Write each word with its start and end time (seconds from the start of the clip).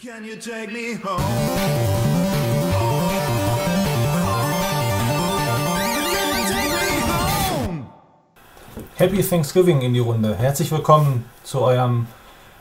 Can 0.00 0.24
you 0.24 0.36
take 0.36 0.70
me 0.70 0.94
home? 1.02 1.20
Happy 8.94 9.22
Thanksgiving 9.24 9.82
in 9.82 9.94
die 9.94 9.98
Runde. 9.98 10.36
Herzlich 10.36 10.70
willkommen 10.70 11.24
zu 11.42 11.62
eurem 11.62 12.06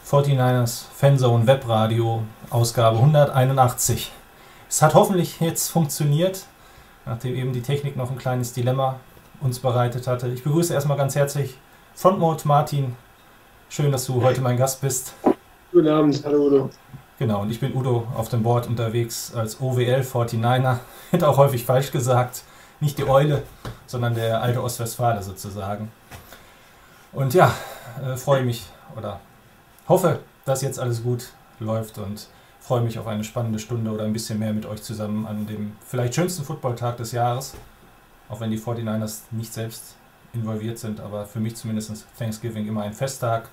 49ers 0.09 0.85
Fanzone 0.95 1.45
Webradio 1.45 2.23
Ausgabe 2.49 2.97
181. 2.97 4.11
Es 4.67 4.81
hat 4.81 4.95
hoffentlich 4.95 5.39
jetzt 5.39 5.69
funktioniert, 5.69 6.47
nachdem 7.05 7.35
eben 7.35 7.53
die 7.53 7.61
Technik 7.61 7.95
noch 7.97 8.09
ein 8.09 8.17
kleines 8.17 8.53
Dilemma 8.53 8.99
uns 9.41 9.59
bereitet 9.59 10.07
hatte. 10.07 10.27
Ich 10.29 10.43
begrüße 10.43 10.73
erstmal 10.73 10.97
ganz 10.97 11.15
herzlich 11.15 11.55
Frontmode 11.93 12.47
Martin. 12.47 12.95
Schön, 13.69 13.91
dass 13.91 14.07
du 14.07 14.23
heute 14.23 14.41
mein 14.41 14.57
Gast 14.57 14.81
bist. 14.81 15.13
Guten 15.71 15.87
Abend, 15.87 16.23
hallo 16.25 16.47
Udo. 16.47 16.69
Genau, 17.19 17.41
und 17.41 17.49
ich 17.49 17.59
bin 17.59 17.75
Udo 17.75 18.07
auf 18.15 18.29
dem 18.29 18.43
Board 18.43 18.67
unterwegs 18.67 19.33
als 19.33 19.59
OWL 19.59 20.01
49er. 20.01 20.77
Hätte 21.11 21.27
auch 21.27 21.37
häufig 21.37 21.65
falsch 21.65 21.91
gesagt. 21.91 22.43
Nicht 22.79 22.99
die 22.99 23.07
Eule, 23.07 23.41
sondern 23.87 24.13
der 24.13 24.41
alte 24.41 24.61
Ostwestfale 24.61 25.23
sozusagen. 25.23 25.91
Und 27.11 27.33
ja, 27.33 27.51
äh, 28.03 28.15
freue 28.15 28.43
mich 28.43 28.65
oder 28.95 29.19
hoffe, 29.87 30.19
dass 30.45 30.61
jetzt 30.61 30.79
alles 30.79 31.01
gut 31.01 31.31
läuft 31.59 31.97
und 31.97 32.27
freue 32.59 32.81
mich 32.81 32.99
auf 32.99 33.07
eine 33.07 33.23
spannende 33.23 33.57
Stunde 33.57 33.89
oder 33.89 34.03
ein 34.03 34.13
bisschen 34.13 34.37
mehr 34.37 34.53
mit 34.53 34.67
euch 34.67 34.83
zusammen 34.83 35.25
an 35.25 35.47
dem 35.47 35.75
vielleicht 35.85 36.13
schönsten 36.13 36.43
Footballtag 36.43 36.97
des 36.97 37.13
Jahres. 37.13 37.55
Auch 38.29 38.41
wenn 38.41 38.51
die 38.51 38.59
49ers 38.59 39.21
nicht 39.31 39.53
selbst 39.53 39.95
involviert 40.33 40.77
sind, 40.77 40.99
aber 40.99 41.25
für 41.25 41.39
mich 41.39 41.55
zumindest 41.55 42.05
Thanksgiving 42.19 42.67
immer 42.67 42.83
ein 42.83 42.93
Festtag. 42.93 43.49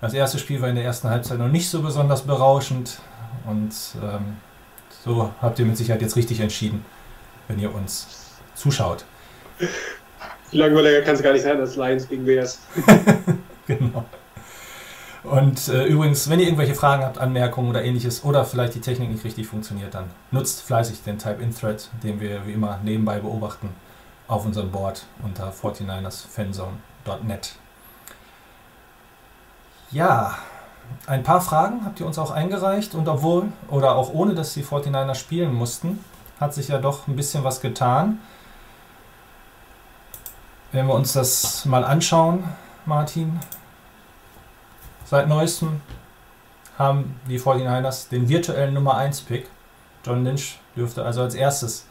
Das 0.00 0.14
erste 0.14 0.38
Spiel 0.38 0.62
war 0.62 0.68
in 0.68 0.76
der 0.76 0.84
ersten 0.84 1.10
Halbzeit 1.10 1.38
noch 1.38 1.48
nicht 1.48 1.68
so 1.68 1.82
besonders 1.82 2.22
berauschend 2.22 3.00
und 3.46 3.74
ähm, 4.02 4.36
so 5.04 5.30
habt 5.42 5.58
ihr 5.58 5.66
mit 5.66 5.76
Sicherheit 5.76 6.00
jetzt 6.00 6.16
richtig 6.16 6.40
entschieden, 6.40 6.84
wenn 7.48 7.58
ihr 7.58 7.74
uns 7.74 8.38
zuschaut. 8.54 9.04
Langweiliger 10.52 11.02
kann 11.02 11.14
es 11.14 11.22
gar 11.22 11.32
nicht 11.32 11.42
sein, 11.42 11.60
als 11.60 11.76
Lions 11.76 12.08
gegen 12.08 12.24
Bears. 12.24 12.60
genau. 13.66 14.04
Und 15.22 15.68
äh, 15.68 15.84
übrigens, 15.84 16.30
wenn 16.30 16.40
ihr 16.40 16.46
irgendwelche 16.46 16.74
Fragen 16.74 17.04
habt, 17.04 17.18
Anmerkungen 17.18 17.68
oder 17.68 17.84
ähnliches 17.84 18.24
oder 18.24 18.46
vielleicht 18.46 18.74
die 18.74 18.80
Technik 18.80 19.10
nicht 19.10 19.24
richtig 19.24 19.46
funktioniert, 19.46 19.94
dann 19.94 20.06
nutzt 20.30 20.62
fleißig 20.62 21.02
den 21.02 21.18
Type-In-Thread, 21.18 21.90
den 22.02 22.20
wir 22.20 22.46
wie 22.46 22.52
immer 22.52 22.80
nebenbei 22.82 23.18
beobachten, 23.18 23.68
auf 24.28 24.46
unserem 24.46 24.70
Board 24.70 25.04
unter 25.22 25.52
49ersfanzone.net. 25.52 27.52
Ja, 29.92 30.38
ein 31.06 31.24
paar 31.24 31.40
Fragen 31.40 31.84
habt 31.84 31.98
ihr 31.98 32.06
uns 32.06 32.18
auch 32.18 32.30
eingereicht 32.30 32.94
und 32.94 33.08
obwohl 33.08 33.48
oder 33.68 33.96
auch 33.96 34.12
ohne, 34.12 34.34
dass 34.34 34.54
die 34.54 34.62
49er 34.62 35.14
spielen 35.16 35.52
mussten, 35.52 36.04
hat 36.38 36.54
sich 36.54 36.68
ja 36.68 36.78
doch 36.78 37.08
ein 37.08 37.16
bisschen 37.16 37.42
was 37.42 37.60
getan. 37.60 38.20
Wenn 40.70 40.86
wir 40.86 40.94
uns 40.94 41.12
das 41.14 41.64
mal 41.64 41.84
anschauen, 41.84 42.44
Martin, 42.86 43.40
seit 45.04 45.26
neuestem 45.26 45.80
haben 46.78 47.20
die 47.28 47.40
49ers 47.40 48.08
den 48.10 48.28
virtuellen 48.28 48.74
Nummer 48.74 48.96
1 48.96 49.22
Pick. 49.22 49.48
John 50.04 50.24
Lynch 50.24 50.60
dürfte 50.76 51.04
also 51.04 51.22
als 51.22 51.34
erstes 51.34 51.86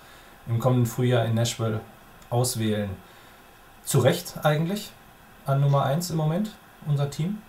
im 0.47 0.59
kommenden 0.59 0.86
Frühjahr 0.86 1.25
in 1.25 1.36
Nashville 1.36 1.81
auswählen. 2.30 2.89
Zu 3.84 4.00
Recht 4.00 4.36
eigentlich 4.44 4.91
an 5.45 5.59
Nummer 5.59 5.84
1 5.84 6.11
im 6.11 6.17
Moment, 6.17 6.52
unser 6.88 7.09
Team. 7.09 7.41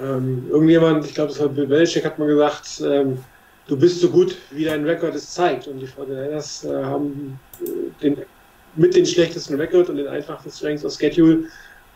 Ähm, 0.00 0.46
irgendjemand, 0.50 1.04
ich 1.06 1.14
glaube, 1.14 1.32
es 1.32 1.40
war 1.40 1.48
Bill 1.48 1.66
Belichick, 1.66 2.04
hat 2.04 2.18
mal 2.18 2.28
gesagt, 2.28 2.82
ähm, 2.84 3.18
du 3.66 3.76
bist 3.76 4.00
so 4.00 4.08
gut, 4.08 4.36
wie 4.50 4.64
dein 4.64 4.84
Rekord 4.84 5.14
es 5.14 5.32
zeigt. 5.32 5.66
Und 5.66 5.80
die 5.80 5.86
49ers 5.86 6.68
äh, 6.68 6.84
haben 6.84 7.38
äh, 7.60 7.66
den, 8.02 8.16
mit 8.76 8.94
den 8.94 9.06
schlechtesten 9.06 9.56
Rekord 9.56 9.88
und 9.88 9.96
den 9.96 10.08
einfachsten 10.08 10.50
Strengths 10.50 10.84
of 10.84 10.92
Schedule. 10.92 11.44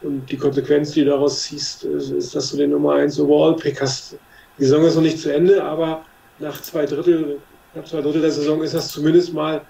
Und 0.03 0.31
die 0.31 0.37
Konsequenz, 0.37 0.93
die 0.93 1.05
du 1.05 1.11
daraus 1.11 1.43
ziehst, 1.43 1.85
ist, 1.85 2.11
ist, 2.11 2.35
dass 2.35 2.51
du 2.51 2.57
den 2.57 2.71
Nummer 2.71 2.95
1 2.95 3.21
Overall-Pick 3.21 3.81
hast. 3.81 4.17
Die 4.59 4.65
Saison 4.65 4.85
ist 4.85 4.97
noch 4.97 5.03
nicht 5.03 5.19
zu 5.19 5.33
Ende, 5.33 5.63
aber 5.63 6.05
nach 6.41 6.61
zwei 6.61 6.87
Drittel, 6.87 7.39
nach 7.75 7.85
zwei 7.85 8.01
Drittel 8.01 8.21
der 8.21 8.33
Saison 8.33 8.63
ist 8.63 8.75
das 8.75 8.89
zumindest 8.89 9.33
mal 9.33 9.63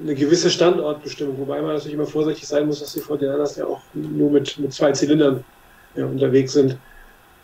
eine 0.00 0.14
gewisse 0.14 0.50
Standortbestimmung, 0.50 1.38
wobei 1.38 1.60
man 1.60 1.72
natürlich 1.72 1.94
immer 1.94 2.06
vorsichtig 2.06 2.46
sein 2.46 2.66
muss, 2.66 2.80
dass 2.80 2.92
die 2.92 3.00
49ers 3.00 3.58
ja 3.58 3.66
auch 3.66 3.80
nur 3.94 4.30
mit, 4.30 4.58
mit 4.58 4.72
zwei 4.72 4.92
Zylindern 4.92 5.42
ja, 5.96 6.04
unterwegs 6.04 6.52
sind. 6.52 6.76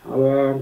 Aber 0.09 0.59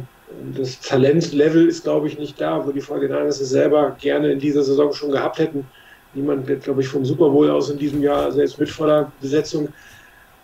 das 0.56 0.80
Talentlevel 0.80 1.68
ist, 1.68 1.84
glaube 1.84 2.08
ich, 2.08 2.18
nicht 2.18 2.40
da, 2.40 2.66
wo 2.66 2.72
die 2.72 2.82
49ers 2.82 3.42
es 3.42 3.50
selber 3.50 3.96
gerne 4.00 4.32
in 4.32 4.40
dieser 4.40 4.64
Saison 4.64 4.94
schon 4.94 5.12
gehabt 5.12 5.40
hätten. 5.40 5.66
Niemand 6.14 6.48
wird, 6.48 6.64
glaube 6.64 6.82
ich, 6.82 6.88
vom 6.88 7.06
Super 7.06 7.30
Bowl 7.30 7.50
aus 7.50 7.70
in 7.70 7.78
diesem 7.78 8.02
Jahr 8.02 8.32
selbst 8.32 8.60
mit 8.60 8.70
voller 8.70 9.12
Besetzung. 9.20 9.70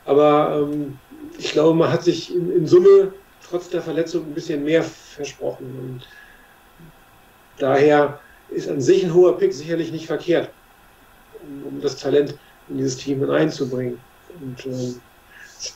Aber 0.06 0.68
ähm, 0.72 0.98
ich 1.38 1.52
glaube, 1.52 1.78
man 1.78 1.92
hat 1.92 2.04
sich 2.04 2.34
in, 2.34 2.52
in, 2.52 2.66
Summe 2.66 3.14
trotz 3.48 3.70
der 3.70 3.82
Verletzung 3.82 4.26
ein 4.26 4.34
bisschen 4.34 4.64
mehr 4.64 4.84
versprochen. 4.84 5.66
Und 5.80 6.08
daher 7.60 8.20
ist 8.50 8.70
an 8.70 8.82
sich 8.82 9.04
ein 9.04 9.14
hoher 9.14 9.38
Pick 9.38 9.54
sicherlich 9.54 9.92
nicht 9.92 10.08
verkehrt, 10.08 10.50
um, 11.44 11.76
um 11.76 11.82
das 11.82 11.98
Talent 11.98 12.36
in 12.70 12.78
dieses 12.78 12.98
Team 12.98 13.28
einzubringen. 13.30 14.00
Und 14.42 14.66
äh, 14.66 14.94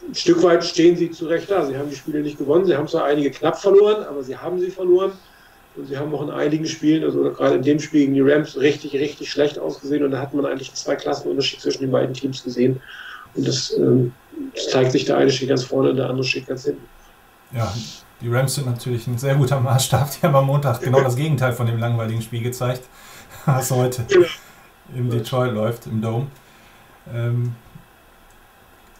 ein 0.07 0.15
Stück 0.15 0.41
weit 0.43 0.63
stehen 0.63 0.95
sie 0.95 1.11
zu 1.11 1.25
Recht 1.25 1.51
da. 1.51 1.65
Sie 1.65 1.77
haben 1.77 1.89
die 1.89 1.95
Spiele 1.95 2.21
nicht 2.21 2.37
gewonnen. 2.37 2.65
Sie 2.65 2.75
haben 2.75 2.87
zwar 2.87 3.05
einige 3.05 3.31
knapp 3.31 3.59
verloren, 3.59 4.03
aber 4.03 4.23
sie 4.23 4.37
haben 4.37 4.59
sie 4.59 4.71
verloren. 4.71 5.11
Und 5.75 5.87
sie 5.87 5.97
haben 5.97 6.13
auch 6.13 6.21
in 6.21 6.29
einigen 6.29 6.65
Spielen, 6.67 7.03
also 7.03 7.31
gerade 7.31 7.55
in 7.55 7.63
dem 7.63 7.79
Spiel 7.79 8.01
gegen 8.01 8.13
die 8.13 8.21
Rams, 8.21 8.57
richtig, 8.57 8.93
richtig 8.93 9.31
schlecht 9.31 9.57
ausgesehen. 9.57 10.03
Und 10.03 10.11
da 10.11 10.21
hat 10.21 10.33
man 10.33 10.45
eigentlich 10.45 10.73
zwei 10.73 10.95
Klassenunterschied 10.95 11.61
zwischen 11.61 11.81
den 11.81 11.91
beiden 11.91 12.13
Teams 12.13 12.43
gesehen. 12.43 12.79
Und 13.33 13.47
das, 13.47 13.75
ähm, 13.77 14.13
das 14.53 14.69
zeigt 14.69 14.91
sich, 14.91 15.05
der 15.05 15.17
eine 15.17 15.31
steht 15.31 15.49
ganz 15.49 15.63
vorne 15.63 15.89
und 15.89 15.97
der 15.97 16.09
andere 16.09 16.23
steht 16.23 16.47
ganz 16.47 16.65
hinten. 16.65 16.83
Ja, 17.51 17.73
die 18.21 18.29
Rams 18.29 18.55
sind 18.55 18.67
natürlich 18.67 19.07
ein 19.07 19.17
sehr 19.17 19.35
guter 19.35 19.59
Maßstab. 19.59 20.11
Die 20.11 20.25
haben 20.25 20.35
am 20.35 20.45
Montag 20.45 20.81
genau 20.81 21.01
das 21.01 21.15
Gegenteil 21.15 21.53
von 21.53 21.65
dem 21.65 21.79
langweiligen 21.79 22.21
Spiel 22.21 22.43
gezeigt, 22.43 22.83
was 23.45 23.71
heute 23.71 24.05
im 24.95 25.09
Detroit 25.09 25.53
läuft, 25.53 25.87
im 25.87 26.01
Dome. 26.01 26.27
Ähm, 27.13 27.55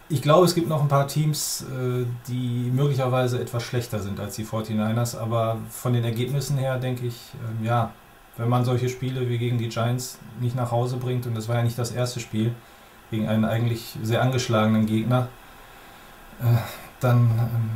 ich 0.10 0.22
glaube, 0.22 0.46
es 0.46 0.54
gibt 0.54 0.68
noch 0.68 0.82
ein 0.82 0.88
paar 0.88 1.08
Teams, 1.08 1.64
äh, 1.64 2.06
die 2.28 2.72
möglicherweise 2.74 3.40
etwas 3.40 3.64
schlechter 3.64 4.00
sind 4.00 4.20
als 4.20 4.36
die 4.36 4.46
49ers, 4.46 5.18
aber 5.18 5.58
von 5.70 5.94
den 5.94 6.04
Ergebnissen 6.04 6.58
her 6.58 6.78
denke 6.78 7.06
ich, 7.08 7.16
ähm, 7.34 7.66
ja, 7.66 7.92
wenn 8.38 8.50
man 8.50 8.66
solche 8.66 8.90
Spiele 8.90 9.30
wie 9.30 9.38
gegen 9.38 9.58
die 9.58 9.70
Giants 9.70 10.18
nicht 10.42 10.56
nach 10.56 10.72
Hause 10.72 10.98
bringt, 10.98 11.26
und 11.26 11.36
das 11.36 11.48
war 11.48 11.58
ja 11.58 11.64
nicht 11.64 11.78
das 11.78 11.92
erste 11.92 12.20
Spiel 12.20 12.54
gegen 13.12 13.28
einen 13.28 13.46
eigentlich 13.46 13.98
sehr 14.02 14.22
angeschlagenen 14.22 14.86
Gegner, 14.86 15.28
äh, 16.42 16.58
dann 17.00 17.32
ähm, 17.38 17.70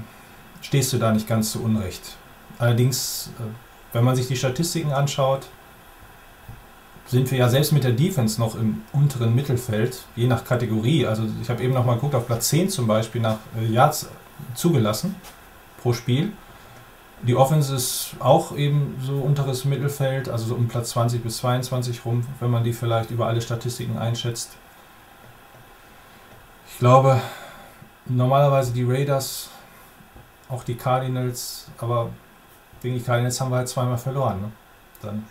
stehst 0.61 0.91
du 0.93 0.97
da 0.97 1.11
nicht 1.11 1.27
ganz 1.27 1.51
zu 1.51 1.63
Unrecht. 1.63 2.15
Allerdings, 2.59 3.31
äh, 3.39 3.43
wenn 3.93 4.03
man 4.03 4.15
sich 4.15 4.27
die 4.27 4.35
Statistiken 4.35 4.91
anschaut, 4.91 5.47
sind 7.07 7.31
wir 7.31 7.37
ja 7.37 7.49
selbst 7.49 7.71
mit 7.71 7.83
der 7.83 7.93
Defense 7.93 8.39
noch 8.39 8.55
im 8.55 8.81
unteren 8.91 9.33
Mittelfeld, 9.33 10.03
je 10.15 10.27
nach 10.27 10.43
Kategorie. 10.43 11.05
Also 11.05 11.23
ich 11.41 11.49
habe 11.49 11.63
eben 11.63 11.73
noch 11.73 11.85
mal 11.85 11.95
geguckt, 11.95 12.15
auf 12.15 12.27
Platz 12.27 12.49
10 12.49 12.69
zum 12.69 12.85
Beispiel 12.85 13.21
nach 13.21 13.37
äh, 13.57 13.65
Yards 13.65 14.09
zugelassen 14.53 15.15
pro 15.81 15.93
Spiel. 15.93 16.33
Die 17.23 17.35
Offense 17.35 17.73
ist 17.73 18.15
auch 18.19 18.55
eben 18.55 18.95
so 19.01 19.15
unteres 19.15 19.65
Mittelfeld, 19.65 20.29
also 20.29 20.47
so 20.47 20.55
um 20.55 20.67
Platz 20.67 20.89
20 20.89 21.23
bis 21.23 21.37
22 21.37 22.05
rum, 22.05 22.27
wenn 22.39 22.51
man 22.51 22.63
die 22.63 22.73
vielleicht 22.73 23.09
über 23.09 23.25
alle 23.27 23.41
Statistiken 23.41 23.97
einschätzt. 23.97 24.51
Ich 26.69 26.77
glaube, 26.77 27.19
normalerweise 28.05 28.71
die 28.71 28.83
Raiders, 28.83 29.49
auch 30.49 30.63
die 30.63 30.75
Cardinals, 30.75 31.69
aber 31.79 32.09
gegen 32.83 32.95
die 32.95 33.01
Cardinals 33.01 33.41
haben 33.41 33.49
wir 33.49 33.57
halt 33.57 33.69
zweimal 33.69 33.97
verloren. 33.97 34.41
Ne? 34.41 34.51
Dann 35.01 35.25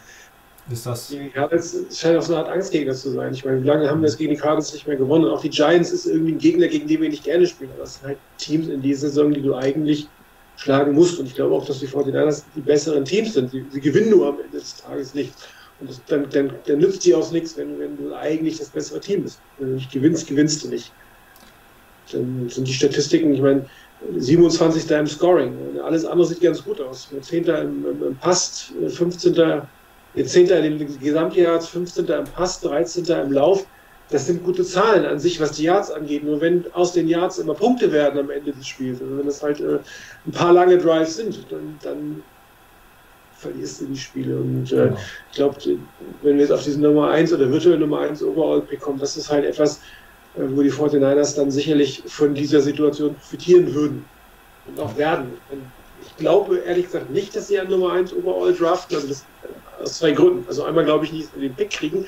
ist 0.70 0.86
das. 0.86 1.08
Die 1.08 1.28
Cardinals 1.28 1.76
scheint 1.96 2.18
auch 2.18 2.22
so 2.22 2.34
eine 2.34 2.44
Art 2.44 2.52
Angstgegner 2.52 2.94
zu 2.94 3.10
sein. 3.10 3.32
Ich 3.32 3.44
meine, 3.44 3.62
wie 3.62 3.66
lange 3.66 3.88
haben 3.88 4.00
wir 4.00 4.08
es 4.08 4.16
gegen 4.16 4.30
die 4.30 4.36
Cardinals 4.36 4.72
nicht 4.72 4.86
mehr 4.86 4.96
gewonnen? 4.96 5.24
Und 5.24 5.30
auch 5.30 5.40
die 5.40 5.50
Giants 5.50 5.90
ist 5.90 6.06
irgendwie 6.06 6.32
ein 6.32 6.38
Gegner, 6.38 6.66
gegen 6.66 6.88
den 6.88 7.02
wir 7.02 7.08
nicht 7.08 7.24
gerne 7.24 7.46
spielen. 7.46 7.70
Aber 7.74 7.82
das 7.82 7.94
sind 7.94 8.08
halt 8.08 8.18
Teams 8.38 8.68
in 8.68 8.82
dieser 8.82 9.08
Saison, 9.08 9.32
die 9.32 9.42
du 9.42 9.54
eigentlich 9.54 10.08
schlagen 10.56 10.92
musst. 10.92 11.20
Und 11.20 11.26
ich 11.26 11.34
glaube 11.34 11.54
auch, 11.54 11.64
dass 11.64 11.78
die 11.78 11.86
49ers 11.86 12.42
die 12.56 12.60
besseren 12.60 13.04
Teams 13.04 13.34
sind. 13.34 13.50
Sie, 13.50 13.64
sie 13.70 13.80
gewinnen 13.80 14.10
nur 14.10 14.28
am 14.28 14.40
Ende 14.40 14.58
des 14.58 14.76
Tages 14.76 15.14
nicht. 15.14 15.32
Und 15.78 15.90
das, 15.90 16.00
dann, 16.06 16.28
dann, 16.30 16.52
dann 16.66 16.78
nützt 16.78 17.04
dir 17.04 17.18
auch 17.18 17.30
nichts, 17.30 17.56
wenn, 17.56 17.78
wenn 17.78 17.96
du 17.96 18.14
eigentlich 18.14 18.58
das 18.58 18.70
bessere 18.70 18.98
Team 18.98 19.22
bist. 19.22 19.38
Wenn 19.58 19.68
du 19.68 19.74
nicht 19.74 19.92
gewinnst, 19.92 20.26
gewinnst 20.26 20.64
du 20.64 20.68
nicht. 20.68 20.90
Dann 22.10 22.48
sind 22.48 22.66
die 22.66 22.72
Statistiken, 22.72 23.34
ich 23.34 23.40
meine, 23.40 23.66
27. 24.16 24.90
im 24.90 25.06
Scoring. 25.06 25.54
Alles 25.82 26.04
andere 26.04 26.26
sieht 26.26 26.40
ganz 26.40 26.62
gut 26.62 26.80
aus. 26.80 27.08
10. 27.20 27.44
im, 27.44 27.86
im, 27.86 28.02
im 28.02 28.16
Pass, 28.16 28.72
15. 28.88 29.62
10. 30.24 30.48
im 30.48 31.00
Gesamtjahr, 31.00 31.60
15. 31.60 32.06
im 32.06 32.24
Pass, 32.24 32.60
13. 32.60 33.04
im 33.04 33.32
Lauf. 33.32 33.66
Das 34.10 34.26
sind 34.26 34.44
gute 34.44 34.64
Zahlen 34.64 35.04
an 35.04 35.18
sich, 35.18 35.40
was 35.40 35.52
die 35.52 35.64
Yards 35.64 35.90
angeht. 35.90 36.22
Nur 36.22 36.40
wenn 36.40 36.64
aus 36.72 36.92
den 36.92 37.08
Yards 37.08 37.38
immer 37.38 37.54
Punkte 37.54 37.90
werden 37.90 38.20
am 38.20 38.30
Ende 38.30 38.52
des 38.52 38.66
Spiels, 38.66 39.02
also 39.02 39.18
wenn 39.18 39.26
es 39.26 39.42
halt 39.42 39.60
äh, 39.60 39.78
ein 40.26 40.32
paar 40.32 40.52
lange 40.52 40.78
Drives 40.78 41.16
sind, 41.16 41.44
dann, 41.50 41.76
dann 41.82 42.22
verlierst 43.36 43.80
du 43.80 43.86
die 43.86 43.96
Spiele. 43.96 44.36
Und 44.36 44.72
äh, 44.72 44.76
genau. 44.76 44.98
ich 45.30 45.36
glaube, 45.36 45.56
wenn 46.22 46.36
wir 46.36 46.42
jetzt 46.42 46.52
auf 46.52 46.62
diesen 46.62 46.82
Nummer 46.82 47.10
1 47.10 47.32
oder 47.32 47.50
virtuelle 47.50 47.80
Nummer 47.80 48.00
1 48.00 48.22
Overall-Pick 48.22 48.80
kommen, 48.80 48.98
das 49.00 49.16
ist 49.16 49.30
halt 49.30 49.44
etwas, 49.44 49.80
äh, 50.36 50.42
wo 50.50 50.62
die 50.62 50.72
49ers 50.72 51.36
dann 51.36 51.50
sicherlich 51.50 52.02
von 52.06 52.34
dieser 52.34 52.60
Situation 52.60 53.14
profitieren 53.14 53.74
würden 53.74 54.04
und 54.68 54.80
auch 54.80 54.96
werden. 54.96 55.32
Ich 56.02 56.16
glaube 56.16 56.58
ehrlich 56.58 56.86
gesagt 56.86 57.10
nicht, 57.10 57.34
dass 57.34 57.48
sie 57.48 57.58
an 57.58 57.68
Nummer 57.68 57.92
1 57.92 58.14
Overall 58.14 58.54
draften, 58.54 58.96
also 58.96 59.08
das, 59.08 59.24
aus 59.82 59.98
zwei 59.98 60.12
Gründen. 60.12 60.44
Also 60.48 60.64
einmal 60.64 60.84
glaube 60.84 61.04
ich 61.04 61.12
nicht, 61.12 61.26
dass 61.26 61.34
sie 61.34 61.40
den 61.40 61.54
Pick 61.54 61.70
kriegen. 61.70 61.98
Und 61.98 62.06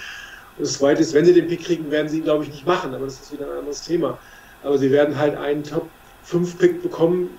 das 0.59 0.75
zweite 0.75 1.03
ist, 1.03 1.15
wenn 1.15 1.25
sie 1.25 1.35
den 1.35 1.49
Pick 1.49 1.65
kriegen, 1.65 1.91
werden 1.91 2.09
sie 2.09 2.19
ihn, 2.19 2.25
glaube 2.25 2.45
ich, 2.45 2.51
nicht 2.51 2.67
machen. 2.67 2.95
Aber 2.95 3.05
das 3.05 3.21
ist 3.21 3.33
wieder 3.33 3.47
ein 3.47 3.59
anderes 3.59 3.83
Thema. 3.85 4.19
Aber 4.63 4.79
sie 4.79 4.91
werden 4.91 5.17
halt 5.17 5.37
einen 5.37 5.63
Top 5.63 5.89
5 6.25 6.59
Pick 6.59 6.83
bekommen 6.83 7.31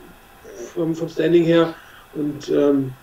vom, 0.73 0.95
vom 0.95 1.09
Standing 1.09 1.43
her. 1.43 1.73
Und 2.15 2.49
ähm, 2.49 2.93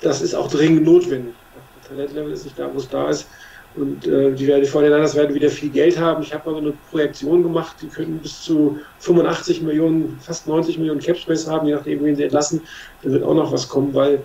das 0.00 0.20
ist 0.20 0.34
auch 0.34 0.50
dringend 0.50 0.84
notwendig. 0.84 1.34
Das 1.80 1.88
Talentlevel 1.88 2.32
ist 2.32 2.44
nicht 2.44 2.58
da, 2.58 2.68
wo 2.72 2.78
es 2.78 2.88
da 2.88 3.08
ist. 3.08 3.26
Und 3.74 4.06
äh, 4.06 4.32
die, 4.32 4.46
werden, 4.46 4.62
die 4.62 4.68
Fortinanders 4.68 5.14
werden 5.14 5.34
wieder 5.34 5.48
viel 5.48 5.70
Geld 5.70 5.98
haben. 5.98 6.22
Ich 6.22 6.34
habe 6.34 6.50
mal 6.50 6.60
so 6.60 6.66
eine 6.66 6.76
Projektion 6.90 7.42
gemacht, 7.42 7.76
die 7.80 7.86
können 7.86 8.18
bis 8.18 8.42
zu 8.42 8.78
85 8.98 9.62
Millionen, 9.62 10.18
fast 10.20 10.46
90 10.46 10.76
Millionen 10.76 11.00
Capspace 11.00 11.46
haben, 11.46 11.66
je 11.66 11.74
nachdem, 11.74 12.04
wen 12.04 12.14
sie 12.14 12.24
entlassen. 12.24 12.60
Da 13.02 13.10
wird 13.10 13.22
auch 13.24 13.34
noch 13.34 13.50
was 13.50 13.66
kommen, 13.66 13.94
weil 13.94 14.22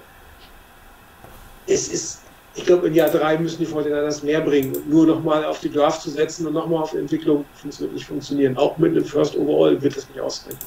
es 1.66 1.88
ist, 1.88 2.24
ich 2.58 2.66
glaube, 2.66 2.88
in 2.88 2.96
Jahr 2.96 3.10
drei 3.10 3.38
müssen 3.38 3.60
die 3.60 3.66
Fortinanders 3.66 4.24
mehr 4.24 4.42
bringen. 4.42 4.76
Nur 4.90 5.06
nochmal 5.06 5.46
auf 5.46 5.60
die 5.60 5.72
Draft 5.72 6.02
zu 6.02 6.10
setzen 6.10 6.48
und 6.48 6.54
nochmal 6.54 6.84
auf 6.84 6.94
Entwicklung, 6.94 7.46
das 7.64 7.80
wird 7.80 7.94
nicht 7.94 8.06
funktionieren. 8.06 8.58
Auch 8.58 8.78
mit 8.78 8.92
einem 8.92 9.06
First 9.06 9.38
Overall 9.38 9.82
wird 9.82 9.96
das 9.96 10.10
nicht 10.10 10.20
ausreichen. 10.20 10.58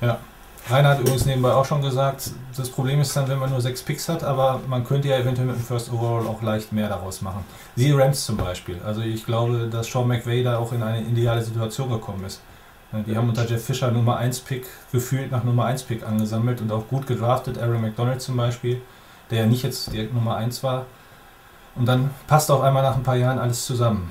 Ja, 0.00 0.18
Rainer 0.70 0.88
hat 0.90 1.00
übrigens 1.00 1.26
nebenbei 1.26 1.52
auch 1.52 1.64
schon 1.64 1.82
gesagt, 1.82 2.30
das 2.56 2.70
Problem 2.70 3.00
ist 3.00 3.14
dann, 3.14 3.28
wenn 3.28 3.38
man 3.38 3.50
nur 3.50 3.60
sechs 3.60 3.82
Picks 3.82 4.08
hat, 4.08 4.24
aber 4.24 4.60
man 4.66 4.84
könnte 4.84 5.08
ja 5.08 5.18
eventuell 5.18 5.46
mit 5.46 5.56
dem 5.56 5.62
First 5.62 5.92
Overall 5.92 6.26
auch 6.26 6.40
leicht 6.42 6.72
mehr 6.72 6.88
daraus 6.88 7.20
machen. 7.20 7.44
Siehe 7.76 7.96
Rams 7.96 8.24
zum 8.24 8.38
Beispiel. 8.38 8.80
Also 8.84 9.02
ich 9.02 9.26
glaube, 9.26 9.68
dass 9.70 9.88
Sean 9.88 10.08
McVay 10.08 10.42
da 10.42 10.58
auch 10.58 10.72
in 10.72 10.82
eine 10.82 11.02
ideale 11.02 11.42
Situation 11.42 11.90
gekommen 11.90 12.24
ist. 12.24 12.40
Die 13.06 13.16
haben 13.16 13.28
unter 13.28 13.44
Jeff 13.44 13.64
Fischer 13.64 13.90
Nummer 13.90 14.16
1 14.16 14.40
Pick 14.40 14.66
gefühlt 14.90 15.30
nach 15.30 15.44
Nummer 15.44 15.66
1 15.66 15.82
Pick 15.82 16.06
angesammelt 16.06 16.62
und 16.62 16.72
auch 16.72 16.88
gut 16.88 17.06
gedraftet. 17.06 17.58
Aaron 17.58 17.82
McDonald 17.82 18.22
zum 18.22 18.36
Beispiel, 18.36 18.80
der 19.30 19.40
ja 19.40 19.46
nicht 19.46 19.62
jetzt 19.62 19.92
direkt 19.92 20.14
Nummer 20.14 20.36
1 20.36 20.62
war. 20.62 20.86
Und 21.74 21.86
dann 21.86 22.10
passt 22.26 22.50
auch 22.50 22.62
einmal 22.62 22.82
nach 22.82 22.96
ein 22.96 23.02
paar 23.02 23.16
Jahren 23.16 23.38
alles 23.38 23.66
zusammen. 23.66 24.10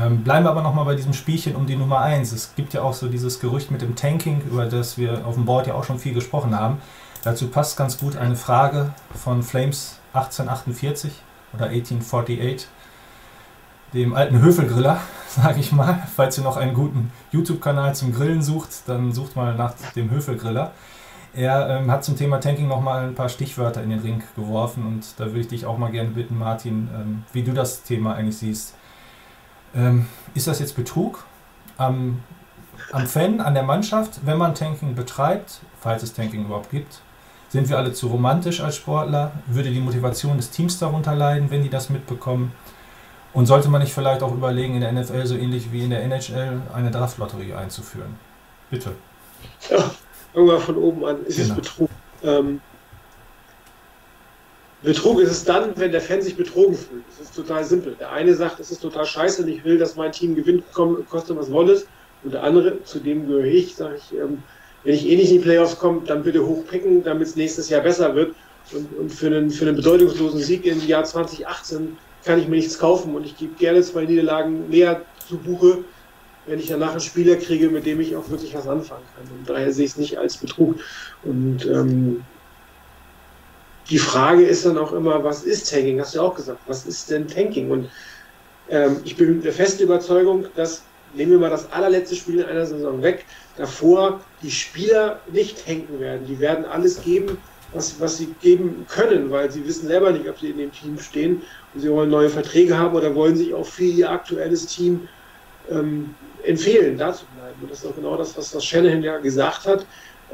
Ähm, 0.00 0.24
bleiben 0.24 0.46
wir 0.46 0.50
aber 0.50 0.62
nochmal 0.62 0.86
bei 0.86 0.94
diesem 0.94 1.12
Spielchen 1.12 1.54
um 1.54 1.66
die 1.66 1.76
Nummer 1.76 2.00
1. 2.00 2.32
Es 2.32 2.54
gibt 2.54 2.72
ja 2.72 2.82
auch 2.82 2.94
so 2.94 3.08
dieses 3.08 3.40
Gerücht 3.40 3.70
mit 3.70 3.82
dem 3.82 3.94
Tanking, 3.94 4.40
über 4.42 4.64
das 4.64 4.96
wir 4.96 5.26
auf 5.26 5.34
dem 5.34 5.44
Board 5.44 5.66
ja 5.66 5.74
auch 5.74 5.84
schon 5.84 5.98
viel 5.98 6.14
gesprochen 6.14 6.58
haben. 6.58 6.78
Dazu 7.22 7.48
passt 7.48 7.76
ganz 7.76 7.98
gut 7.98 8.16
eine 8.16 8.34
Frage 8.34 8.94
von 9.14 9.42
Flames 9.42 9.98
1848 10.14 11.12
oder 11.52 11.66
1848, 11.66 12.66
dem 13.92 14.14
alten 14.14 14.40
Höfelgriller, 14.40 14.98
sage 15.28 15.60
ich 15.60 15.72
mal. 15.72 16.02
Falls 16.16 16.38
ihr 16.38 16.44
noch 16.44 16.56
einen 16.56 16.72
guten 16.72 17.12
YouTube-Kanal 17.30 17.94
zum 17.94 18.12
Grillen 18.12 18.42
sucht, 18.42 18.70
dann 18.86 19.12
sucht 19.12 19.36
mal 19.36 19.54
nach 19.54 19.74
dem 19.94 20.10
Höfelgriller. 20.10 20.72
Er 21.34 21.68
ähm, 21.70 21.90
hat 21.90 22.04
zum 22.04 22.16
Thema 22.16 22.40
Tanking 22.40 22.68
nochmal 22.68 23.04
ein 23.04 23.14
paar 23.14 23.30
Stichwörter 23.30 23.82
in 23.82 23.90
den 23.90 24.00
Ring 24.00 24.22
geworfen 24.36 24.86
und 24.86 25.18
da 25.18 25.26
würde 25.26 25.40
ich 25.40 25.48
dich 25.48 25.64
auch 25.66 25.78
mal 25.78 25.90
gerne 25.90 26.10
bitten, 26.10 26.38
Martin, 26.38 26.90
ähm, 26.94 27.24
wie 27.32 27.42
du 27.42 27.52
das 27.52 27.82
Thema 27.84 28.14
eigentlich 28.14 28.36
siehst. 28.36 28.74
Ähm, 29.74 30.06
ist 30.34 30.46
das 30.46 30.58
jetzt 30.58 30.76
Betrug 30.76 31.24
am, 31.78 32.20
am 32.92 33.06
Fan, 33.06 33.40
an 33.40 33.54
der 33.54 33.62
Mannschaft, 33.62 34.20
wenn 34.26 34.36
man 34.36 34.54
Tanking 34.54 34.94
betreibt, 34.94 35.60
falls 35.80 36.02
es 36.02 36.12
Tanking 36.12 36.44
überhaupt 36.44 36.70
gibt? 36.70 37.00
Sind 37.48 37.68
wir 37.68 37.78
alle 37.78 37.92
zu 37.92 38.08
romantisch 38.08 38.60
als 38.60 38.76
Sportler? 38.76 39.32
Würde 39.46 39.70
die 39.70 39.80
Motivation 39.80 40.36
des 40.36 40.50
Teams 40.50 40.78
darunter 40.78 41.14
leiden, 41.14 41.50
wenn 41.50 41.62
die 41.62 41.70
das 41.70 41.88
mitbekommen? 41.90 42.52
Und 43.32 43.46
sollte 43.46 43.70
man 43.70 43.80
nicht 43.80 43.94
vielleicht 43.94 44.22
auch 44.22 44.32
überlegen, 44.32 44.74
in 44.74 44.80
der 44.82 44.92
NFL 44.92 45.26
so 45.26 45.36
ähnlich 45.36 45.72
wie 45.72 45.84
in 45.84 45.90
der 45.90 46.02
NHL 46.02 46.60
eine 46.74 46.90
Draftlotterie 46.90 47.54
einzuführen? 47.54 48.16
Bitte. 48.70 48.92
Ja, 49.70 49.90
irgendwann 50.34 50.60
von 50.60 50.76
oben 50.76 51.04
an. 51.04 51.18
Es 51.26 51.36
genau. 51.36 51.48
ist 51.48 51.56
Betrug. 51.56 51.90
Ähm, 52.22 52.60
Betrug 54.82 55.20
ist 55.20 55.30
es 55.30 55.44
dann, 55.44 55.76
wenn 55.76 55.92
der 55.92 56.00
Fan 56.00 56.20
sich 56.22 56.36
betrogen 56.36 56.74
fühlt. 56.74 57.04
Das 57.08 57.28
ist 57.28 57.36
total 57.36 57.64
simpel. 57.64 57.94
Der 58.00 58.10
eine 58.10 58.34
sagt, 58.34 58.58
es 58.58 58.72
ist 58.72 58.82
total 58.82 59.06
scheiße 59.06 59.42
und 59.42 59.48
ich 59.48 59.64
will, 59.64 59.78
dass 59.78 59.94
mein 59.94 60.10
Team 60.10 60.34
gewinnt, 60.34 60.64
koste 60.72 61.36
was 61.36 61.50
wolle 61.52 61.80
Und 62.24 62.34
der 62.34 62.42
andere, 62.42 62.82
zu 62.82 62.98
dem 62.98 63.28
gehöre 63.28 63.44
ich, 63.44 63.76
sage 63.76 63.96
ich, 63.96 64.18
ähm, 64.18 64.42
wenn 64.82 64.94
ich 64.94 65.08
eh 65.08 65.16
nicht 65.16 65.30
in 65.30 65.38
die 65.38 65.44
Playoffs 65.44 65.78
komme, 65.78 66.02
dann 66.04 66.24
bitte 66.24 66.44
hochpicken, 66.44 67.04
damit 67.04 67.28
es 67.28 67.36
nächstes 67.36 67.68
Jahr 67.68 67.82
besser 67.82 68.14
wird. 68.16 68.34
Und, 68.72 68.98
und, 68.98 69.12
für, 69.12 69.26
einen, 69.26 69.50
für 69.50 69.66
einen 69.66 69.76
bedeutungslosen 69.76 70.40
Sieg 70.40 70.66
im 70.66 70.84
Jahr 70.86 71.04
2018 71.04 71.96
kann 72.24 72.38
ich 72.40 72.48
mir 72.48 72.56
nichts 72.56 72.78
kaufen 72.78 73.14
und 73.14 73.26
ich 73.26 73.36
gebe 73.36 73.54
gerne 73.54 73.82
zwei 73.82 74.04
Niederlagen 74.04 74.68
mehr 74.68 75.02
zu 75.28 75.36
Buche, 75.36 75.78
wenn 76.46 76.58
ich 76.58 76.68
danach 76.68 76.92
einen 76.92 77.00
Spieler 77.00 77.36
kriege, 77.36 77.68
mit 77.70 77.86
dem 77.86 78.00
ich 78.00 78.16
auch 78.16 78.28
wirklich 78.28 78.54
was 78.54 78.66
anfangen 78.66 79.04
kann. 79.16 79.38
Und 79.38 79.48
daher 79.48 79.72
sehe 79.72 79.84
ich 79.84 79.92
es 79.92 79.96
nicht 79.96 80.18
als 80.18 80.36
Betrug. 80.36 80.76
Und 81.22 81.64
ähm, 81.66 82.24
die 83.90 83.98
Frage 83.98 84.44
ist 84.44 84.66
dann 84.66 84.78
auch 84.78 84.92
immer, 84.92 85.22
was 85.22 85.44
ist 85.44 85.70
Tanking? 85.70 86.00
Hast 86.00 86.14
du 86.14 86.18
ja 86.18 86.24
auch 86.24 86.34
gesagt, 86.34 86.60
was 86.66 86.86
ist 86.86 87.10
denn 87.10 87.28
Tanking? 87.28 87.70
Und 87.70 87.90
ähm, 88.70 88.98
ich 89.04 89.16
bin 89.16 89.42
der 89.42 89.52
festen 89.52 89.84
Überzeugung, 89.84 90.46
dass, 90.56 90.82
nehmen 91.14 91.32
wir 91.32 91.38
mal 91.38 91.50
das 91.50 91.70
allerletzte 91.72 92.16
Spiel 92.16 92.40
in 92.40 92.46
einer 92.46 92.66
Saison 92.66 93.02
weg, 93.02 93.24
davor 93.56 94.20
die 94.42 94.50
Spieler 94.50 95.20
nicht 95.30 95.64
tanken 95.64 96.00
werden. 96.00 96.26
Die 96.26 96.40
werden 96.40 96.64
alles 96.64 97.02
geben, 97.02 97.38
was, 97.72 98.00
was 98.00 98.18
sie 98.18 98.34
geben 98.40 98.86
können, 98.88 99.30
weil 99.30 99.50
sie 99.50 99.66
wissen 99.66 99.86
selber 99.86 100.10
nicht, 100.10 100.28
ob 100.28 100.38
sie 100.38 100.50
in 100.50 100.58
dem 100.58 100.72
Team 100.72 100.98
stehen 100.98 101.42
und 101.74 101.80
sie 101.80 101.90
wollen 101.90 102.10
neue 102.10 102.28
Verträge 102.28 102.76
haben 102.76 102.94
oder 102.94 103.14
wollen 103.14 103.36
sich 103.36 103.54
auch 103.54 103.66
für 103.66 103.84
ihr 103.84 104.10
aktuelles 104.10 104.66
Team 104.66 105.08
ähm, 105.70 106.14
empfehlen, 106.44 106.98
da 106.98 107.12
zu 107.12 107.24
bleiben. 107.36 107.56
Und 107.62 107.70
das 107.70 107.78
ist 107.78 107.86
auch 107.86 107.94
genau 107.94 108.16
das, 108.16 108.36
was, 108.36 108.54
was 108.54 108.64
Shanahan 108.64 109.02
ja 109.02 109.18
gesagt 109.18 109.66
hat 109.66 109.86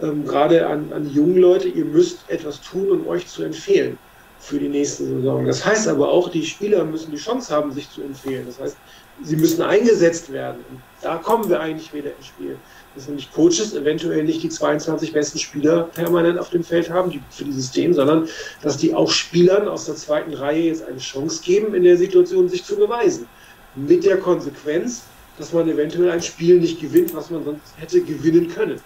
ähm, 0.03 0.25
gerade 0.25 0.67
an, 0.67 0.93
an 0.93 1.05
die 1.09 1.15
jungen 1.15 1.37
Leute, 1.37 1.69
ihr 1.69 1.85
müsst 1.85 2.19
etwas 2.29 2.61
tun, 2.61 2.91
um 2.91 3.07
euch 3.07 3.27
zu 3.27 3.43
empfehlen 3.43 3.99
für 4.41 4.59
die 4.59 4.69
nächste 4.69 5.05
Saison. 5.05 5.45
Das 5.45 5.65
heißt 5.65 5.89
aber 5.89 6.09
auch, 6.09 6.31
die 6.31 6.45
Spieler 6.45 6.85
müssen 6.85 7.11
die 7.11 7.17
Chance 7.17 7.55
haben, 7.55 7.73
sich 7.73 7.91
zu 7.91 8.03
empfehlen. 8.03 8.47
Das 8.47 8.61
heißt, 8.61 8.77
sie 9.23 9.37
müssen 9.37 9.63
eingesetzt 9.63 10.33
werden. 10.33 10.65
Und 10.71 10.81
da 11.03 11.17
kommen 11.17 11.49
wir 11.49 11.61
eigentlich 11.61 11.93
wieder 11.93 12.15
ins 12.17 12.27
Spiel. 12.27 12.57
Dass 12.95 13.09
nämlich 13.09 13.33
Coaches 13.33 13.75
eventuell 13.75 14.23
nicht 14.23 14.43
die 14.43 14.49
22 14.49 15.13
besten 15.13 15.39
Spieler 15.39 15.89
permanent 15.95 16.39
auf 16.39 16.51
dem 16.51 16.63
Feld 16.63 16.89
haben 16.89 17.11
die, 17.11 17.21
für 17.31 17.45
dieses 17.45 17.65
System, 17.65 17.93
sondern 17.93 18.29
dass 18.63 18.77
die 18.77 18.95
auch 18.95 19.11
Spielern 19.11 19.67
aus 19.67 19.87
der 19.87 19.97
zweiten 19.97 20.33
Reihe 20.35 20.65
jetzt 20.65 20.85
eine 20.85 20.99
Chance 20.99 21.43
geben, 21.43 21.75
in 21.75 21.83
der 21.83 21.97
Situation 21.97 22.49
sich 22.49 22.65
zu 22.65 22.77
beweisen. 22.77 23.27
Mit 23.75 24.05
der 24.05 24.19
Konsequenz, 24.19 25.03
dass 25.39 25.53
man 25.53 25.69
eventuell 25.69 26.11
ein 26.11 26.23
Spiel 26.23 26.59
nicht 26.59 26.81
gewinnt, 26.81 27.15
was 27.15 27.31
man 27.31 27.45
sonst 27.45 27.75
hätte 27.79 28.01
gewinnen 28.03 28.49
können. 28.49 28.81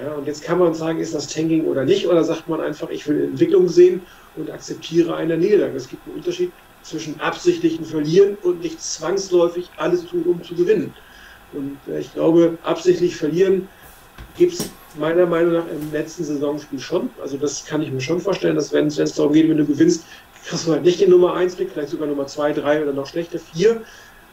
Ja, 0.00 0.12
und 0.12 0.26
jetzt 0.26 0.44
kann 0.44 0.58
man 0.58 0.74
sagen, 0.74 1.00
ist 1.00 1.14
das 1.14 1.26
Tanking 1.26 1.64
oder 1.64 1.84
nicht, 1.84 2.06
oder 2.06 2.22
sagt 2.22 2.48
man 2.48 2.60
einfach, 2.60 2.88
ich 2.90 3.06
will 3.08 3.24
Entwicklung 3.24 3.68
sehen 3.68 4.00
und 4.36 4.50
akzeptiere 4.50 5.16
eine 5.16 5.36
Niederlage. 5.36 5.76
Es 5.76 5.88
gibt 5.88 6.06
einen 6.06 6.16
Unterschied 6.16 6.52
zwischen 6.82 7.18
absichtlichen 7.20 7.84
Verlieren 7.84 8.38
und 8.42 8.62
nicht 8.62 8.80
zwangsläufig 8.80 9.68
alles 9.76 10.06
tun, 10.06 10.22
um 10.22 10.42
zu 10.42 10.54
gewinnen. 10.54 10.94
Und 11.52 11.78
äh, 11.88 11.98
ich 12.00 12.12
glaube, 12.14 12.56
absichtlich 12.62 13.16
verlieren 13.16 13.68
gibt 14.36 14.52
es 14.54 14.70
meiner 14.96 15.26
Meinung 15.26 15.54
nach 15.54 15.64
im 15.68 15.92
letzten 15.92 16.24
Saisonspiel 16.24 16.78
schon. 16.78 17.10
Also 17.20 17.36
das 17.36 17.64
kann 17.64 17.82
ich 17.82 17.90
mir 17.90 18.00
schon 18.00 18.20
vorstellen, 18.20 18.56
dass 18.56 18.72
wenn 18.72 18.86
es 18.86 19.14
darum 19.14 19.32
geht, 19.32 19.48
wenn 19.48 19.56
du 19.56 19.66
gewinnst, 19.66 20.04
kriegst 20.44 20.66
du 20.66 20.72
halt 20.72 20.84
nicht 20.84 21.00
den 21.00 21.10
Nummer 21.10 21.34
1 21.34 21.56
Pick, 21.56 21.70
vielleicht 21.72 21.90
sogar 21.90 22.06
Nummer 22.06 22.26
2, 22.26 22.52
3 22.52 22.82
oder 22.82 22.92
noch 22.92 23.06
schlechter 23.06 23.38
4. 23.38 23.82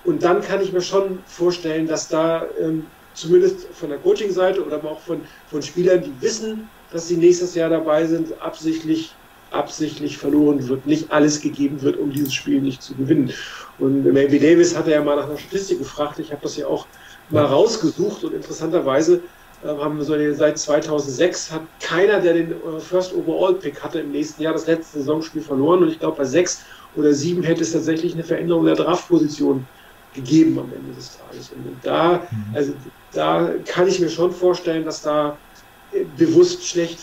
Und 0.05 0.23
dann 0.23 0.41
kann 0.41 0.61
ich 0.61 0.71
mir 0.71 0.81
schon 0.81 1.19
vorstellen, 1.25 1.87
dass 1.87 2.07
da 2.07 2.45
ähm, 2.61 2.85
zumindest 3.15 3.67
von 3.73 3.89
der 3.89 3.97
Coaching-Seite 3.97 4.63
oder 4.63 4.83
auch 4.83 4.99
von, 4.99 5.21
von 5.49 5.61
Spielern, 5.61 6.03
die 6.03 6.13
wissen, 6.21 6.69
dass 6.91 7.07
sie 7.07 7.17
nächstes 7.17 7.55
Jahr 7.55 7.69
dabei 7.69 8.05
sind, 8.05 8.39
absichtlich, 8.41 9.13
absichtlich 9.51 10.17
verloren 10.17 10.67
wird, 10.67 10.85
nicht 10.85 11.11
alles 11.11 11.41
gegeben 11.41 11.81
wird, 11.81 11.97
um 11.97 12.11
dieses 12.11 12.33
Spiel 12.33 12.61
nicht 12.61 12.83
zu 12.83 12.93
gewinnen. 12.95 13.31
Und 13.79 14.03
Maybe 14.03 14.39
Davis 14.39 14.75
hatte 14.75 14.91
ja 14.91 15.03
mal 15.03 15.15
nach 15.15 15.25
einer 15.25 15.37
Statistik 15.37 15.79
gefragt, 15.79 16.19
ich 16.19 16.31
habe 16.31 16.41
das 16.43 16.55
ja 16.55 16.67
auch 16.67 16.85
mal 17.29 17.45
rausgesucht 17.45 18.23
und 18.23 18.33
interessanterweise 18.33 19.21
äh, 19.63 19.67
haben 19.67 19.97
wir 19.97 20.03
so 20.03 20.15
seit 20.33 20.59
2006 20.59 21.51
hat 21.51 21.61
keiner, 21.79 22.19
der 22.19 22.33
den 22.33 22.51
äh, 22.51 22.79
First 22.79 23.13
Overall 23.15 23.55
Pick 23.55 23.81
hatte 23.81 23.99
im 24.01 24.11
nächsten 24.11 24.43
Jahr, 24.43 24.53
das 24.53 24.67
letzte 24.67 24.99
Saisonspiel 24.99 25.41
verloren. 25.41 25.81
Und 25.81 25.89
ich 25.89 25.99
glaube 25.99 26.17
bei 26.17 26.25
sechs 26.25 26.63
oder 26.95 27.13
sieben 27.13 27.43
hätte 27.43 27.63
es 27.63 27.71
tatsächlich 27.71 28.13
eine 28.13 28.23
Veränderung 28.23 28.65
der 28.65 28.75
Draftposition 28.75 29.65
gegeben 30.15 30.57
am 30.57 30.71
Ende 30.73 30.93
des 30.95 31.17
Tages. 31.17 31.51
Und 31.51 31.77
da, 31.83 32.27
mhm. 32.31 32.55
also 32.55 32.73
da 33.11 33.51
kann 33.65 33.87
ich 33.87 33.99
mir 33.99 34.09
schon 34.09 34.31
vorstellen, 34.31 34.85
dass 34.85 35.01
da 35.01 35.37
bewusst 36.17 36.67
schlecht 36.67 36.99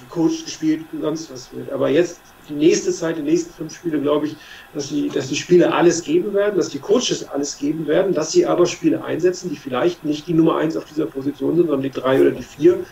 gecoacht, 0.00 0.44
gespielt 0.44 0.84
und 0.92 1.02
sonst 1.02 1.32
was 1.32 1.52
wird. 1.52 1.70
Aber 1.72 1.88
jetzt 1.88 2.20
die 2.48 2.54
nächste 2.54 2.92
Zeit, 2.92 3.16
die 3.16 3.22
nächsten 3.22 3.52
fünf 3.52 3.74
Spiele, 3.74 4.00
glaube 4.00 4.26
ich, 4.26 4.36
dass 4.74 4.88
die, 4.88 5.08
dass 5.08 5.28
die 5.28 5.36
Spieler 5.36 5.74
alles 5.74 6.02
geben 6.02 6.32
werden, 6.34 6.56
dass 6.56 6.68
die 6.68 6.78
Coaches 6.78 7.28
alles 7.28 7.58
geben 7.58 7.86
werden, 7.86 8.14
dass 8.14 8.32
sie 8.32 8.46
aber 8.46 8.66
Spiele 8.66 9.02
einsetzen, 9.04 9.50
die 9.50 9.56
vielleicht 9.56 10.04
nicht 10.04 10.26
die 10.26 10.34
Nummer 10.34 10.56
eins 10.56 10.76
auf 10.76 10.84
dieser 10.84 11.06
Position 11.06 11.56
sind, 11.56 11.66
sondern 11.66 11.82
die 11.82 11.90
drei 11.90 12.20
oder 12.20 12.30
die 12.30 12.42
vier, 12.42 12.84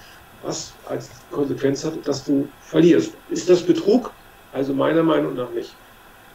was 0.43 0.73
als 0.89 1.11
Konsequenz 1.31 1.85
hat, 1.85 1.95
dass 2.05 2.25
du 2.25 2.49
verlierst. 2.63 3.13
Ist 3.31 3.49
das 3.49 3.63
Betrug? 3.63 4.11
Also 4.53 4.73
meiner 4.73 5.03
Meinung 5.03 5.35
nach 5.35 5.51
nicht. 5.51 5.75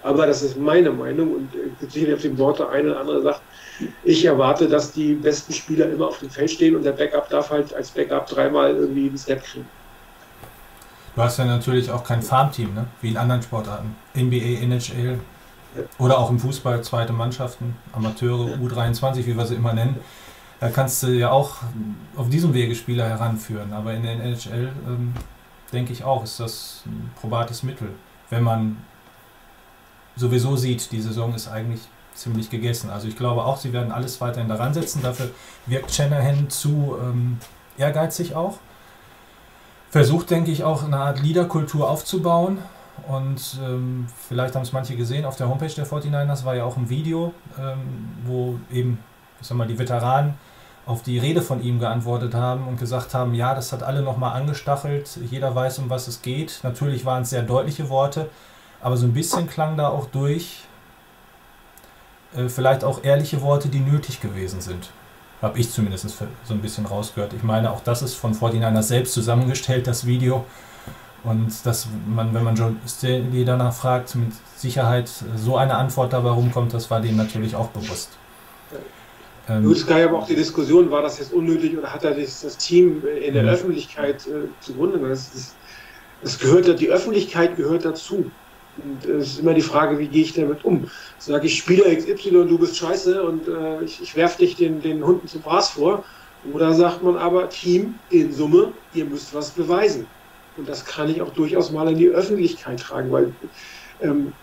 Aber 0.01 0.25
das 0.25 0.41
ist 0.41 0.58
meine 0.58 0.91
Meinung 0.91 1.34
und 1.36 1.56
äh, 1.56 1.88
sicherlich 1.88 2.15
auf 2.15 2.22
den 2.22 2.38
Worte 2.38 2.70
eine 2.70 2.91
oder 2.91 3.00
andere 3.01 3.22
sagt, 3.22 3.41
ich 4.03 4.25
erwarte, 4.25 4.68
dass 4.68 4.91
die 4.91 5.13
besten 5.13 5.53
Spieler 5.53 5.89
immer 5.89 6.08
auf 6.08 6.20
dem 6.20 6.29
Feld 6.29 6.51
stehen 6.51 6.75
und 6.75 6.84
der 6.84 6.94
Backup 6.94 7.29
darf 7.29 7.50
halt 7.50 7.74
als 7.74 7.91
Backup 7.91 8.27
dreimal 8.27 8.75
irgendwie 8.75 9.08
einen 9.08 9.18
Snap 9.18 9.44
kriegen. 9.44 9.68
Du 11.15 11.22
hast 11.22 11.38
ja 11.38 11.46
natürlich 11.46 11.91
auch 11.91 12.03
kein 12.03 12.22
Farmteam, 12.22 12.74
ne? 12.74 12.88
wie 13.01 13.10
in 13.10 13.18
anderen 13.18 13.41
Sportarten. 13.41 13.96
NBA, 14.15 14.62
NHL 14.62 15.20
oder 15.98 16.18
auch 16.18 16.29
im 16.29 16.39
Fußball 16.39 16.82
zweite 16.82 17.13
Mannschaften, 17.13 17.75
Amateure, 17.91 18.56
U23, 18.56 19.25
wie 19.25 19.38
wir 19.38 19.46
sie 19.46 19.56
immer 19.56 19.74
nennen. 19.74 19.98
Da 20.60 20.70
kannst 20.70 21.03
du 21.03 21.08
ja 21.08 21.32
auch 21.32 21.58
auf 22.15 22.29
diesem 22.29 22.53
Wege 22.53 22.75
Spieler 22.75 23.08
heranführen. 23.08 23.72
Aber 23.74 23.94
in 23.94 24.03
der 24.03 24.13
NHL 24.13 24.72
ähm, 24.88 25.13
denke 25.72 25.94
ich 25.94 26.03
auch, 26.03 26.24
ist 26.24 26.39
das 26.39 26.84
ein 26.86 27.12
probates 27.20 27.63
Mittel. 27.63 27.89
Wenn 28.29 28.44
man 28.44 28.77
sowieso 30.20 30.56
sieht, 30.56 30.92
die 30.92 31.02
Saison 31.02 31.34
ist 31.34 31.48
eigentlich 31.48 31.82
ziemlich 32.14 32.50
gegessen. 32.50 32.90
Also 32.90 33.08
ich 33.08 33.16
glaube 33.16 33.44
auch, 33.44 33.58
sie 33.58 33.74
werden 33.74 33.92
alles 33.92 34.20
weiterhin 34.20 34.50
daran 34.50 34.74
setzen. 34.74 35.02
Dafür 35.02 35.30
wirkt 35.66 35.94
Shanahan 35.94 36.50
zu 36.50 36.98
ähm, 37.02 37.38
ehrgeizig 37.78 38.36
auch. 38.36 38.58
Versucht, 39.90 40.30
denke 40.30 40.52
ich, 40.52 40.64
auch 40.64 40.84
eine 40.84 40.98
Art 40.98 41.22
Leaderkultur 41.22 41.90
aufzubauen. 41.90 42.60
Und 43.08 43.60
ähm, 43.64 44.08
vielleicht 44.28 44.56
haben 44.56 44.64
es 44.64 44.74
manche 44.74 44.96
gesehen, 44.96 45.26
auf 45.26 45.38
der 45.38 45.48
Homepage 45.48 45.74
der 45.74 45.88
49ers 45.88 46.44
war 46.44 46.56
ja 46.56 46.66
auch 46.66 46.76
ein 46.76 46.90
Video, 46.90 47.34
ähm, 47.58 48.10
wo 48.26 48.60
eben, 48.72 49.00
ich 49.40 49.48
sag 49.48 49.58
mal, 49.58 49.68
die 49.68 49.80
Veteranen 49.80 50.34
auf 50.86 51.04
die 51.04 51.18
Rede 51.18 51.42
von 51.42 51.62
ihm 51.64 51.80
geantwortet 51.80 52.34
haben 52.34 52.68
und 52.68 52.80
gesagt 52.80 53.14
haben, 53.14 53.34
ja, 53.36 53.56
das 53.56 53.72
hat 53.72 53.84
alle 53.84 54.02
nochmal 54.02 54.40
angestachelt, 54.40 55.20
jeder 55.30 55.54
weiß, 55.56 55.80
um 55.80 55.90
was 55.90 56.08
es 56.08 56.22
geht. 56.22 56.60
Natürlich 56.64 57.06
waren 57.06 57.22
es 57.22 57.30
sehr 57.30 57.44
deutliche 57.44 57.90
Worte, 57.90 58.30
aber 58.81 58.98
so 58.98 59.05
ein 59.05 59.13
bisschen 59.13 59.48
klang 59.48 59.77
da 59.77 59.89
auch 59.89 60.07
durch, 60.07 60.63
äh, 62.36 62.48
vielleicht 62.50 62.83
auch 62.83 63.03
ehrliche 63.03 63.41
Worte, 63.41 63.69
die 63.69 63.79
nötig 63.79 64.21
gewesen 64.21 64.62
sind. 64.62 64.91
Habe 65.41 65.57
ich 65.57 65.71
zumindest 65.71 66.09
so 66.43 66.53
ein 66.53 66.62
bisschen 66.62 66.86
rausgehört. 66.86 67.33
Ich 67.33 67.43
meine, 67.43 67.71
auch 67.71 67.81
das 67.81 68.01
ist 68.01 68.15
von 68.15 68.33
49ers 68.33 68.83
selbst 68.83 69.13
zusammengestellt, 69.13 69.88
das 69.88 70.05
Video. 70.05 70.45
Und 71.24 71.65
dass 71.65 71.88
man, 72.07 72.33
wenn 72.33 72.43
man 72.43 72.55
John 72.55 72.79
Staley 72.88 73.45
danach 73.45 73.74
fragt, 73.74 74.15
mit 74.15 74.31
Sicherheit 74.55 75.09
so 75.36 75.57
eine 75.57 75.75
Antwort 75.75 76.13
dabei 76.13 76.29
rumkommt, 76.29 76.74
das 76.74 76.89
war 76.89 77.01
denen 77.01 77.17
natürlich 77.17 77.55
auch 77.55 77.69
bewusst. 77.69 78.09
Ähm, 79.50 79.69
es 79.71 79.86
gab 79.86 80.00
aber 80.00 80.19
auch 80.19 80.27
die 80.27 80.36
Diskussion, 80.36 80.91
war 80.91 81.01
das 81.01 81.19
jetzt 81.19 81.33
unnötig 81.33 81.77
oder 81.77 81.91
hat 81.91 82.03
er 82.03 82.13
das, 82.13 82.41
das 82.41 82.57
Team 82.57 83.03
in 83.05 83.33
der 83.33 83.43
mhm. 83.43 83.50
Öffentlichkeit 83.50 84.27
äh, 84.27 84.48
zugrunde? 84.62 85.00
Das, 85.00 85.31
das, 85.31 85.55
das 86.21 86.39
gehört, 86.39 86.79
die 86.79 86.89
Öffentlichkeit 86.89 87.57
gehört 87.57 87.86
dazu. 87.86 88.29
Und 88.83 89.05
es 89.05 89.33
ist 89.33 89.39
immer 89.39 89.53
die 89.53 89.62
Frage, 89.62 89.98
wie 90.00 90.07
gehe 90.07 90.24
ich 90.24 90.33
damit 90.33 90.63
um? 90.63 90.89
Sage 91.17 91.48
ich 91.48 91.57
Spieler 91.57 91.93
XY, 91.95 92.48
du 92.48 92.57
bist 92.57 92.77
scheiße 92.77 93.21
und 93.24 93.48
äh, 93.48 93.83
ich, 93.83 94.01
ich 94.01 94.15
werfe 94.15 94.39
dich 94.39 94.55
den, 94.55 94.81
den 94.81 95.03
Hunden 95.05 95.27
zum 95.27 95.41
Fraß 95.41 95.69
vor. 95.69 96.03
Oder 96.53 96.74
sagt 96.74 97.03
man 97.03 97.17
aber, 97.17 97.50
Team, 97.50 97.95
in 98.09 98.31
Summe, 98.31 98.74
ihr 98.93 99.05
müsst 99.05 99.33
was 99.33 99.51
beweisen. 99.51 100.07
Und 100.55 100.67
das 100.69 100.86
kann 100.86 101.09
ich 101.09 101.21
auch 101.21 101.33
durchaus 101.33 101.71
mal 101.71 101.89
in 101.89 101.98
die 101.98 102.09
Öffentlichkeit 102.09 102.79
tragen, 102.79 103.12
weil 103.12 103.33
ähm, 104.01 104.33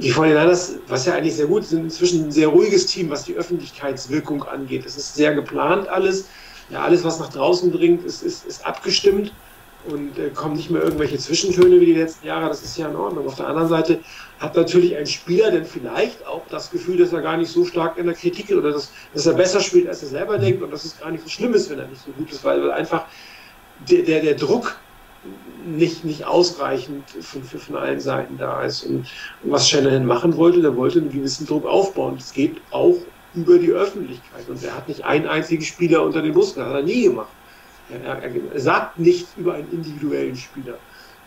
die 0.00 0.12
49ers, 0.12 0.78
was 0.86 1.06
ja 1.06 1.14
eigentlich 1.14 1.36
sehr 1.36 1.46
gut 1.46 1.64
sind, 1.64 1.84
inzwischen 1.84 2.26
ein 2.26 2.30
sehr 2.30 2.48
ruhiges 2.48 2.86
Team, 2.86 3.10
was 3.10 3.24
die 3.24 3.34
Öffentlichkeitswirkung 3.34 4.42
angeht. 4.44 4.84
Es 4.86 4.96
ist 4.96 5.14
sehr 5.14 5.34
geplant 5.34 5.88
alles. 5.88 6.28
Ja, 6.68 6.82
alles, 6.82 7.02
was 7.02 7.18
nach 7.18 7.30
draußen 7.30 7.72
dringt, 7.72 8.04
ist, 8.04 8.22
ist, 8.22 8.44
ist 8.44 8.64
abgestimmt 8.66 9.32
und 9.86 10.18
äh, 10.18 10.30
kommen 10.30 10.56
nicht 10.56 10.70
mehr 10.70 10.82
irgendwelche 10.82 11.18
Zwischentöne 11.18 11.80
wie 11.80 11.86
die 11.86 11.94
letzten 11.94 12.26
Jahre. 12.26 12.48
Das 12.48 12.62
ist 12.62 12.76
ja 12.76 12.88
in 12.88 12.96
Ordnung. 12.96 13.26
Auf 13.26 13.36
der 13.36 13.46
anderen 13.46 13.68
Seite 13.68 14.00
hat 14.38 14.56
natürlich 14.56 14.96
ein 14.96 15.06
Spieler 15.06 15.50
denn 15.50 15.64
vielleicht 15.64 16.26
auch 16.26 16.42
das 16.50 16.70
Gefühl, 16.70 16.98
dass 16.98 17.12
er 17.12 17.22
gar 17.22 17.36
nicht 17.36 17.50
so 17.50 17.64
stark 17.64 17.96
in 17.98 18.06
der 18.06 18.14
Kritik 18.14 18.50
ist 18.50 18.56
oder 18.56 18.72
dass, 18.72 18.90
dass 19.14 19.26
er 19.26 19.34
besser 19.34 19.60
spielt, 19.60 19.88
als 19.88 20.02
er 20.02 20.08
selber 20.08 20.38
denkt 20.38 20.62
und 20.62 20.70
dass 20.70 20.84
es 20.84 20.98
gar 20.98 21.10
nicht 21.10 21.22
so 21.22 21.30
schlimm 21.30 21.54
ist, 21.54 21.70
wenn 21.70 21.78
er 21.78 21.86
nicht 21.86 22.02
so 22.04 22.10
gut 22.12 22.30
ist, 22.30 22.44
weil, 22.44 22.70
einfach 22.70 23.06
der, 23.88 24.02
der, 24.02 24.20
der 24.20 24.34
Druck 24.34 24.76
nicht, 25.66 26.04
nicht 26.04 26.24
ausreichend 26.24 27.04
von, 27.20 27.42
von 27.42 27.76
allen 27.76 28.00
Seiten 28.00 28.38
da 28.38 28.62
ist. 28.62 28.84
Und, 28.84 29.06
was 29.42 29.68
Shanahan 29.68 30.06
machen 30.06 30.36
wollte, 30.36 30.62
der 30.62 30.76
wollte 30.76 31.00
einen 31.00 31.10
gewissen 31.10 31.46
Druck 31.46 31.66
aufbauen. 31.66 32.16
Das 32.16 32.32
geht 32.32 32.56
auch 32.70 32.96
über 33.34 33.58
die 33.58 33.70
Öffentlichkeit. 33.70 34.48
Und 34.48 34.62
er 34.64 34.74
hat 34.74 34.88
nicht 34.88 35.04
einen 35.04 35.26
einzigen 35.26 35.62
Spieler 35.62 36.02
unter 36.02 36.22
den 36.22 36.32
Bus, 36.32 36.54
das 36.54 36.66
hat 36.66 36.74
er 36.74 36.82
nie 36.82 37.04
gemacht. 37.04 37.28
Er, 37.90 38.22
er, 38.22 38.60
sagt 38.60 38.98
nichts 38.98 39.32
über 39.36 39.54
einen 39.54 39.70
individuellen 39.72 40.36
Spieler. 40.36 40.78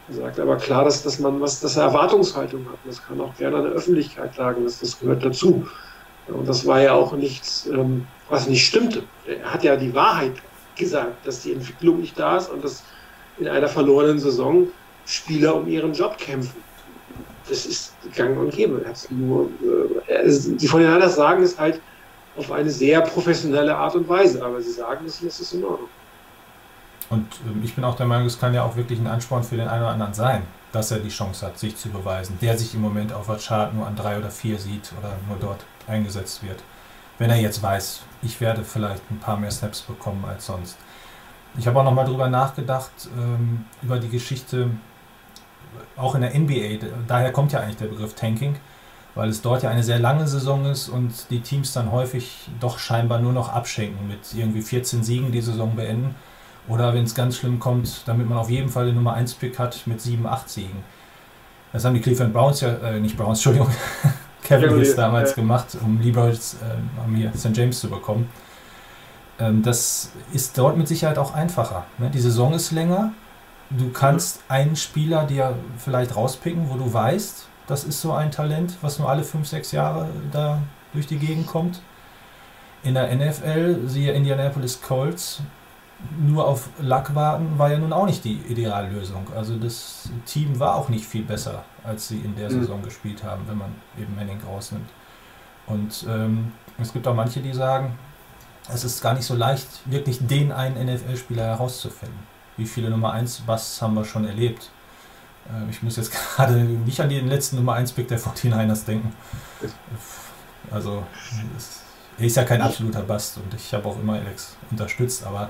Er 0.09 0.15
sagt 0.15 0.39
aber 0.39 0.57
klar, 0.57 0.83
dass, 0.83 1.03
dass 1.03 1.19
man 1.19 1.41
was, 1.41 1.59
dass 1.59 1.77
er 1.77 1.83
Erwartungshaltung 1.83 2.65
hat. 2.65 2.77
Das 2.85 3.03
kann 3.03 3.19
auch 3.19 3.35
gerne 3.35 3.57
an 3.57 3.63
der 3.63 3.73
Öffentlichkeit 3.73 4.35
sagen, 4.35 4.63
dass 4.63 4.79
das 4.79 4.99
gehört 4.99 5.23
dazu. 5.23 5.65
Und 6.27 6.47
das 6.47 6.65
war 6.65 6.81
ja 6.81 6.93
auch 6.93 7.13
nichts, 7.13 7.67
ähm, 7.67 8.05
was 8.29 8.47
nicht 8.47 8.65
stimmte. 8.65 9.03
Er 9.25 9.53
hat 9.53 9.63
ja 9.63 9.75
die 9.75 9.93
Wahrheit 9.93 10.33
gesagt, 10.75 11.25
dass 11.25 11.41
die 11.41 11.53
Entwicklung 11.53 11.99
nicht 11.99 12.17
da 12.17 12.37
ist 12.37 12.49
und 12.49 12.63
dass 12.63 12.83
in 13.39 13.47
einer 13.47 13.67
verlorenen 13.67 14.19
Saison 14.19 14.67
Spieler 15.05 15.55
um 15.55 15.67
ihren 15.67 15.93
Job 15.93 16.17
kämpfen. 16.17 16.61
Das 17.49 17.65
ist 17.65 17.93
gang 18.15 18.37
und 18.37 18.53
gäbe. 18.53 18.85
Nur, 19.09 19.49
äh, 20.07 20.23
die 20.27 20.67
von 20.67 20.81
den 20.81 20.89
anderen 20.89 21.11
sagen 21.11 21.43
es 21.43 21.59
halt 21.59 21.81
auf 22.37 22.51
eine 22.51 22.69
sehr 22.69 23.01
professionelle 23.01 23.75
Art 23.75 23.95
und 23.95 24.07
Weise, 24.07 24.43
aber 24.43 24.61
sie 24.61 24.71
sagen 24.71 25.05
es, 25.05 25.21
es 25.21 25.39
ist 25.39 25.53
in 25.53 25.63
Ordnung. 25.63 25.89
Und 27.11 27.27
äh, 27.45 27.63
ich 27.63 27.75
bin 27.75 27.83
auch 27.83 27.95
der 27.95 28.07
Meinung, 28.07 28.25
es 28.25 28.39
kann 28.39 28.53
ja 28.55 28.63
auch 28.63 28.75
wirklich 28.75 28.97
ein 28.97 29.07
Ansporn 29.07 29.43
für 29.43 29.57
den 29.57 29.67
einen 29.67 29.83
oder 29.83 29.91
anderen 29.91 30.13
sein, 30.13 30.43
dass 30.71 30.89
er 30.89 30.99
die 30.99 31.09
Chance 31.09 31.45
hat, 31.45 31.59
sich 31.59 31.75
zu 31.77 31.89
beweisen. 31.89 32.39
Der 32.41 32.57
sich 32.57 32.73
im 32.73 32.81
Moment 32.81 33.13
auf 33.13 33.27
der 33.27 33.37
Chart 33.37 33.73
nur 33.73 33.85
an 33.85 33.95
drei 33.95 34.17
oder 34.17 34.31
vier 34.31 34.57
sieht 34.57 34.91
oder 34.97 35.13
nur 35.27 35.37
dort 35.37 35.65
eingesetzt 35.87 36.41
wird. 36.41 36.63
Wenn 37.19 37.29
er 37.29 37.35
jetzt 37.35 37.61
weiß, 37.61 38.01
ich 38.23 38.39
werde 38.41 38.63
vielleicht 38.63 39.03
ein 39.11 39.19
paar 39.19 39.37
mehr 39.37 39.51
Snaps 39.51 39.81
bekommen 39.81 40.25
als 40.25 40.45
sonst. 40.45 40.77
Ich 41.57 41.67
habe 41.67 41.79
auch 41.79 41.83
nochmal 41.83 42.05
drüber 42.05 42.29
nachgedacht, 42.29 42.91
ähm, 43.17 43.65
über 43.81 43.99
die 43.99 44.09
Geschichte, 44.09 44.69
auch 45.97 46.15
in 46.15 46.21
der 46.21 46.33
NBA. 46.33 46.85
Daher 47.07 47.33
kommt 47.33 47.51
ja 47.51 47.59
eigentlich 47.59 47.77
der 47.77 47.87
Begriff 47.87 48.13
Tanking, 48.13 48.55
weil 49.15 49.29
es 49.29 49.41
dort 49.41 49.63
ja 49.63 49.69
eine 49.69 49.83
sehr 49.83 49.99
lange 49.99 50.27
Saison 50.27 50.65
ist 50.65 50.87
und 50.87 51.29
die 51.29 51.41
Teams 51.41 51.73
dann 51.73 51.91
häufig 51.91 52.49
doch 52.61 52.79
scheinbar 52.79 53.19
nur 53.19 53.33
noch 53.33 53.49
abschenken, 53.49 54.07
mit 54.07 54.33
irgendwie 54.33 54.61
14 54.61 55.03
Siegen 55.03 55.33
die 55.33 55.41
Saison 55.41 55.75
beenden. 55.75 56.15
Oder 56.67 56.93
wenn 56.93 57.03
es 57.03 57.15
ganz 57.15 57.37
schlimm 57.37 57.59
kommt, 57.59 58.07
damit 58.07 58.29
man 58.29 58.37
auf 58.37 58.49
jeden 58.49 58.69
Fall 58.69 58.85
den 58.85 58.95
Nummer 58.95 59.13
1 59.13 59.33
Pick 59.35 59.57
hat 59.57 59.85
mit 59.87 60.01
7, 60.01 60.25
8 60.25 60.49
Siegen. 60.49 60.83
Das 61.73 61.85
haben 61.85 61.93
die 61.93 62.01
Cleveland 62.01 62.33
Browns 62.33 62.61
ja, 62.61 62.73
äh, 62.75 62.99
nicht 62.99 63.17
Browns, 63.17 63.39
Entschuldigung, 63.45 63.69
Cavaliers 64.43 64.95
damals 64.95 65.31
ja. 65.31 65.35
gemacht, 65.37 65.77
um 65.81 65.99
Liberals 66.01 66.55
äh, 66.55 67.15
hier 67.15 67.31
St. 67.35 67.55
James 67.55 67.79
zu 67.79 67.89
bekommen. 67.89 68.29
Ähm, 69.39 69.63
das 69.63 70.11
ist 70.33 70.57
dort 70.57 70.77
mit 70.77 70.87
Sicherheit 70.87 71.17
auch 71.17 71.33
einfacher. 71.33 71.85
Ne? 71.97 72.09
Die 72.09 72.19
Saison 72.19 72.53
ist 72.53 72.71
länger. 72.71 73.13
Du 73.69 73.89
kannst 73.89 74.37
mhm. 74.37 74.43
einen 74.49 74.75
Spieler 74.75 75.25
dir 75.25 75.55
vielleicht 75.77 76.15
rauspicken, 76.15 76.69
wo 76.69 76.75
du 76.75 76.91
weißt, 76.91 77.47
das 77.67 77.83
ist 77.83 78.01
so 78.01 78.11
ein 78.11 78.31
Talent, 78.31 78.77
was 78.81 78.99
nur 78.99 79.09
alle 79.09 79.23
5, 79.23 79.47
6 79.47 79.71
Jahre 79.71 80.09
da 80.31 80.59
durch 80.93 81.07
die 81.07 81.17
Gegend 81.17 81.47
kommt. 81.47 81.81
In 82.83 82.95
der 82.95 83.15
NFL, 83.15 83.87
siehe 83.87 84.11
Indianapolis 84.11 84.81
Colts, 84.81 85.41
nur 86.19 86.47
auf 86.47 86.69
Lack 86.79 87.13
warten 87.15 87.57
war 87.57 87.71
ja 87.71 87.77
nun 87.77 87.93
auch 87.93 88.05
nicht 88.05 88.23
die 88.23 88.39
Ideallösung. 88.47 89.27
Also 89.35 89.57
das 89.57 90.09
Team 90.25 90.59
war 90.59 90.75
auch 90.75 90.89
nicht 90.89 91.05
viel 91.05 91.23
besser, 91.23 91.63
als 91.83 92.07
sie 92.07 92.19
in 92.19 92.35
der 92.35 92.49
mhm. 92.49 92.61
Saison 92.61 92.83
gespielt 92.83 93.23
haben, 93.23 93.43
wenn 93.47 93.57
man 93.57 93.75
eben 93.99 94.15
Manning 94.15 94.39
rausnimmt. 94.45 94.89
Und 95.67 96.05
ähm, 96.09 96.51
es 96.79 96.91
gibt 96.91 97.07
auch 97.07 97.15
manche, 97.15 97.39
die 97.39 97.53
sagen, 97.53 97.97
es 98.73 98.83
ist 98.83 99.01
gar 99.01 99.13
nicht 99.13 99.25
so 99.25 99.35
leicht, 99.35 99.67
wirklich 99.85 100.25
den 100.27 100.51
einen 100.51 100.85
NFL-Spieler 100.85 101.45
herauszufinden. 101.45 102.19
Wie 102.57 102.65
viele 102.65 102.89
Nummer 102.89 103.13
1 103.13 103.41
Bass 103.41 103.81
haben 103.81 103.93
wir 103.95 104.05
schon 104.05 104.25
erlebt? 104.25 104.71
Äh, 105.47 105.69
ich 105.69 105.81
muss 105.81 105.97
jetzt 105.97 106.11
gerade 106.35 106.55
nicht 106.55 106.99
an 106.99 107.09
den 107.09 107.27
letzten 107.27 107.57
Nummer 107.57 107.75
1-Pick 107.75 108.07
der 108.07 108.19
49ers 108.19 108.85
denken. 108.85 109.13
Also, 110.69 111.03
er 112.17 112.25
ist 112.25 112.35
ja 112.35 112.43
kein 112.43 112.61
absoluter 112.61 113.01
Bast 113.01 113.37
und 113.37 113.53
ich 113.53 113.73
habe 113.73 113.87
auch 113.87 113.99
immer 113.99 114.13
Alex 114.13 114.55
unterstützt, 114.69 115.25
aber 115.25 115.49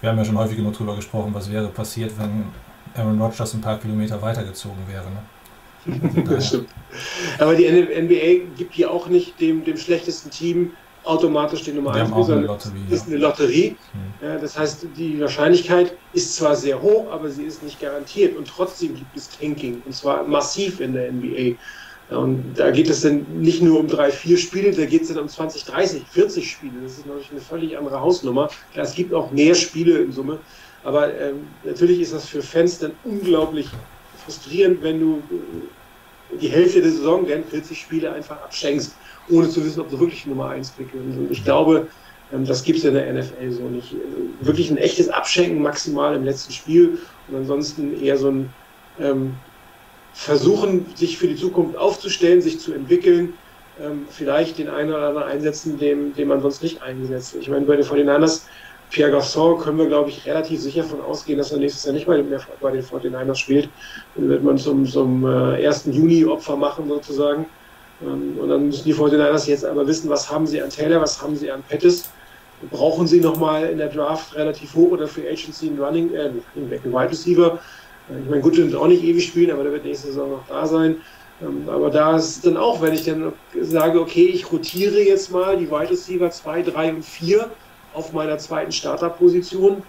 wir 0.00 0.10
haben 0.10 0.18
ja 0.18 0.24
schon 0.24 0.38
häufig 0.38 0.56
genug 0.56 0.74
darüber 0.74 0.96
gesprochen, 0.96 1.34
was 1.34 1.50
wäre 1.50 1.68
passiert, 1.68 2.12
wenn 2.18 2.44
Aaron 2.94 3.20
Rodgers 3.20 3.54
ein 3.54 3.60
paar 3.60 3.78
Kilometer 3.78 4.20
weitergezogen 4.20 4.78
wäre. 4.86 5.06
Ne? 5.10 6.24
das 6.28 6.48
stimmt. 6.48 6.68
Aber 7.38 7.54
die 7.54 7.68
NBA 7.68 8.54
gibt 8.56 8.74
hier 8.74 8.90
auch 8.90 9.08
nicht 9.08 9.40
dem, 9.40 9.64
dem 9.64 9.76
schlechtesten 9.76 10.30
Team 10.30 10.72
automatisch 11.04 11.62
die 11.62 11.72
Nummer 11.72 11.94
1 11.94 12.10
sondern 12.10 12.44
Lotterie, 12.44 12.82
ist 12.90 13.06
eine 13.06 13.16
Lotterie. 13.16 13.76
Hm. 13.92 14.28
Ja, 14.28 14.36
das 14.38 14.58
heißt, 14.58 14.86
die 14.96 15.20
Wahrscheinlichkeit 15.20 15.96
ist 16.12 16.36
zwar 16.36 16.54
sehr 16.54 16.80
hoch, 16.80 17.10
aber 17.10 17.30
sie 17.30 17.44
ist 17.44 17.62
nicht 17.62 17.80
garantiert. 17.80 18.36
Und 18.36 18.48
trotzdem 18.48 18.94
gibt 18.94 19.16
es 19.16 19.30
Tanking, 19.30 19.82
und 19.84 19.94
zwar 19.94 20.24
massiv 20.24 20.80
in 20.80 20.92
der 20.92 21.10
NBA. 21.12 21.56
Und 22.10 22.54
da 22.56 22.70
geht 22.70 22.88
es 22.88 23.02
dann 23.02 23.26
nicht 23.38 23.60
nur 23.60 23.80
um 23.80 23.86
drei, 23.86 24.10
vier 24.10 24.38
Spiele, 24.38 24.70
da 24.72 24.86
geht 24.86 25.02
es 25.02 25.08
dann 25.08 25.18
um 25.18 25.28
20, 25.28 25.64
30, 25.64 26.02
40 26.10 26.50
Spiele. 26.50 26.72
Das 26.82 26.92
ist 26.92 27.06
natürlich 27.06 27.30
eine 27.30 27.40
völlig 27.40 27.76
andere 27.76 28.00
Hausnummer. 28.00 28.48
Ja, 28.74 28.82
es 28.82 28.94
gibt 28.94 29.12
auch 29.12 29.30
mehr 29.30 29.54
Spiele 29.54 29.98
in 29.98 30.12
Summe. 30.12 30.38
Aber 30.84 31.12
ähm, 31.14 31.46
natürlich 31.64 32.00
ist 32.00 32.14
das 32.14 32.26
für 32.26 32.40
Fans 32.40 32.78
dann 32.78 32.92
unglaublich 33.04 33.68
frustrierend, 34.24 34.82
wenn 34.82 35.00
du 35.00 35.22
die 36.40 36.48
Hälfte 36.48 36.80
der 36.80 36.90
Saison 36.90 37.26
dann 37.26 37.44
40 37.44 37.78
Spiele 37.78 38.12
einfach 38.12 38.40
abschenkst, 38.42 38.94
ohne 39.30 39.48
zu 39.48 39.64
wissen, 39.64 39.80
ob 39.80 39.90
du 39.90 40.00
wirklich 40.00 40.24
Nummer 40.26 40.48
1 40.50 40.70
Pick 40.70 40.92
wirst. 40.94 41.18
Und 41.18 41.30
ich 41.30 41.44
glaube, 41.44 41.88
ähm, 42.32 42.46
das 42.46 42.62
gibt 42.62 42.78
es 42.78 42.84
in 42.84 42.94
der 42.94 43.12
NFL 43.12 43.50
so 43.50 43.64
nicht. 43.64 43.94
Wirklich 44.40 44.70
ein 44.70 44.78
echtes 44.78 45.08
Abschenken 45.08 45.62
maximal 45.62 46.14
im 46.14 46.24
letzten 46.24 46.52
Spiel 46.52 46.98
und 47.28 47.36
ansonsten 47.36 48.00
eher 48.02 48.16
so 48.16 48.30
ein 48.30 48.50
ähm, 49.00 49.34
Versuchen, 50.18 50.84
sich 50.96 51.16
für 51.16 51.28
die 51.28 51.36
Zukunft 51.36 51.76
aufzustellen, 51.76 52.42
sich 52.42 52.58
zu 52.58 52.72
entwickeln, 52.72 53.34
ähm, 53.80 54.04
vielleicht 54.10 54.58
den 54.58 54.68
einen 54.68 54.92
oder 54.92 55.06
anderen 55.06 55.28
einsetzen, 55.28 55.78
den, 55.78 56.12
den 56.12 56.26
man 56.26 56.42
sonst 56.42 56.60
nicht 56.60 56.82
eingesetzt. 56.82 57.36
Ich 57.40 57.48
meine, 57.48 57.64
bei 57.66 57.76
den 57.76 57.84
49ers, 57.84 58.42
Pierre 58.90 59.12
Gasson 59.12 59.60
können 59.60 59.78
wir, 59.78 59.86
glaube 59.86 60.10
ich, 60.10 60.26
relativ 60.26 60.60
sicher 60.60 60.82
davon 60.82 61.02
ausgehen, 61.02 61.38
dass 61.38 61.52
er 61.52 61.58
nächstes 61.58 61.84
Jahr 61.84 61.94
nicht 61.94 62.08
mehr 62.08 62.20
bei 62.60 62.72
den 62.72 62.82
49ers 62.82 63.36
spielt. 63.36 63.68
Dann 64.16 64.28
wird 64.28 64.42
man 64.42 64.58
zum, 64.58 64.84
zum 64.86 65.24
äh, 65.24 65.64
1. 65.64 65.84
Juni 65.92 66.24
Opfer 66.24 66.56
machen 66.56 66.88
sozusagen. 66.88 67.46
Ähm, 68.02 68.36
und 68.40 68.48
dann 68.48 68.66
müssen 68.66 68.84
die 68.86 68.94
49ers 68.94 69.48
jetzt 69.48 69.64
aber 69.64 69.86
wissen, 69.86 70.10
was 70.10 70.28
haben 70.28 70.48
sie 70.48 70.60
an 70.60 70.70
Taylor, 70.70 71.00
was 71.00 71.22
haben 71.22 71.36
sie 71.36 71.48
an 71.48 71.62
Pettis 71.68 72.10
brauchen 72.70 73.06
sie 73.06 73.20
nochmal 73.20 73.68
in 73.70 73.78
der 73.78 73.88
Draft 73.88 74.34
relativ 74.34 74.74
hoch 74.74 74.90
oder 74.92 75.06
für 75.06 75.22
Agency 75.22 75.68
einen 75.68 75.80
Running, 75.80 76.12
äh, 76.12 76.30
einen 76.56 76.70
Wide 76.70 77.10
Receiver. 77.10 77.58
Ich 78.10 78.30
meine, 78.30 78.42
gut, 78.42 78.56
wird 78.56 78.74
auch 78.74 78.86
nicht 78.86 79.04
ewig 79.04 79.26
spielen, 79.26 79.50
aber 79.50 79.62
der 79.62 79.72
wird 79.72 79.84
nächste 79.84 80.08
Saison 80.08 80.30
noch 80.30 80.46
da 80.48 80.66
sein. 80.66 80.96
Ähm, 81.42 81.68
aber 81.68 81.90
da 81.90 82.16
ist 82.16 82.44
dann 82.46 82.56
auch, 82.56 82.80
wenn 82.80 82.94
ich 82.94 83.04
dann 83.04 83.32
sage, 83.60 84.00
okay, 84.00 84.26
ich 84.26 84.50
rotiere 84.50 85.00
jetzt 85.00 85.30
mal 85.30 85.56
die 85.56 85.70
Wide 85.70 85.90
Receiver 85.90 86.30
2, 86.30 86.62
3 86.62 86.94
und 86.94 87.04
4 87.04 87.50
auf 87.94 88.12
meiner 88.12 88.38
zweiten 88.38 88.72
Starterposition, 88.72 89.82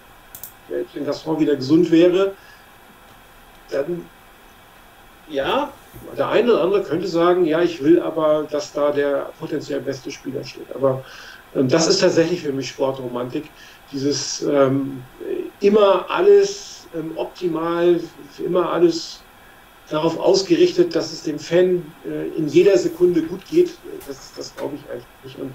wenn 0.68 1.04
das 1.04 1.24
Gaston 1.24 1.40
wieder 1.40 1.56
gesund 1.56 1.90
wäre, 1.90 2.34
dann 3.70 4.04
ja, 5.28 5.72
der 6.16 6.28
eine 6.28 6.52
oder 6.52 6.62
andere 6.62 6.82
könnte 6.82 7.06
sagen, 7.06 7.44
ja, 7.44 7.62
ich 7.62 7.82
will 7.82 8.00
aber, 8.00 8.46
dass 8.50 8.72
da 8.72 8.90
der 8.90 9.30
potenziell 9.38 9.80
beste 9.80 10.10
Spieler 10.10 10.44
steht. 10.44 10.66
Aber 10.74 11.04
ähm, 11.54 11.68
das 11.68 11.86
ist 11.86 12.00
tatsächlich 12.00 12.42
für 12.42 12.52
mich 12.52 12.68
Sportromantik. 12.68 13.48
Dieses 13.92 14.42
ähm, 14.42 15.02
immer 15.60 16.06
alles 16.08 16.69
ähm, 16.94 17.12
optimal, 17.16 18.00
immer 18.44 18.70
alles 18.70 19.22
darauf 19.88 20.18
ausgerichtet, 20.18 20.94
dass 20.94 21.12
es 21.12 21.22
dem 21.22 21.38
Fan 21.38 21.84
äh, 22.06 22.28
in 22.36 22.48
jeder 22.48 22.78
Sekunde 22.78 23.22
gut 23.22 23.44
geht. 23.46 23.72
Das, 24.06 24.32
das 24.36 24.54
glaube 24.56 24.76
ich 24.76 24.90
eigentlich 24.90 25.06
nicht. 25.24 25.38
Und 25.38 25.52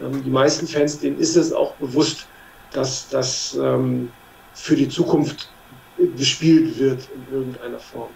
ähm, 0.00 0.24
die 0.24 0.30
meisten 0.30 0.66
Fans, 0.66 0.98
denen 0.98 1.18
ist 1.18 1.36
es 1.36 1.52
auch 1.52 1.74
bewusst, 1.74 2.26
dass 2.72 3.08
das 3.08 3.56
ähm, 3.60 4.10
für 4.54 4.76
die 4.76 4.88
Zukunft 4.88 5.50
gespielt 6.16 6.78
wird 6.78 7.08
in 7.14 7.34
irgendeiner 7.34 7.78
Form. 7.78 8.10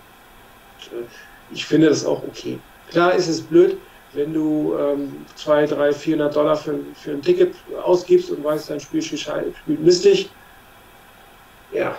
Und, 0.93 0.99
äh, 0.99 1.05
ich 1.53 1.65
finde 1.65 1.89
das 1.89 2.05
auch 2.05 2.23
okay. 2.25 2.59
Klar 2.91 3.15
ist 3.15 3.29
es 3.29 3.41
blöd, 3.41 3.79
wenn 4.13 4.33
du 4.35 4.75
ähm, 4.77 5.25
2, 5.37 5.67
3, 5.67 5.93
400 5.93 6.35
Dollar 6.35 6.57
für, 6.57 6.81
für 6.95 7.13
ein 7.13 7.23
Ticket 7.23 7.55
ausgibst 7.83 8.31
und 8.31 8.43
weißt, 8.43 8.71
dein 8.71 8.81
Spiel 8.81 9.03
spielt 9.03 9.81
mistig, 9.81 10.31
ja, 11.73 11.97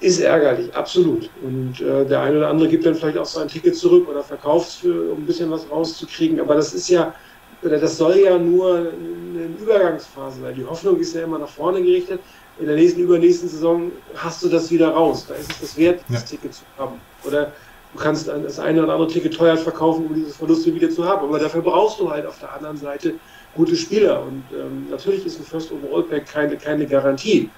ist 0.00 0.20
ärgerlich, 0.20 0.74
absolut. 0.74 1.30
Und 1.42 1.80
äh, 1.80 2.04
der 2.04 2.20
eine 2.20 2.38
oder 2.38 2.48
andere 2.48 2.68
gibt 2.68 2.84
dann 2.84 2.94
vielleicht 2.94 3.18
auch 3.18 3.26
sein 3.26 3.48
Ticket 3.48 3.76
zurück 3.76 4.08
oder 4.08 4.22
verkauft 4.22 4.68
es, 4.68 4.84
um 4.84 5.18
ein 5.18 5.26
bisschen 5.26 5.50
was 5.50 5.70
rauszukriegen. 5.70 6.40
Aber 6.40 6.54
das 6.54 6.74
ist 6.74 6.88
ja, 6.88 7.14
oder 7.62 7.78
das 7.78 7.96
soll 7.96 8.16
ja 8.16 8.36
nur 8.38 8.76
eine 8.76 9.46
Übergangsphase 9.60 10.40
sein. 10.40 10.54
Die 10.54 10.64
Hoffnung 10.64 10.98
ist 10.98 11.14
ja 11.14 11.22
immer 11.22 11.38
nach 11.38 11.48
vorne 11.48 11.80
gerichtet. 11.82 12.20
In 12.58 12.66
der 12.66 12.76
nächsten, 12.76 13.00
übernächsten 13.00 13.48
Saison 13.48 13.90
hast 14.14 14.42
du 14.42 14.48
das 14.48 14.70
wieder 14.70 14.90
raus. 14.90 15.26
Da 15.28 15.34
ist 15.34 15.50
es 15.50 15.60
das 15.60 15.76
wert, 15.76 16.00
das 16.08 16.22
ja. 16.22 16.36
Ticket 16.36 16.54
zu 16.54 16.62
haben. 16.76 17.00
Oder 17.24 17.52
Du 17.94 18.00
kannst 18.00 18.26
das 18.26 18.58
eine 18.58 18.82
oder 18.82 18.92
andere 18.92 19.08
Ticket 19.08 19.34
teuer 19.34 19.56
verkaufen, 19.56 20.06
um 20.06 20.14
diese 20.14 20.30
Verluste 20.30 20.74
wieder 20.74 20.90
zu 20.90 21.04
haben. 21.04 21.28
Aber 21.28 21.38
dafür 21.38 21.62
brauchst 21.62 22.00
du 22.00 22.10
halt 22.10 22.26
auf 22.26 22.40
der 22.40 22.52
anderen 22.52 22.76
Seite 22.76 23.14
gute 23.54 23.76
Spieler. 23.76 24.20
Und 24.22 24.42
ähm, 24.52 24.88
natürlich 24.90 25.24
ist 25.24 25.38
ein 25.38 25.44
First 25.44 25.70
Overall 25.70 26.02
Pack 26.02 26.26
keine, 26.26 26.56
keine 26.56 26.86
Garantie. 26.86 27.48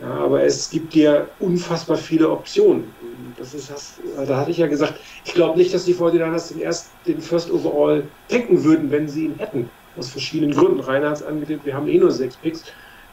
Ja, 0.00 0.10
aber 0.10 0.42
es 0.42 0.70
gibt 0.70 0.94
dir 0.94 1.28
unfassbar 1.38 1.96
viele 1.96 2.28
Optionen. 2.28 2.92
Das 3.38 3.54
ist 3.54 3.70
das, 3.70 3.94
da 4.26 4.36
hatte 4.36 4.50
ich 4.50 4.58
ja 4.58 4.66
gesagt, 4.66 4.94
ich 5.24 5.34
glaube 5.34 5.58
nicht, 5.58 5.72
dass 5.72 5.84
die 5.84 5.94
49ers 5.94 6.52
den, 6.52 6.60
erst, 6.60 6.90
den 7.06 7.20
First 7.20 7.50
Overall 7.50 8.04
tanken 8.28 8.62
würden, 8.64 8.90
wenn 8.90 9.08
sie 9.08 9.26
ihn 9.26 9.34
hätten. 9.38 9.70
Aus 9.96 10.08
verschiedenen 10.08 10.52
Gründen. 10.52 10.80
Rainer 10.80 11.10
hat 11.10 11.18
es 11.18 11.22
angedeutet, 11.22 11.64
wir 11.64 11.74
haben 11.74 11.88
eh 11.88 11.98
nur 11.98 12.10
sechs 12.10 12.36
Picks. 12.36 12.64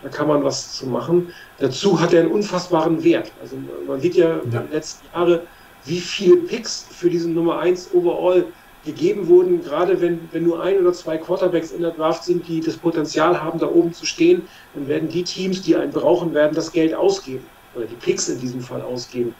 Da 0.01 0.09
kann 0.09 0.27
man 0.27 0.43
was 0.43 0.73
zu 0.77 0.87
machen. 0.87 1.31
Dazu 1.59 1.99
hat 1.99 2.13
er 2.13 2.21
einen 2.21 2.31
unfassbaren 2.31 3.03
Wert. 3.03 3.31
Also 3.39 3.55
man 3.87 4.01
sieht 4.01 4.15
ja, 4.15 4.29
ja. 4.29 4.39
in 4.39 4.51
den 4.51 4.71
letzten 4.71 5.05
Jahren, 5.13 5.41
wie 5.85 5.99
viele 5.99 6.37
Picks 6.37 6.87
für 6.91 7.09
diesen 7.09 7.35
Nummer 7.35 7.59
1 7.59 7.93
Overall 7.93 8.45
gegeben 8.85 9.27
wurden, 9.27 9.63
gerade 9.63 10.01
wenn, 10.01 10.27
wenn 10.31 10.43
nur 10.43 10.61
ein 10.61 10.79
oder 10.79 10.93
zwei 10.93 11.17
Quarterbacks 11.17 11.71
in 11.71 11.81
der 11.81 11.91
Draft 11.91 12.23
sind, 12.23 12.47
die 12.47 12.61
das 12.61 12.77
Potenzial 12.77 13.41
haben, 13.41 13.59
da 13.59 13.67
oben 13.67 13.93
zu 13.93 14.05
stehen, 14.05 14.43
dann 14.73 14.87
werden 14.87 15.09
die 15.09 15.23
Teams, 15.23 15.61
die 15.61 15.75
einen 15.75 15.91
brauchen, 15.91 16.33
werden 16.33 16.55
das 16.55 16.71
Geld 16.71 16.93
ausgeben. 16.93 17.45
Oder 17.75 17.85
die 17.85 17.95
Picks 17.95 18.27
in 18.29 18.39
diesem 18.39 18.61
Fall 18.61 18.81
ausgeben. 18.81 19.35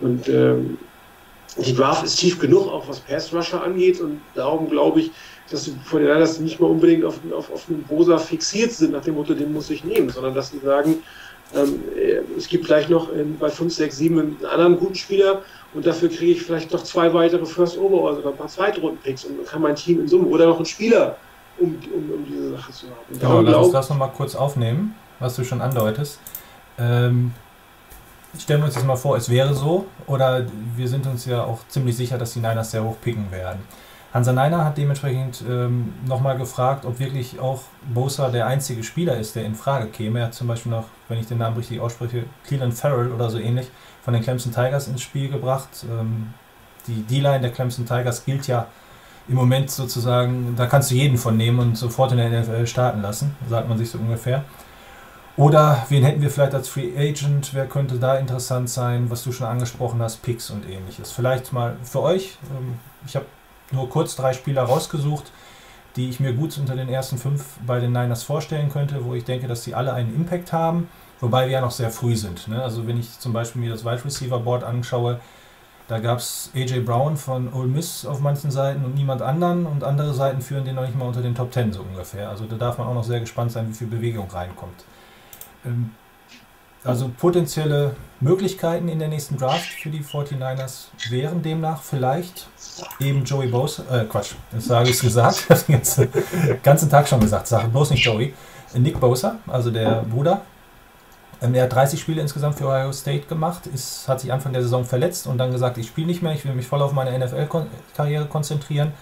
Und 0.00 0.28
ähm, 0.28 0.78
die 1.56 1.74
Draft 1.74 2.04
ist 2.04 2.16
tief 2.16 2.38
genug, 2.38 2.68
auch 2.68 2.86
was 2.88 3.00
Pass 3.00 3.32
Rusher 3.32 3.62
angeht. 3.62 4.00
Und 4.00 4.20
darum 4.34 4.68
glaube 4.68 5.00
ich, 5.00 5.10
dass 5.50 5.64
die 5.64 5.74
von 5.84 6.02
den 6.02 6.08
dass 6.08 6.38
nicht 6.38 6.60
mal 6.60 6.68
unbedingt 6.68 7.04
auf, 7.04 7.18
auf, 7.32 7.50
auf 7.50 7.64
einen 7.68 7.82
Bosa 7.84 8.18
fixiert 8.18 8.72
sind, 8.72 8.92
nach 8.92 9.02
dem 9.02 9.14
Motto, 9.14 9.34
den 9.34 9.52
muss 9.52 9.70
ich 9.70 9.84
nehmen, 9.84 10.08
sondern 10.10 10.34
dass 10.34 10.50
sie 10.50 10.58
sagen, 10.58 11.02
ähm, 11.54 11.80
äh, 11.96 12.20
es 12.36 12.48
gibt 12.48 12.66
vielleicht 12.66 12.88
noch 12.88 13.12
in, 13.12 13.38
bei 13.38 13.50
5, 13.50 13.72
6, 13.72 13.96
7 13.96 14.18
einen 14.18 14.36
anderen 14.46 14.78
guten 14.78 14.94
Spieler 14.94 15.42
und 15.74 15.86
dafür 15.86 16.08
kriege 16.08 16.32
ich 16.32 16.42
vielleicht 16.42 16.70
noch 16.72 16.82
zwei 16.82 17.12
weitere 17.14 17.44
First 17.46 17.78
Overalls 17.78 18.18
oder 18.18 18.30
ein 18.30 18.36
paar 18.36 18.48
Zweitrunden-Picks 18.48 19.24
und 19.24 19.46
kann 19.46 19.62
mein 19.62 19.74
Team 19.74 20.00
in 20.00 20.08
Summe 20.08 20.26
oder 20.26 20.46
noch 20.46 20.56
einen 20.56 20.66
Spieler, 20.66 21.16
um, 21.58 21.78
um, 21.94 22.10
um 22.10 22.26
diese 22.28 22.50
Sache 22.50 22.72
zu 22.72 22.86
haben. 22.86 23.18
Genau, 23.18 23.40
lass 23.40 23.64
uns 23.64 23.72
das 23.72 23.88
nochmal 23.88 24.10
kurz 24.14 24.34
aufnehmen, 24.34 24.94
was 25.18 25.36
du 25.36 25.44
schon 25.44 25.60
andeutest. 25.60 26.18
Ähm, 26.78 27.32
stellen 28.38 28.60
wir 28.60 28.66
uns 28.66 28.74
das 28.74 28.84
mal 28.84 28.96
vor, 28.96 29.16
es 29.16 29.28
wäre 29.30 29.54
so, 29.54 29.86
oder 30.06 30.44
wir 30.76 30.88
sind 30.88 31.06
uns 31.06 31.24
ja 31.24 31.44
auch 31.44 31.60
ziemlich 31.68 31.96
sicher, 31.96 32.18
dass 32.18 32.34
die 32.34 32.40
Niners 32.40 32.70
sehr 32.70 32.84
hoch 32.84 32.96
picken 33.00 33.30
werden. 33.30 33.60
Hansa 34.12 34.32
Neiner 34.34 34.62
hat 34.62 34.76
dementsprechend 34.76 35.42
ähm, 35.48 35.94
nochmal 36.06 36.36
gefragt, 36.36 36.84
ob 36.84 36.98
wirklich 36.98 37.40
auch 37.40 37.62
Bosa 37.94 38.28
der 38.28 38.46
einzige 38.46 38.84
Spieler 38.84 39.16
ist, 39.16 39.36
der 39.36 39.46
in 39.46 39.54
Frage 39.54 39.86
käme. 39.86 40.18
Er 40.18 40.26
hat 40.26 40.34
zum 40.34 40.48
Beispiel 40.48 40.70
noch, 40.70 40.84
wenn 41.08 41.18
ich 41.18 41.26
den 41.26 41.38
Namen 41.38 41.56
richtig 41.56 41.80
ausspreche, 41.80 42.24
Cleveland 42.46 42.74
Farrell 42.74 43.10
oder 43.10 43.30
so 43.30 43.38
ähnlich 43.38 43.68
von 44.02 44.14
den 44.14 44.22
Clemson 44.22 44.52
Tigers 44.52 44.88
ins 44.88 45.02
Spiel 45.02 45.30
gebracht. 45.30 45.68
Ähm, 45.84 46.34
die 46.86 47.02
D-Line 47.02 47.40
der 47.40 47.50
Clemson 47.50 47.86
Tigers 47.86 48.24
gilt 48.24 48.46
ja 48.46 48.66
im 49.28 49.36
Moment 49.36 49.70
sozusagen, 49.70 50.54
da 50.56 50.66
kannst 50.66 50.90
du 50.90 50.96
jeden 50.96 51.16
von 51.16 51.36
nehmen 51.36 51.60
und 51.60 51.76
sofort 51.76 52.12
in 52.12 52.18
der 52.18 52.42
NFL 52.42 52.66
starten 52.66 53.02
lassen, 53.02 53.36
sagt 53.48 53.68
man 53.68 53.78
sich 53.78 53.90
so 53.90 53.98
ungefähr. 53.98 54.44
Oder 55.36 55.86
wen 55.88 56.04
hätten 56.04 56.20
wir 56.20 56.30
vielleicht 56.30 56.54
als 56.54 56.68
Free 56.68 56.92
Agent? 56.96 57.54
Wer 57.54 57.66
könnte 57.66 57.98
da 57.98 58.16
interessant 58.16 58.68
sein? 58.68 59.08
Was 59.10 59.24
du 59.24 59.32
schon 59.32 59.46
angesprochen 59.46 60.02
hast, 60.02 60.22
Picks 60.22 60.50
und 60.50 60.68
ähnliches. 60.68 61.10
Vielleicht 61.10 61.52
mal 61.52 61.76
für 61.84 62.02
euch. 62.02 62.36
Ähm, 62.50 62.74
ich 63.06 63.16
habe 63.16 63.26
nur 63.70 63.88
kurz 63.88 64.14
drei 64.14 64.34
Spieler 64.34 64.64
rausgesucht, 64.64 65.32
die 65.96 66.10
ich 66.10 66.20
mir 66.20 66.34
gut 66.34 66.58
unter 66.58 66.76
den 66.76 66.88
ersten 66.88 67.16
fünf 67.16 67.44
bei 67.66 67.80
den 67.80 67.92
Niners 67.92 68.22
vorstellen 68.24 68.70
könnte, 68.70 69.04
wo 69.04 69.14
ich 69.14 69.24
denke, 69.24 69.46
dass 69.46 69.64
sie 69.64 69.74
alle 69.74 69.94
einen 69.94 70.14
Impact 70.14 70.52
haben, 70.52 70.88
wobei 71.22 71.46
wir 71.46 71.52
ja 71.52 71.60
noch 71.62 71.70
sehr 71.70 71.90
früh 71.90 72.14
sind. 72.16 72.48
Ne? 72.48 72.62
Also 72.62 72.86
wenn 72.86 72.98
ich 72.98 73.18
zum 73.18 73.32
Beispiel 73.32 73.62
mir 73.62 73.70
das 73.70 73.86
Wide 73.86 74.04
Receiver 74.04 74.40
Board 74.40 74.64
anschaue, 74.64 75.20
da 75.88 75.98
gab 75.98 76.18
es 76.18 76.50
AJ 76.54 76.80
Brown 76.80 77.16
von 77.16 77.52
Ole 77.52 77.68
Miss 77.68 78.04
auf 78.04 78.20
manchen 78.20 78.50
Seiten 78.50 78.84
und 78.84 78.94
niemand 78.94 79.22
anderen 79.22 79.66
und 79.66 79.84
andere 79.84 80.12
Seiten 80.12 80.40
führen 80.40 80.64
den 80.64 80.74
noch 80.74 80.86
nicht 80.86 80.98
mal 80.98 81.06
unter 81.06 81.22
den 81.22 81.34
Top 81.34 81.52
10 81.52 81.72
so 81.72 81.82
ungefähr. 81.82 82.28
Also 82.28 82.44
da 82.44 82.56
darf 82.56 82.78
man 82.78 82.86
auch 82.86 82.94
noch 82.94 83.04
sehr 83.04 83.20
gespannt 83.20 83.52
sein, 83.52 83.68
wie 83.68 83.74
viel 83.74 83.86
Bewegung 83.86 84.30
reinkommt. 84.30 84.84
Ähm, 85.64 85.92
also 86.84 87.10
potenzielle 87.16 87.94
Möglichkeiten 88.20 88.88
in 88.88 88.98
der 88.98 89.06
nächsten 89.08 89.36
Draft 89.36 89.68
für 89.68 89.90
die 89.90 90.02
49ers 90.02 90.86
wären 91.10 91.40
demnach 91.40 91.80
vielleicht 91.80 92.48
eben 92.98 93.24
Joey 93.24 93.46
Bosa, 93.46 93.84
äh 93.90 94.04
Quatsch, 94.04 94.32
das 94.50 94.64
sage 94.64 94.90
ich 94.90 94.98
gesagt, 94.98 95.44
das 95.48 95.66
den 95.66 95.76
ganzen, 95.76 96.08
ganzen 96.62 96.90
Tag 96.90 97.06
schon 97.06 97.20
gesagt, 97.20 97.46
sage 97.46 97.68
bloß 97.68 97.90
nicht 97.90 98.04
Joey, 98.04 98.34
Nick 98.74 98.98
Bosa, 98.98 99.36
also 99.46 99.70
der 99.70 100.04
Bruder. 100.10 100.42
Ähm, 101.42 101.54
er 101.54 101.64
hat 101.64 101.72
30 101.72 102.00
Spiele 102.00 102.22
insgesamt 102.22 102.56
für 102.56 102.66
Ohio 102.66 102.92
State 102.92 103.26
gemacht, 103.26 103.66
ist, 103.66 104.08
hat 104.08 104.20
sich 104.20 104.32
Anfang 104.32 104.52
der 104.52 104.62
Saison 104.62 104.84
verletzt 104.84 105.26
und 105.26 105.38
dann 105.38 105.50
gesagt, 105.50 105.76
ich 105.76 105.88
spiele 105.88 106.06
nicht 106.06 106.22
mehr, 106.22 106.32
ich 106.32 106.44
will 106.44 106.54
mich 106.54 106.66
voll 106.66 106.80
auf 106.80 106.92
meine 106.92 107.18
NFL-Karriere 107.18 108.26
konzentrieren. 108.26 108.92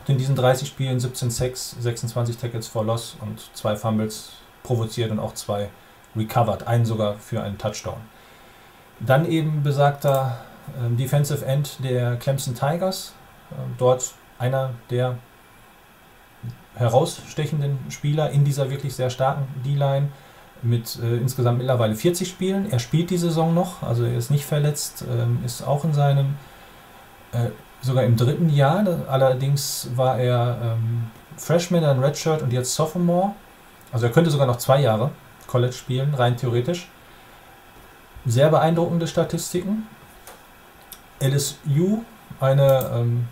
Und 0.00 0.08
in 0.10 0.18
diesen 0.18 0.36
30 0.36 0.68
Spielen 0.68 1.00
17 1.00 1.30
Sacks, 1.30 1.76
26 1.78 2.36
Tackles 2.36 2.66
for 2.66 2.84
Loss 2.84 3.16
und 3.20 3.40
zwei 3.54 3.76
Fumbles 3.76 4.32
provoziert 4.62 5.10
und 5.10 5.18
auch 5.18 5.34
zwei 5.34 5.70
recovered, 6.16 6.66
einen 6.66 6.84
sogar 6.84 7.14
für 7.14 7.42
einen 7.42 7.58
Touchdown. 7.58 8.00
Dann 9.00 9.24
eben 9.24 9.62
besagter 9.62 10.40
äh, 10.78 10.94
Defensive 10.96 11.44
End 11.44 11.78
der 11.82 12.16
Clemson 12.16 12.54
Tigers, 12.54 13.14
äh, 13.50 13.54
dort 13.78 14.14
einer 14.38 14.70
der 14.90 15.16
herausstechenden 16.74 17.78
Spieler 17.88 18.30
in 18.30 18.44
dieser 18.44 18.68
wirklich 18.68 18.94
sehr 18.94 19.10
starken 19.10 19.46
D-Line 19.64 20.08
mit 20.64 20.98
äh, 21.02 21.16
insgesamt 21.16 21.58
mittlerweile 21.58 21.94
40 21.94 22.28
Spielen. 22.28 22.70
Er 22.70 22.78
spielt 22.78 23.10
die 23.10 23.18
Saison 23.18 23.54
noch, 23.54 23.82
also 23.82 24.04
er 24.04 24.16
ist 24.16 24.30
nicht 24.30 24.44
verletzt, 24.44 25.04
ähm, 25.08 25.38
ist 25.44 25.62
auch 25.62 25.84
in 25.84 25.92
seinem 25.94 26.36
Äh, 27.32 27.50
sogar 27.80 28.04
im 28.04 28.16
dritten 28.16 28.48
Jahr, 28.48 28.86
allerdings 29.08 29.90
war 29.94 30.18
er 30.18 30.58
ähm, 30.62 31.10
Freshman, 31.36 31.82
dann 31.82 32.02
Redshirt 32.02 32.42
und 32.42 32.52
jetzt 32.52 32.74
Sophomore. 32.74 33.34
Also 33.92 34.06
er 34.06 34.12
könnte 34.12 34.30
sogar 34.30 34.46
noch 34.46 34.56
zwei 34.56 34.80
Jahre 34.80 35.10
College 35.46 35.74
spielen, 35.74 36.14
rein 36.14 36.36
theoretisch. 36.36 36.88
Sehr 38.24 38.48
beeindruckende 38.48 39.06
Statistiken. 39.06 39.86
LSU, 41.20 42.04
eine 42.40 42.90
ähm, 42.94 43.28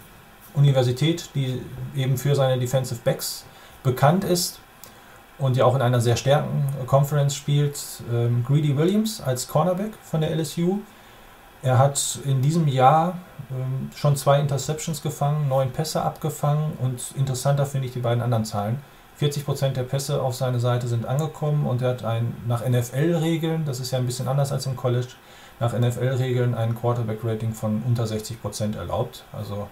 Universität, 0.55 1.31
die 1.35 1.63
eben 1.97 2.19
für 2.19 2.35
seine 2.35 2.59
Defensive 2.59 3.01
Backs 3.03 3.47
bekannt 3.83 4.25
ist 4.25 4.61
und 5.43 5.57
ja 5.57 5.65
auch 5.65 5.75
in 5.75 5.83
einer 5.83 6.01
sehr 6.01 6.17
starken 6.17 6.65
Conference 6.87 7.35
spielt. 7.35 7.79
Ähm, 8.13 8.45
Greedy 8.47 8.77
Williams 8.77 9.21
als 9.21 9.49
Cornerback 9.49 9.93
von 10.03 10.21
der 10.21 10.31
LSU. 10.31 10.79
Er 11.63 11.79
hat 11.79 12.19
in 12.25 12.43
diesem 12.43 12.69
Jahr 12.69 13.19
ähm, 13.51 13.91
schon 13.95 14.17
zwei 14.17 14.41
Interceptions 14.41 15.03
gefangen, 15.03 15.49
neun 15.49 15.71
Pässe 15.71 16.03
abgefangen 16.03 16.73
und 16.81 17.13
interessanter 17.17 17.67
finde 17.67 17.89
ich 17.89 17.93
die 17.93 18.01
beiden 18.01 18.23
anderen 18.23 18.45
Zahlen. 18.45 18.79
40% 19.21 19.71
der 19.71 19.83
Pässe 19.83 20.23
auf 20.23 20.35
seine 20.35 20.59
Seite 20.59 20.89
sind 20.89 21.07
angekommen 21.07 21.67
und 21.67 21.83
er 21.83 21.91
hat 21.91 22.05
ein, 22.05 22.35
nach 22.49 22.67
NFL-Regeln, 22.67 23.65
das 23.65 23.79
ist 23.79 23.91
ja 23.91 23.99
ein 23.99 24.07
bisschen 24.07 24.27
anders 24.27 24.51
als 24.51 24.67
im 24.67 24.75
College, 24.75 25.09
nach 25.61 25.79
NFL-Regeln 25.79 26.55
ein 26.55 26.75
Quarterback-Rating 26.75 27.53
von 27.53 27.83
unter 27.87 28.05
60% 28.05 28.77
erlaubt. 28.77 29.25
Also 29.33 29.69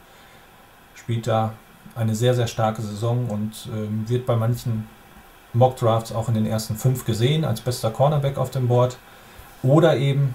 spielt 0.95 1.27
da 1.27 1.55
eine 1.97 2.15
sehr, 2.15 2.35
sehr 2.35 2.47
starke 2.47 2.83
Saison 2.83 3.27
und 3.29 3.69
ähm, 3.75 4.05
wird 4.09 4.27
bei 4.27 4.37
manchen 4.37 4.87
Mock-Drafts 5.53 6.13
auch 6.13 6.29
in 6.29 6.35
den 6.35 6.47
ersten 6.47 6.77
fünf 6.77 7.05
gesehen 7.05 7.45
als 7.45 7.61
bester 7.61 7.91
Cornerback 7.91 8.39
auf 8.39 8.51
dem 8.51 8.69
Board. 8.69 8.97
Oder 9.63 9.97
eben 9.97 10.35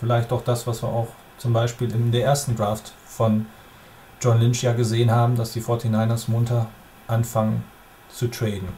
vielleicht 0.00 0.32
auch 0.32 0.42
das, 0.42 0.66
was 0.66 0.82
wir 0.82 0.88
auch 0.88 1.08
zum 1.38 1.52
Beispiel 1.52 1.92
in 1.92 2.12
der 2.12 2.24
ersten 2.24 2.56
Draft 2.56 2.92
von 3.04 3.46
John 4.20 4.40
Lynch 4.40 4.62
ja 4.62 4.72
gesehen 4.72 5.10
haben, 5.10 5.36
dass 5.36 5.52
die 5.52 5.60
49ers 5.60 6.30
munter 6.30 6.68
anfangen 7.06 7.64
zu 8.08 8.28
traden. 8.28 8.68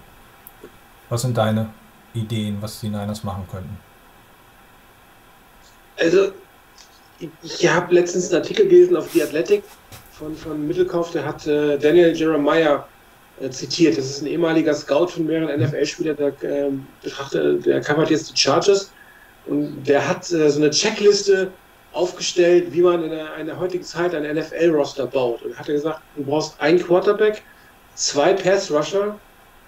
Was 1.08 1.22
sind 1.22 1.36
deine 1.36 1.70
Ideen, 2.12 2.58
was 2.60 2.80
die 2.80 2.88
Niners 2.88 3.24
machen 3.24 3.46
könnten? 3.50 3.78
Also, 5.98 6.32
ich 7.42 7.68
habe 7.68 7.94
letztens 7.94 8.32
einen 8.32 8.42
Artikel 8.42 8.68
gelesen 8.68 8.96
auf 8.96 9.10
The 9.12 9.22
Athletic 9.22 9.64
von, 10.12 10.36
von 10.36 10.66
Mittelkauf, 10.66 11.10
der 11.12 11.24
hat 11.24 11.46
äh, 11.46 11.78
Daniel 11.78 12.14
Jeremiah 12.14 12.86
äh, 13.40 13.50
zitiert. 13.50 13.96
Das 13.96 14.06
ist 14.06 14.22
ein 14.22 14.26
ehemaliger 14.26 14.74
Scout 14.74 15.08
von 15.08 15.26
mehreren 15.26 15.60
NFL-Spielern, 15.60 16.16
der, 16.16 16.28
äh, 16.42 17.58
der 17.58 17.80
covert 17.80 18.10
jetzt 18.10 18.30
die 18.30 18.36
Chargers 18.36 18.92
und 19.46 19.84
der 19.84 20.06
hat 20.06 20.30
äh, 20.30 20.50
so 20.50 20.60
eine 20.60 20.70
Checkliste 20.70 21.50
aufgestellt, 21.92 22.72
wie 22.72 22.82
man 22.82 23.02
in 23.02 23.10
der, 23.10 23.36
in 23.36 23.46
der 23.46 23.58
heutigen 23.58 23.84
Zeit 23.84 24.14
ein 24.14 24.22
NFL-Roster 24.36 25.06
baut. 25.06 25.42
Und 25.42 25.58
hat 25.58 25.68
er 25.68 25.74
gesagt, 25.74 26.00
du 26.16 26.24
brauchst 26.24 26.60
einen 26.60 26.78
Quarterback, 26.78 27.42
zwei 27.94 28.34
Pass-Rusher, 28.34 29.18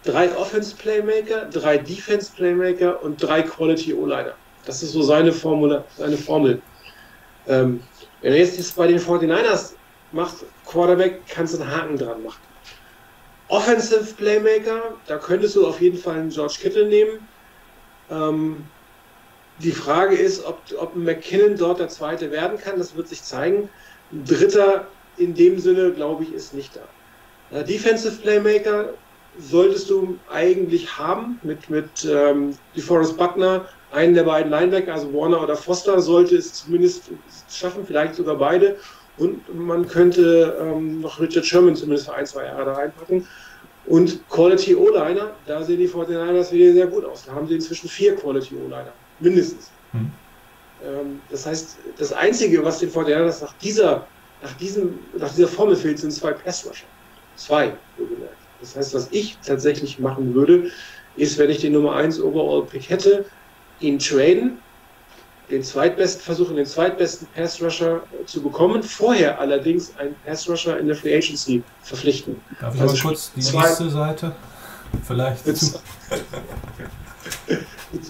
drei 0.04 0.34
Offense-Playmaker, 0.36 1.46
drei 1.46 1.78
Defense-Playmaker 1.78 3.02
und 3.02 3.22
drei 3.22 3.42
Quality-O-Liner. 3.42 4.34
Das 4.66 4.82
ist 4.82 4.92
so 4.92 5.02
seine 5.02 5.32
Formel. 5.32 5.82
Seine 5.96 6.16
Formel. 6.16 6.60
Ähm, 7.48 7.82
wenn 8.20 8.32
er 8.32 8.38
jetzt 8.38 8.76
bei 8.76 8.86
den 8.86 9.00
49ers 9.00 9.72
macht, 10.12 10.36
Quarterback, 10.66 11.22
kannst 11.28 11.54
du 11.54 11.62
einen 11.62 11.70
Haken 11.70 11.96
dran 11.96 12.22
machen. 12.22 12.40
Offensive 13.50 14.14
Playmaker, 14.16 14.94
da 15.06 15.18
könntest 15.18 15.56
du 15.56 15.66
auf 15.66 15.80
jeden 15.80 15.98
Fall 15.98 16.14
einen 16.14 16.30
George 16.30 16.56
Kittle 16.60 16.86
nehmen. 16.86 17.28
Ähm, 18.08 18.64
die 19.58 19.72
Frage 19.72 20.16
ist, 20.16 20.44
ob, 20.46 20.60
ob 20.78 20.94
McKinnon 20.96 21.56
dort 21.56 21.80
der 21.80 21.88
Zweite 21.88 22.30
werden 22.30 22.58
kann. 22.58 22.78
Das 22.78 22.96
wird 22.96 23.08
sich 23.08 23.22
zeigen. 23.22 23.68
Ein 24.12 24.24
Dritter 24.24 24.86
in 25.16 25.34
dem 25.34 25.58
Sinne, 25.58 25.92
glaube 25.92 26.22
ich, 26.22 26.32
ist 26.32 26.54
nicht 26.54 26.72
da. 26.76 27.58
Äh, 27.58 27.64
Defensive 27.64 28.16
Playmaker 28.22 28.94
solltest 29.38 29.90
du 29.90 30.18
eigentlich 30.30 30.96
haben 30.96 31.40
mit, 31.42 31.68
mit 31.70 32.04
ähm, 32.04 32.56
DeForest 32.76 33.16
Buckner, 33.16 33.66
einen 33.92 34.14
der 34.14 34.24
beiden 34.24 34.50
Linebacker, 34.50 34.94
also 34.94 35.12
Warner 35.12 35.42
oder 35.42 35.56
Foster, 35.56 36.00
sollte 36.00 36.36
es 36.36 36.52
zumindest 36.52 37.10
schaffen, 37.50 37.84
vielleicht 37.84 38.14
sogar 38.14 38.36
beide. 38.36 38.76
Und 39.20 39.54
man 39.54 39.86
könnte 39.86 40.56
ähm, 40.60 41.02
noch 41.02 41.20
Richard 41.20 41.44
Sherman 41.44 41.76
zumindest 41.76 42.08
für 42.08 42.14
ein, 42.14 42.26
zwei 42.26 42.46
Jahre 42.46 42.64
da 42.64 42.72
reinpacken. 42.72 43.26
Und 43.86 44.26
Quality 44.30 44.74
O-Liner, 44.74 45.34
da 45.46 45.62
sehen 45.62 45.78
die 45.78 45.88
49ers 45.88 46.50
wieder 46.52 46.72
sehr 46.72 46.86
gut 46.86 47.04
aus. 47.04 47.24
Da 47.26 47.32
haben 47.32 47.46
sie 47.46 47.54
inzwischen 47.54 47.88
vier 47.88 48.16
Quality 48.16 48.56
O-Liner 48.56 48.92
mindestens. 49.20 49.70
Hm. 49.92 50.10
Ähm, 50.82 51.20
das 51.30 51.44
heißt, 51.44 51.76
das 51.98 52.12
Einzige, 52.12 52.64
was 52.64 52.78
den 52.78 52.90
Fortinanders 52.90 53.42
nach 53.42 53.52
dieser, 53.58 54.06
nach, 54.42 54.52
diesem, 54.54 54.98
nach 55.18 55.30
dieser 55.30 55.48
Formel 55.48 55.76
fehlt, 55.76 55.98
sind 55.98 56.12
zwei 56.12 56.32
Passrusher. 56.32 56.86
Zwei, 57.36 57.74
wohlgemerkt. 57.98 58.36
Das 58.60 58.76
heißt, 58.76 58.94
was 58.94 59.08
ich 59.10 59.36
tatsächlich 59.44 59.98
machen 59.98 60.34
würde, 60.34 60.70
ist, 61.16 61.38
wenn 61.38 61.50
ich 61.50 61.60
den 61.60 61.74
Nummer 61.74 61.94
1 61.96 62.20
Overall-Pick 62.22 62.88
hätte, 62.88 63.26
ihn 63.80 63.98
traden, 63.98 64.58
den 65.50 65.62
zweitbesten 65.62 66.22
versuchen, 66.22 66.56
den 66.56 66.66
zweitbesten 66.66 67.26
Pass-Rusher 67.34 68.02
zu 68.26 68.42
bekommen, 68.42 68.82
vorher 68.82 69.40
allerdings 69.40 69.96
einen 69.98 70.14
Pass-Rusher 70.24 70.78
in 70.78 70.86
der 70.86 70.96
Free 70.96 71.16
Agency 71.16 71.62
verpflichten. 71.82 72.40
Darf 72.60 72.74
ich 72.74 72.80
also 72.80 72.94
mal 72.94 73.02
kurz 73.02 73.32
die 73.34 73.40
nächste 73.40 73.90
Seite 73.90 74.32
vielleicht? 75.06 75.46
mit, 75.46 75.58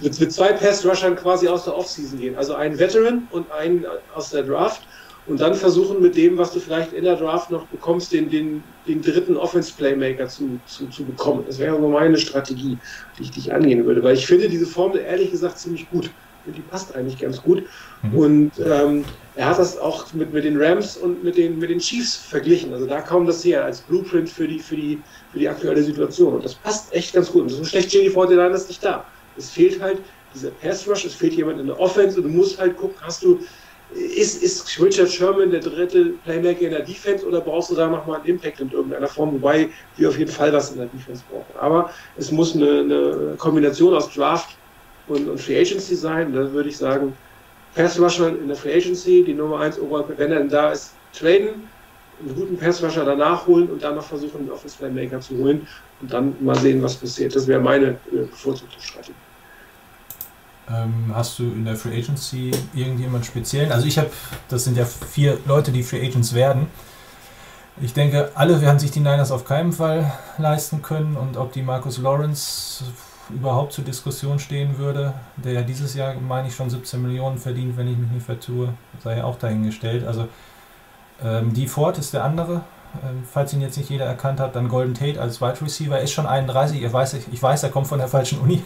mit 0.19 0.33
zwei 0.33 0.53
Pass-Rushern 0.53 1.15
quasi 1.15 1.47
aus 1.47 1.63
der 1.65 1.75
Offseason 1.75 2.19
gehen. 2.19 2.35
Also 2.37 2.53
einen 2.53 2.77
Veteran 2.77 3.27
und 3.31 3.51
einen 3.51 3.85
aus 4.13 4.29
der 4.29 4.43
Draft. 4.43 4.81
Und 5.27 5.39
dann 5.39 5.53
versuchen 5.53 6.01
mit 6.01 6.15
dem, 6.15 6.37
was 6.37 6.51
du 6.51 6.59
vielleicht 6.59 6.93
in 6.93 7.03
der 7.03 7.15
Draft 7.15 7.51
noch 7.51 7.67
bekommst, 7.67 8.11
den, 8.11 8.29
den, 8.29 8.63
den 8.87 9.03
dritten 9.03 9.37
Offense-Playmaker 9.37 10.27
zu, 10.27 10.59
zu, 10.65 10.87
zu 10.87 11.05
bekommen. 11.05 11.43
Das 11.45 11.59
wäre 11.59 11.79
so 11.79 11.87
meine 11.87 12.17
Strategie, 12.17 12.77
die 13.17 13.23
ich 13.23 13.31
dich 13.31 13.53
angehen 13.53 13.85
würde. 13.85 14.03
Weil 14.03 14.15
ich 14.15 14.25
finde 14.25 14.49
diese 14.49 14.65
Formel 14.65 14.99
ehrlich 14.99 15.29
gesagt 15.31 15.59
ziemlich 15.59 15.87
gut. 15.91 16.09
Die 16.45 16.61
passt 16.61 16.95
eigentlich 16.95 17.19
ganz 17.19 17.41
gut. 17.41 17.63
Mhm. 18.03 18.17
Und 18.17 18.51
ähm, 18.65 19.05
er 19.35 19.47
hat 19.47 19.59
das 19.59 19.77
auch 19.77 20.11
mit, 20.13 20.33
mit 20.33 20.43
den 20.43 20.61
Rams 20.61 20.97
und 20.97 21.23
mit 21.23 21.37
den, 21.37 21.59
mit 21.59 21.69
den 21.69 21.79
Chiefs 21.79 22.15
verglichen. 22.15 22.73
Also 22.73 22.85
da 22.85 23.01
kam 23.01 23.25
das 23.25 23.43
her 23.45 23.63
als 23.63 23.81
Blueprint 23.81 24.29
für 24.29 24.47
die, 24.47 24.59
für 24.59 24.75
die, 24.75 25.01
für 25.31 25.39
die 25.39 25.47
aktuelle 25.47 25.83
Situation. 25.83 26.33
Und 26.33 26.43
das 26.43 26.55
passt 26.55 26.91
echt 26.93 27.13
ganz 27.13 27.31
gut. 27.31 27.43
Und 27.43 27.49
so 27.49 27.63
schlecht 27.63 27.89
stehen 27.89 28.03
die 28.03 28.09
Fortinanders 28.09 28.67
nicht 28.67 28.83
da. 28.83 29.05
Es 29.37 29.49
fehlt 29.49 29.81
halt 29.81 29.99
dieser 30.33 30.51
Pass 30.51 30.87
Rush, 30.87 31.05
es 31.05 31.13
fehlt 31.13 31.33
jemand 31.33 31.59
in 31.59 31.67
der 31.67 31.79
Offense 31.79 32.17
und 32.17 32.23
du 32.23 32.29
musst 32.29 32.59
halt 32.59 32.77
gucken, 32.77 32.95
hast 33.01 33.23
du, 33.23 33.39
ist, 33.93 34.41
ist 34.41 34.81
Richard 34.81 35.09
Sherman 35.09 35.51
der 35.51 35.59
dritte 35.59 36.13
Playmaker 36.23 36.61
in 36.61 36.71
der 36.71 36.81
Defense 36.81 37.25
oder 37.25 37.41
brauchst 37.41 37.71
du 37.71 37.75
da 37.75 37.87
nochmal 37.87 38.17
einen 38.17 38.25
Impact 38.25 38.61
in 38.61 38.71
irgendeiner 38.71 39.07
Form, 39.07 39.33
wobei 39.33 39.69
wir 39.97 40.09
auf 40.09 40.17
jeden 40.17 40.31
Fall 40.31 40.53
was 40.53 40.71
in 40.71 40.77
der 40.77 40.87
Defense 40.87 41.23
brauchen. 41.29 41.59
Aber 41.59 41.89
es 42.17 42.31
muss 42.31 42.55
eine, 42.55 42.79
eine 42.79 43.35
Kombination 43.37 43.93
aus 43.93 44.13
Draft 44.13 44.57
und, 45.11 45.27
und, 45.27 45.39
Free 45.39 45.59
Agency 45.59 45.95
sein. 45.95 46.33
Da 46.33 46.51
würde 46.51 46.69
ich 46.69 46.77
sagen, 46.77 47.13
Pass 47.75 47.99
Rusher 47.99 48.29
in 48.29 48.47
der 48.47 48.57
Free 48.57 48.75
Agency, 48.75 49.23
die 49.25 49.33
Nummer 49.33 49.59
1 49.59 49.79
Overall, 49.79 50.05
wenn 50.17 50.31
er 50.31 50.39
denn 50.39 50.49
da 50.49 50.71
ist, 50.71 50.93
traden, 51.13 51.67
einen 52.19 52.35
guten 52.35 52.57
Pass 52.57 52.83
Rusher 52.83 53.05
danach 53.05 53.47
holen 53.47 53.69
und 53.69 53.83
dann 53.83 53.95
noch 53.95 54.05
versuchen, 54.05 54.41
einen 54.41 54.51
Office 54.51 54.75
Playmaker 54.75 55.19
zu 55.19 55.37
holen 55.37 55.67
und 56.01 56.11
dann 56.11 56.35
mal 56.39 56.57
sehen, 56.57 56.81
was 56.81 56.95
passiert. 56.95 57.35
Das 57.35 57.47
wäre 57.47 57.59
meine 57.59 57.87
äh, 58.11 58.25
bevorzugte 58.29 58.79
Strategie. 58.79 59.15
Ähm, 60.69 61.11
hast 61.13 61.39
du 61.39 61.43
in 61.43 61.65
der 61.65 61.75
Free 61.75 61.97
Agency 61.97 62.51
irgendjemand 62.73 63.25
speziellen? 63.25 63.71
Also 63.71 63.87
ich 63.87 63.97
habe, 63.97 64.09
das 64.49 64.63
sind 64.63 64.77
ja 64.77 64.85
vier 64.85 65.37
Leute, 65.45 65.71
die 65.71 65.83
Free 65.83 66.05
Agents 66.05 66.33
werden. 66.33 66.67
Ich 67.81 67.93
denke, 67.93 68.31
alle 68.35 68.61
werden 68.61 68.79
sich 68.79 68.91
die 68.91 68.99
Niners 68.99 69.31
auf 69.31 69.45
keinen 69.45 69.71
Fall 69.71 70.11
leisten 70.37 70.81
können 70.81 71.15
und 71.15 71.37
ob 71.37 71.53
die 71.53 71.63
Marcus 71.63 71.97
Lawrence 71.97 72.83
überhaupt 73.33 73.73
zur 73.73 73.83
Diskussion 73.83 74.39
stehen 74.39 74.77
würde, 74.77 75.13
der 75.37 75.53
ja 75.53 75.61
dieses 75.61 75.93
Jahr, 75.95 76.13
meine 76.15 76.47
ich, 76.47 76.55
schon 76.55 76.69
17 76.69 77.01
Millionen 77.01 77.37
verdient, 77.37 77.77
wenn 77.77 77.87
ich 77.87 77.97
mich 77.97 78.09
nicht 78.09 78.25
vertue, 78.25 78.69
sei 79.03 79.17
ja 79.17 79.23
auch 79.23 79.37
dahingestellt. 79.37 80.05
Also 80.05 80.27
ähm, 81.23 81.53
die 81.53 81.67
Ford 81.67 81.97
ist 81.97 82.13
der 82.13 82.23
andere, 82.23 82.61
ähm, 83.03 83.23
falls 83.31 83.53
ihn 83.53 83.61
jetzt 83.61 83.77
nicht 83.77 83.89
jeder 83.89 84.05
erkannt 84.05 84.39
hat, 84.39 84.55
dann 84.55 84.67
Golden 84.67 84.93
Tate 84.93 85.21
als 85.21 85.41
Wide 85.41 85.61
Receiver, 85.61 85.99
ist 85.99 86.11
schon 86.11 86.25
31, 86.25 86.83
ich 86.83 86.91
weiß, 86.91 87.13
ich 87.13 87.41
weiß, 87.41 87.63
er 87.63 87.69
kommt 87.69 87.87
von 87.87 87.99
der 87.99 88.07
falschen 88.07 88.39
Uni, 88.39 88.63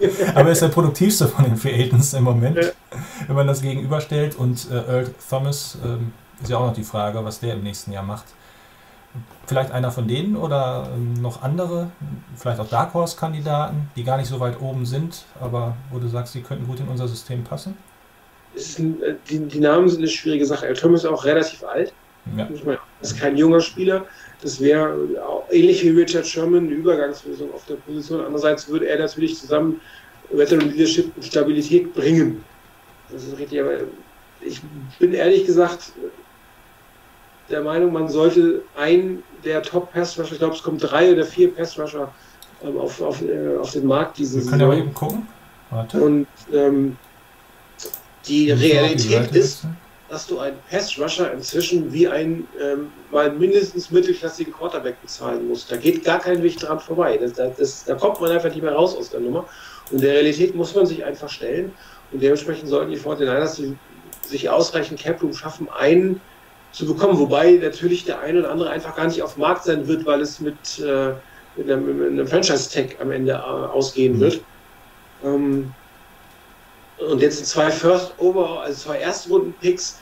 aber 0.34 0.46
er 0.46 0.52
ist 0.52 0.62
der 0.62 0.68
produktivste 0.68 1.28
von 1.28 1.44
den 1.44 1.56
Free 1.56 1.74
Agents 1.74 2.14
im 2.14 2.24
Moment, 2.24 2.74
wenn 3.26 3.36
man 3.36 3.46
das 3.46 3.60
gegenüberstellt. 3.60 4.34
Und 4.34 4.70
äh, 4.70 4.74
Earl 4.74 5.14
Thomas 5.28 5.76
ähm, 5.84 6.12
ist 6.42 6.50
ja 6.50 6.56
auch 6.56 6.66
noch 6.66 6.74
die 6.74 6.84
Frage, 6.84 7.22
was 7.24 7.40
der 7.40 7.54
im 7.54 7.62
nächsten 7.62 7.92
Jahr 7.92 8.02
macht. 8.02 8.24
Vielleicht 9.46 9.72
einer 9.72 9.90
von 9.90 10.06
denen 10.06 10.36
oder 10.36 10.88
ähm, 10.94 11.14
noch 11.14 11.42
andere, 11.42 11.90
vielleicht 12.36 12.60
auch 12.60 12.68
Dark 12.68 12.94
Horse-Kandidaten, 12.94 13.90
die 13.96 14.04
gar 14.04 14.16
nicht 14.16 14.28
so 14.28 14.38
weit 14.38 14.60
oben 14.60 14.86
sind, 14.86 15.24
aber 15.40 15.76
wo 15.90 15.98
du 15.98 16.06
sagst, 16.06 16.34
die 16.36 16.42
könnten 16.42 16.68
gut 16.68 16.78
in 16.78 16.86
unser 16.86 17.08
System 17.08 17.42
passen? 17.42 17.76
Ein, 18.78 19.02
äh, 19.02 19.14
die, 19.28 19.40
die, 19.40 19.58
Namen 19.58 19.88
sind 19.88 19.98
eine 19.98 20.08
schwierige 20.08 20.46
Sache. 20.46 20.66
Earl 20.66 20.76
Thomas 20.76 21.02
ist 21.02 21.10
auch 21.10 21.24
relativ 21.24 21.64
alt. 21.64 21.92
Ja. 22.36 22.48
Das 23.00 23.12
ist 23.12 23.18
kein 23.18 23.36
junger 23.36 23.60
Spieler. 23.60 24.04
Das 24.42 24.60
wäre 24.60 24.94
ähnlich 25.50 25.82
wie 25.82 25.90
Richard 25.90 26.26
Sherman 26.26 26.66
eine 26.66 26.74
Übergangslösung 26.74 27.52
auf 27.52 27.64
der 27.66 27.74
Position. 27.74 28.20
Andererseits 28.20 28.68
würde 28.68 28.88
er 28.88 28.98
natürlich 28.98 29.38
zusammen 29.38 29.80
Veteran 30.30 30.70
Leadership 30.70 31.14
und 31.16 31.24
Stabilität 31.24 31.92
bringen. 31.94 32.44
Das 33.10 33.24
ist 33.24 33.38
richtig, 33.38 33.60
aber 33.60 33.72
ich 34.40 34.60
bin 34.98 35.12
ehrlich 35.12 35.46
gesagt 35.46 35.92
der 37.50 37.62
Meinung, 37.62 37.92
man 37.92 38.08
sollte 38.08 38.62
einen 38.76 39.22
der 39.44 39.62
Top-Pass-Rusher, 39.62 40.32
ich 40.32 40.38
glaube, 40.38 40.54
es 40.54 40.62
kommen 40.62 40.78
drei 40.78 41.12
oder 41.12 41.24
vier 41.24 41.54
Pass-Rusher 41.54 42.12
ähm, 42.62 42.78
auf, 42.78 43.00
auf, 43.00 43.22
äh, 43.22 43.56
auf 43.56 43.72
den 43.72 43.86
Markt 43.86 44.18
diese 44.18 44.42
Wir 44.42 44.50
können 44.50 44.60
ja 44.60 44.66
mal 44.68 44.78
eben 44.78 44.94
gucken. 44.94 45.26
Warte. 45.70 46.00
Und 46.00 46.26
ähm, 46.52 46.96
die 48.26 48.50
Realität 48.50 49.34
ist, 49.34 49.64
dass 50.08 50.26
du 50.26 50.40
einen 50.40 50.56
Pass-Rusher 50.68 51.32
inzwischen 51.32 51.92
wie 51.92 52.08
einen 52.08 52.46
ähm, 52.60 52.88
mal 53.12 53.32
mindestens 53.32 53.90
mittelklassigen 53.90 54.52
Quarterback 54.52 55.00
bezahlen 55.00 55.46
musst. 55.48 55.70
Da 55.70 55.76
geht 55.76 56.04
gar 56.04 56.18
kein 56.18 56.42
Weg 56.42 56.58
dran 56.58 56.80
vorbei. 56.80 57.16
Das, 57.16 57.34
das, 57.56 57.84
da 57.84 57.94
kommt 57.94 58.20
man 58.20 58.32
einfach 58.32 58.50
nicht 58.50 58.62
mehr 58.62 58.74
raus 58.74 58.96
aus 58.96 59.10
der 59.10 59.20
Nummer. 59.20 59.46
Und 59.90 60.02
der 60.02 60.14
Realität 60.14 60.54
muss 60.54 60.74
man 60.74 60.86
sich 60.86 61.04
einfach 61.04 61.28
stellen. 61.28 61.72
Und 62.12 62.20
dementsprechend 62.20 62.68
sollten 62.68 62.90
die 62.90 62.98
49ers 62.98 63.74
sich 64.26 64.50
ausreichend 64.50 65.00
Cap-Room 65.00 65.32
schaffen, 65.32 65.68
einen 65.70 66.20
zu 66.72 66.86
bekommen. 66.86 67.18
Wobei 67.18 67.52
natürlich 67.52 68.04
der 68.04 68.20
eine 68.20 68.40
oder 68.40 68.50
andere 68.50 68.70
einfach 68.70 68.96
gar 68.96 69.06
nicht 69.06 69.22
auf 69.22 69.34
dem 69.34 69.40
Markt 69.40 69.64
sein 69.64 69.86
wird, 69.86 70.06
weil 70.06 70.20
es 70.20 70.40
mit, 70.40 70.78
äh, 70.78 71.12
mit 71.56 71.70
einem, 71.70 72.02
einem 72.02 72.26
Franchise-Tag 72.26 72.96
am 73.00 73.10
Ende 73.10 73.32
äh, 73.32 73.36
ausgehen 73.36 74.16
mhm. 74.16 74.20
wird. 74.20 74.40
Ähm, 75.24 75.72
und 76.98 77.22
jetzt 77.22 77.44
zwei 77.46 77.70
First 77.70 78.12
Over, 78.18 78.62
also 78.62 78.84
zwei 78.84 78.98
Erstrunden-Picks 78.98 79.98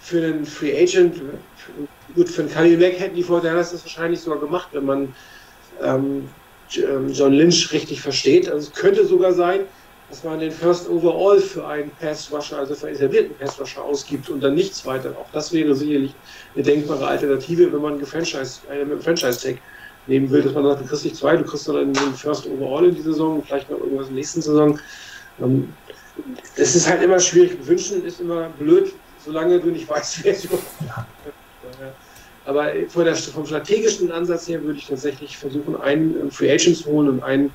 für 0.00 0.24
einen 0.24 0.44
Free 0.44 0.76
Agent. 0.82 1.20
Gut, 2.14 2.28
für 2.28 2.42
einen 2.42 2.50
Khalil 2.50 2.78
Mack 2.78 2.98
hätten 2.98 3.14
die 3.14 3.22
Fortinanders 3.22 3.70
das 3.70 3.84
wahrscheinlich 3.84 4.20
sogar 4.20 4.40
gemacht, 4.40 4.68
wenn 4.72 4.84
man 4.84 5.14
ähm, 5.80 6.28
ähm, 6.76 7.12
John 7.12 7.32
Lynch 7.32 7.72
richtig 7.72 8.00
versteht. 8.00 8.48
Also 8.50 8.68
es 8.68 8.74
könnte 8.74 9.06
sogar 9.06 9.32
sein, 9.32 9.60
dass 10.12 10.24
man 10.24 10.40
den 10.40 10.50
First 10.50 10.90
Overall 10.90 11.40
für 11.40 11.66
einen 11.66 11.90
Pass-Rusher, 11.98 12.58
also 12.58 12.74
für 12.74 12.88
einen 12.88 12.96
etablierten 12.96 13.34
Pass-Rusher 13.38 13.82
ausgibt 13.82 14.28
und 14.28 14.42
dann 14.42 14.54
nichts 14.54 14.84
weiter. 14.84 15.16
Auch 15.18 15.30
das 15.32 15.50
wäre 15.54 15.74
sicherlich 15.74 16.14
eine 16.54 16.62
denkbare 16.62 17.06
Alternative, 17.06 17.72
wenn 17.72 17.80
man 17.80 17.94
einen 17.94 18.04
Franchise, 18.04 18.60
einen 18.70 19.00
Franchise-Tag 19.00 19.56
nehmen 20.06 20.28
will, 20.28 20.42
dass 20.42 20.52
man 20.52 20.64
sagt, 20.64 20.82
du 20.82 20.84
kriegst 20.84 21.04
nicht 21.04 21.16
zwei, 21.16 21.34
du 21.34 21.44
kriegst 21.44 21.66
dann 21.66 21.76
einen 21.76 21.94
First 21.94 22.46
Overall 22.46 22.84
in 22.84 22.94
die 22.94 23.00
Saison, 23.00 23.42
vielleicht 23.42 23.70
noch 23.70 23.78
irgendwas 23.78 24.08
in 24.08 24.12
der 24.12 24.20
nächsten 24.20 24.42
Saison. 24.42 24.78
Ähm, 25.40 25.72
das 26.56 26.74
ist 26.74 26.86
halt 26.86 27.02
immer 27.02 27.18
schwierig. 27.18 27.56
Wünschen 27.66 28.04
ist 28.04 28.20
immer 28.20 28.50
blöd, 28.58 28.92
solange 29.24 29.60
du 29.60 29.68
nicht 29.68 29.88
weißt, 29.88 30.24
wer 30.24 30.32
es 30.34 30.44
überhaupt. 30.44 30.66
Aber 32.44 32.70
von 32.88 33.06
der, 33.06 33.16
vom 33.16 33.46
strategischen 33.46 34.12
Ansatz 34.12 34.46
her 34.46 34.62
würde 34.62 34.78
ich 34.78 34.88
tatsächlich 34.88 35.38
versuchen, 35.38 35.80
einen 35.80 36.30
Free 36.30 36.52
Agent 36.52 36.76
zu 36.76 36.90
holen 36.90 37.08
und 37.08 37.22
einen 37.22 37.50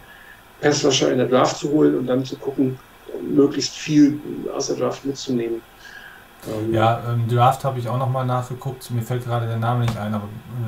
Passwasher 0.62 1.12
in 1.12 1.18
der 1.18 1.28
Draft 1.28 1.58
zu 1.58 1.70
holen 1.70 1.98
und 1.98 2.08
dann 2.08 2.24
zu 2.26 2.36
gucken, 2.38 2.78
möglichst 3.22 3.74
viel 3.74 4.20
aus 4.56 4.68
der 4.68 4.78
Draft 4.78 5.06
mitzunehmen. 5.06 5.62
Ähm, 6.48 6.74
ja, 6.74 7.02
im 7.14 7.28
Draft 7.28 7.64
habe 7.64 7.80
ich 7.80 7.88
auch 7.88 7.98
nochmal 7.98 8.26
nachgeguckt. 8.26 8.90
Mir 8.92 9.02
fällt 9.02 9.26
gerade 9.26 9.48
der 9.48 9.58
Name 9.58 9.86
nicht 9.86 9.98
ein, 9.98 10.14
aber 10.14 10.28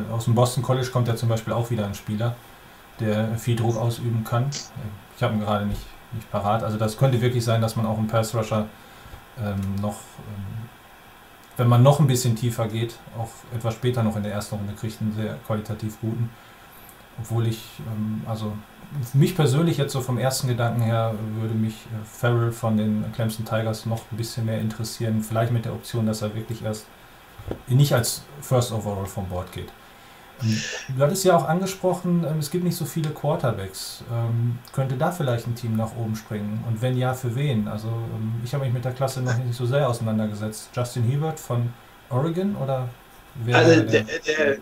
äh, 0.10 0.14
aus 0.14 0.26
dem 0.26 0.36
Boston 0.36 0.64
College 0.64 0.90
kommt 0.92 1.08
ja 1.08 1.16
zum 1.16 1.30
Beispiel 1.30 1.54
auch 1.54 1.70
wieder 1.70 1.86
ein 1.86 1.96
Spieler, 1.96 2.36
der 3.00 3.38
viel 3.38 3.56
Druck 3.56 3.78
ausüben 3.78 4.24
kann. 4.24 4.50
Ich 5.16 5.24
habe 5.24 5.36
ihn 5.36 5.42
gerade 5.42 5.66
nicht 5.66 5.82
nicht 6.12 6.32
parat. 6.32 6.64
Also 6.64 6.78
das 6.78 6.98
könnte 6.98 7.22
wirklich 7.22 7.44
sein, 7.44 7.62
dass 7.62 7.76
man 7.76 7.86
auch 7.86 7.98
einen 7.98 8.08
Pass 8.08 8.34
Rusher 8.34 8.68
ähm, 9.40 9.76
noch, 9.82 9.96
ähm, 10.18 10.70
wenn 11.58 11.68
man 11.68 11.84
noch 11.84 12.00
ein 12.00 12.08
bisschen 12.08 12.36
tiefer 12.36 12.68
geht, 12.68 12.96
auch 13.18 13.30
etwas 13.56 13.76
später 13.76 14.04
noch 14.04 14.16
in 14.16 14.24
der 14.24 14.34
ersten 14.34 14.56
Runde 14.56 14.74
kriegt, 14.74 15.02
einen 15.02 15.14
sehr 15.14 15.36
qualitativ 15.46 16.00
guten. 16.02 16.30
Obwohl 17.22 17.48
ich, 17.48 17.62
ähm, 17.88 18.22
also 18.26 18.54
mich 19.14 19.36
persönlich 19.36 19.78
jetzt 19.78 19.94
so 19.94 20.02
vom 20.02 20.18
ersten 20.18 20.48
Gedanken 20.48 20.82
her 20.82 21.14
würde 21.40 21.54
mich 21.54 21.74
äh, 21.74 22.06
Farrell 22.06 22.52
von 22.52 22.78
den 22.78 23.06
Clemson 23.14 23.46
Tigers 23.46 23.86
noch 23.86 24.02
ein 24.12 24.18
bisschen 24.18 24.46
mehr 24.46 24.60
interessieren. 24.60 25.22
Vielleicht 25.22 25.52
mit 25.52 25.66
der 25.66 25.74
Option, 25.74 26.06
dass 26.06 26.22
er 26.22 26.34
wirklich 26.36 26.64
erst 26.64 26.86
nicht 27.68 27.94
als 27.94 28.24
First 28.42 28.72
Overall 28.72 29.06
vom 29.06 29.28
Board 29.28 29.52
geht. 29.52 29.70
Du 30.42 31.04
hattest 31.04 31.26
ja 31.26 31.36
auch 31.36 31.48
angesprochen, 31.48 32.26
ähm, 32.30 32.40
es 32.40 32.50
gibt 32.50 32.64
nicht 32.64 32.78
so 32.78 32.86
viele 32.86 33.10
Quarterbacks. 33.10 34.04
Ähm, 34.12 34.58
könnte 34.72 34.96
da 34.96 35.12
vielleicht 35.12 35.48
ein 35.48 35.56
Team 35.56 35.76
nach 35.76 35.96
oben 35.98 36.16
springen? 36.16 36.64
Und 36.68 36.82
wenn 36.82 36.98
ja, 36.98 37.14
für 37.14 37.36
wen? 37.36 37.68
Also 37.68 37.90
ähm, 37.90 38.36
ich 38.44 38.54
habe 38.54 38.64
mich 38.64 38.74
mit 38.74 38.86
der 38.86 38.94
Klasse 38.94 39.22
noch 39.22 39.38
nicht 39.38 39.54
so 39.54 39.66
sehr 39.66 39.88
auseinandergesetzt. 39.90 40.70
Justin 40.74 41.04
Hebert 41.04 41.40
von 41.40 41.74
Oregon 42.10 42.56
oder 42.56 42.88
wer? 43.44 43.58
Also 43.58 43.82
der, 43.84 44.04
der, 44.04 44.18
der 44.26 44.58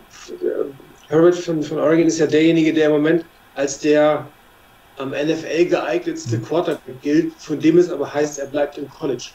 Herbert 1.09 1.35
von, 1.35 1.63
von 1.63 1.79
Oregon 1.79 2.07
ist 2.07 2.19
ja 2.19 2.27
derjenige, 2.27 2.73
der 2.73 2.87
im 2.87 2.93
Moment 2.93 3.25
als 3.55 3.79
der 3.79 4.27
am 4.97 5.11
NFL 5.11 5.65
geeignetste 5.65 6.37
mhm. 6.37 6.45
Quarterback 6.45 7.01
gilt, 7.01 7.33
von 7.37 7.59
dem 7.59 7.77
es 7.77 7.89
aber 7.89 8.11
heißt, 8.13 8.39
er 8.39 8.47
bleibt 8.47 8.77
im 8.77 8.89
College. 8.89 9.29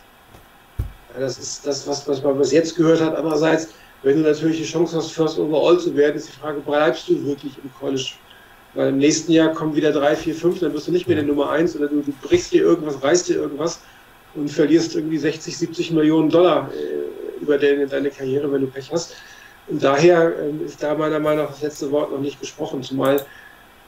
Ja, 1.14 1.20
das 1.20 1.38
ist 1.38 1.66
das, 1.66 1.86
was, 1.86 2.06
was 2.08 2.22
man 2.22 2.38
bis 2.38 2.52
jetzt 2.52 2.76
gehört 2.76 3.00
hat. 3.00 3.14
Andererseits 3.14 3.68
wenn 4.02 4.16
du 4.16 4.28
natürlich 4.28 4.58
die 4.58 4.64
Chance 4.64 4.96
hast, 4.96 5.12
First 5.12 5.38
Overall 5.38 5.78
zu 5.78 5.94
werden, 5.96 6.16
ist 6.16 6.28
die 6.28 6.40
Frage, 6.40 6.60
bleibst 6.60 7.08
du 7.08 7.24
wirklich 7.24 7.52
im 7.62 7.72
College? 7.78 8.12
Weil 8.74 8.88
im 8.88 8.98
nächsten 8.98 9.32
Jahr 9.32 9.52
kommen 9.52 9.76
wieder 9.76 9.92
drei, 9.92 10.16
vier, 10.16 10.34
fünf, 10.34 10.60
dann 10.60 10.72
wirst 10.72 10.88
du 10.88 10.92
nicht 10.92 11.06
mehr 11.06 11.16
der 11.16 11.26
Nummer 11.26 11.50
eins 11.50 11.76
oder 11.76 11.88
du, 11.88 12.00
du 12.00 12.12
brichst 12.22 12.52
dir 12.52 12.62
irgendwas, 12.62 13.02
reißt 13.02 13.28
dir 13.28 13.36
irgendwas 13.36 13.80
und 14.34 14.50
verlierst 14.50 14.96
irgendwie 14.96 15.18
60, 15.18 15.56
70 15.56 15.90
Millionen 15.92 16.30
Dollar 16.30 16.70
äh, 16.72 17.42
über 17.42 17.58
deine, 17.58 17.86
deine 17.86 18.10
Karriere, 18.10 18.50
wenn 18.50 18.62
du 18.62 18.66
Pech 18.66 18.90
hast. 18.90 19.14
Und 19.68 19.82
daher 19.82 20.32
äh, 20.38 20.64
ist 20.64 20.82
da 20.82 20.94
meiner 20.94 21.20
Meinung 21.20 21.44
nach 21.44 21.52
das 21.52 21.62
letzte 21.62 21.90
Wort 21.90 22.10
noch 22.10 22.20
nicht 22.20 22.40
gesprochen, 22.40 22.82
zumal 22.82 23.24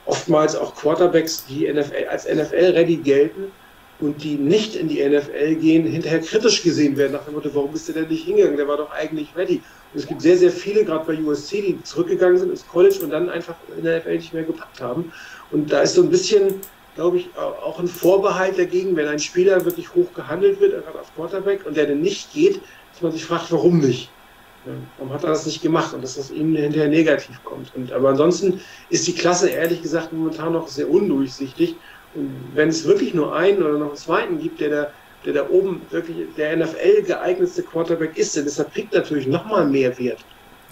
oftmals 0.06 0.54
auch 0.54 0.74
Quarterbacks, 0.76 1.46
die 1.46 1.70
NFL, 1.72 2.08
als 2.08 2.26
NFL-ready 2.26 2.96
gelten, 2.96 3.52
und 4.00 4.22
die 4.22 4.34
nicht 4.34 4.74
in 4.74 4.88
die 4.88 5.04
NFL 5.04 5.54
gehen, 5.56 5.87
hinterher 5.87 6.20
kritisch 6.20 6.62
gesehen 6.62 6.96
werden, 6.96 7.12
nach 7.12 7.24
dem 7.24 7.34
Motto, 7.34 7.50
warum 7.54 7.74
ist 7.74 7.88
der 7.88 7.94
denn 7.94 8.08
nicht 8.08 8.24
hingegangen? 8.24 8.56
Der 8.56 8.66
war 8.66 8.76
doch 8.76 8.90
eigentlich 8.90 9.28
ready. 9.37 9.62
Und 9.92 10.00
es 10.00 10.06
gibt 10.06 10.20
sehr, 10.20 10.37
sehr 10.37 10.50
viele, 10.50 10.84
gerade 10.84 11.04
bei 11.04 11.22
USC, 11.22 11.62
die 11.62 11.82
zurückgegangen 11.82 12.38
sind 12.38 12.50
ins 12.50 12.66
College 12.66 12.96
und 13.02 13.10
dann 13.10 13.30
einfach 13.30 13.54
in 13.76 13.84
der 13.84 14.00
NFL 14.00 14.16
nicht 14.16 14.34
mehr 14.34 14.42
gepackt 14.42 14.80
haben. 14.80 15.12
Und 15.52 15.70
da 15.70 15.82
ist 15.82 15.94
so 15.94 16.02
ein 16.02 16.10
bisschen, 16.10 16.60
glaube 16.96 17.18
ich, 17.18 17.28
auch 17.37 17.78
ein 17.78 17.87
Vorbehalt 17.87 18.58
dagegen, 18.58 18.96
wenn 18.96 19.06
ein 19.06 19.20
Spieler 19.20 19.64
wirklich 19.64 19.94
hoch 19.94 20.12
gehandelt 20.12 20.60
wird, 20.60 20.72
gerade 20.84 21.00
auf 21.00 21.14
Quarterback, 21.14 21.64
und 21.64 21.76
der 21.76 21.87
dann 21.87 22.00
nicht 22.00 22.32
geht, 22.32 22.60
dass 22.92 23.02
man 23.02 23.12
sich 23.12 23.24
fragt, 23.24 23.52
warum 23.52 23.78
nicht? 23.78 24.10
Warum 24.98 25.12
hat 25.12 25.24
er 25.24 25.31
das 25.31 25.46
nicht 25.46 25.62
gemacht 25.62 25.94
und 25.94 26.03
dass 26.03 26.16
das 26.16 26.31
ihm 26.31 26.57
hinterher 26.57 26.88
negativ 26.88 27.42
kommt? 27.44 27.74
Und, 27.74 27.92
aber 27.92 28.11
ansonsten 28.11 28.61
ist 28.90 29.07
die 29.07 29.14
Klasse 29.14 29.48
ehrlich 29.50 29.83
gesagt 29.83 30.12
momentan 30.12 30.53
noch 30.53 30.68
sehr 30.68 30.88
undurchsichtig. 30.88 31.77
Und 32.14 32.31
wenn 32.55 32.68
es 32.68 32.85
wirklich 32.85 33.14
nur 33.14 33.35
einen 33.35 33.62
oder 33.62 33.79
noch 33.79 33.88
einen 33.88 33.96
zweiten 33.96 34.38
gibt, 34.38 34.61
der 34.61 34.70
da, 34.70 34.90
der 35.24 35.33
da 35.35 35.48
oben 35.48 35.83
wirklich 35.90 36.16
der 36.37 36.57
NFL 36.57 37.03
geeignetste 37.07 37.62
Quarterback 37.62 38.16
ist, 38.16 38.37
dann 38.37 38.46
ist 38.46 38.59
der 38.59 38.64
Pick 38.64 38.92
natürlich 38.92 39.27
nochmal 39.27 39.66
mehr 39.66 39.96
wert. 39.98 40.24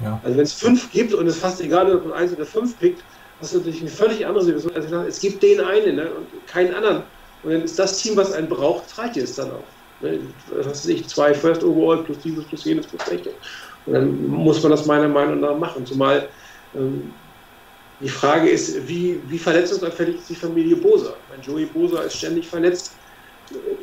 Ja. 0.02 0.20
Also 0.24 0.36
wenn 0.36 0.44
es 0.44 0.52
fünf 0.52 0.90
gibt 0.92 1.14
und 1.14 1.26
es 1.26 1.38
fast 1.38 1.60
egal, 1.60 1.94
ob 1.94 2.06
man 2.06 2.14
eins 2.14 2.32
oder 2.32 2.46
fünf 2.46 2.78
pickt, 2.78 3.02
hast 3.40 3.54
du 3.54 3.58
natürlich 3.58 3.80
eine 3.80 3.90
völlig 3.90 4.26
andere 4.26 4.44
Situation. 4.44 4.74
Also 4.74 4.96
es 5.02 5.20
gibt 5.20 5.42
den 5.42 5.60
einen 5.60 5.96
ne, 5.96 6.10
und 6.10 6.46
keinen 6.46 6.74
anderen. 6.74 7.02
Und 7.42 7.52
dann 7.52 7.62
ist 7.62 7.78
das 7.78 8.00
Team, 8.00 8.16
was 8.16 8.32
einen 8.32 8.48
braucht, 8.48 8.96
reicht 8.98 9.16
es 9.16 9.34
dann 9.34 9.50
auch. 9.50 9.64
Ne? 10.00 10.20
Was 10.54 10.66
weiß 10.66 10.86
ich, 10.86 11.06
zwei 11.08 11.34
First 11.34 11.64
Overall 11.64 12.02
plus 12.04 12.18
dieses, 12.18 12.44
plus 12.44 12.64
jenes, 12.64 12.86
plus 12.86 13.10
rechte. 13.10 13.30
Dann 13.86 14.26
muss 14.26 14.62
man 14.62 14.70
das 14.70 14.86
meiner 14.86 15.08
Meinung 15.08 15.40
nach 15.40 15.56
machen. 15.56 15.84
Zumal 15.84 16.28
ähm, 16.74 17.12
die 18.00 18.08
Frage 18.08 18.48
ist, 18.48 18.88
wie, 18.88 19.20
wie 19.28 19.38
verletzungsanfällig 19.38 20.16
ist 20.16 20.30
die 20.30 20.34
Familie 20.34 20.76
Bosa? 20.76 21.14
Mein 21.30 21.40
Joey 21.40 21.66
Bosa 21.66 22.02
ist 22.02 22.16
ständig 22.16 22.46
verletzt. 22.46 22.92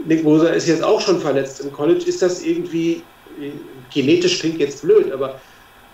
Nick 0.06 0.24
Bosa 0.24 0.50
ist 0.50 0.68
jetzt 0.68 0.84
auch 0.84 1.00
schon 1.00 1.20
verletzt 1.20 1.62
im 1.62 1.72
College. 1.72 2.04
Ist 2.06 2.22
das 2.22 2.44
irgendwie, 2.44 3.04
genetisch 3.94 4.40
klingt 4.40 4.60
jetzt 4.60 4.82
blöd, 4.82 5.12
aber 5.12 5.40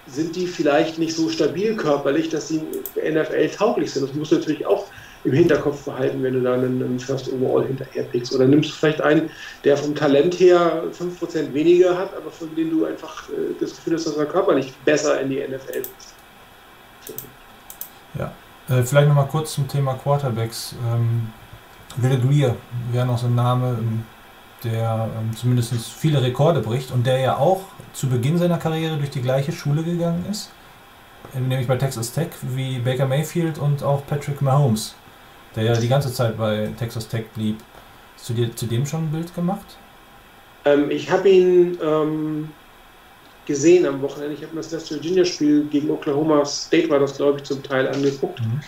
sind 0.07 0.35
die 0.35 0.47
vielleicht 0.47 0.99
nicht 0.99 1.15
so 1.15 1.29
stabil 1.29 1.75
körperlich, 1.75 2.29
dass 2.29 2.47
sie 2.47 2.61
NFL 2.95 3.49
tauglich 3.49 3.91
sind? 3.91 4.07
Das 4.07 4.15
musst 4.15 4.31
du 4.31 4.35
natürlich 4.37 4.65
auch 4.65 4.85
im 5.25 5.33
Hinterkopf 5.33 5.83
behalten, 5.85 6.21
wenn 6.23 6.35
du 6.35 6.41
da 6.41 6.53
einen, 6.53 6.99
First 6.99 7.31
Overall 7.33 7.65
hinterher 7.65 8.03
pickst. 8.03 8.33
Oder 8.33 8.45
nimmst 8.45 8.69
du 8.69 8.73
vielleicht 8.73 9.01
einen, 9.01 9.29
der 9.63 9.75
vom 9.75 9.95
Talent 9.95 10.35
her 10.35 10.83
5% 10.91 11.53
weniger 11.53 11.97
hat, 11.97 12.15
aber 12.15 12.29
von 12.31 12.53
dem 12.55 12.69
du 12.69 12.85
einfach 12.85 13.27
äh, 13.29 13.53
das 13.59 13.75
Gefühl 13.75 13.95
hast, 13.95 14.05
dass 14.05 14.17
er 14.17 14.25
körperlich 14.25 14.73
besser 14.85 15.19
in 15.19 15.29
die 15.31 15.38
NFL 15.39 15.79
ist. 15.79 16.13
Ja, 18.17 18.31
äh, 18.69 18.83
vielleicht 18.83 19.07
nochmal 19.07 19.27
kurz 19.27 19.53
zum 19.53 19.67
Thema 19.67 19.95
Quarterbacks. 19.95 20.75
Ähm, 20.93 21.29
Will 21.97 22.19
Greer 22.19 22.55
wäre 22.91 23.05
noch 23.05 23.17
so 23.17 23.27
ein 23.27 23.35
Name, 23.35 23.77
ähm, 23.79 24.03
der 24.63 25.09
ähm, 25.17 25.35
zumindest 25.35 25.73
viele 25.73 26.21
Rekorde 26.21 26.61
bricht 26.61 26.91
und 26.91 27.05
der 27.05 27.19
ja 27.19 27.38
auch 27.38 27.61
zu 27.93 28.07
Beginn 28.09 28.38
seiner 28.38 28.57
Karriere 28.57 28.97
durch 28.97 29.09
die 29.09 29.21
gleiche 29.21 29.51
Schule 29.51 29.83
gegangen 29.83 30.25
ist, 30.29 30.51
nämlich 31.33 31.67
bei 31.67 31.77
Texas 31.77 32.11
Tech, 32.11 32.29
wie 32.41 32.79
Baker 32.79 33.05
Mayfield 33.05 33.57
und 33.57 33.83
auch 33.83 34.05
Patrick 34.05 34.41
Mahomes, 34.41 34.95
der 35.55 35.63
ja 35.63 35.75
die 35.75 35.87
ganze 35.87 36.11
Zeit 36.11 36.37
bei 36.37 36.69
Texas 36.77 37.07
Tech 37.07 37.25
blieb. 37.33 37.57
Hast 38.15 38.29
du 38.29 38.33
dir 38.33 38.55
zu 38.55 38.65
dem 38.65 38.85
schon 38.85 39.05
ein 39.05 39.11
Bild 39.11 39.33
gemacht? 39.33 39.77
Ähm, 40.65 40.89
ich 40.89 41.09
habe 41.09 41.29
ihn 41.29 41.77
ähm, 41.81 42.49
gesehen 43.45 43.85
am 43.85 44.01
Wochenende. 44.01 44.33
Ich 44.33 44.43
habe 44.43 44.53
mir 44.53 44.61
das 44.61 44.71
West 44.71 44.91
Virginia-Spiel 44.91 45.65
gegen 45.65 45.89
Oklahoma 45.89 46.43
State, 46.45 46.89
war 46.89 46.99
das 46.99 47.17
glaube 47.17 47.39
ich, 47.39 47.43
zum 47.43 47.61
Teil 47.63 47.87
angeguckt. 47.87 48.41
Mhm. 48.41 48.61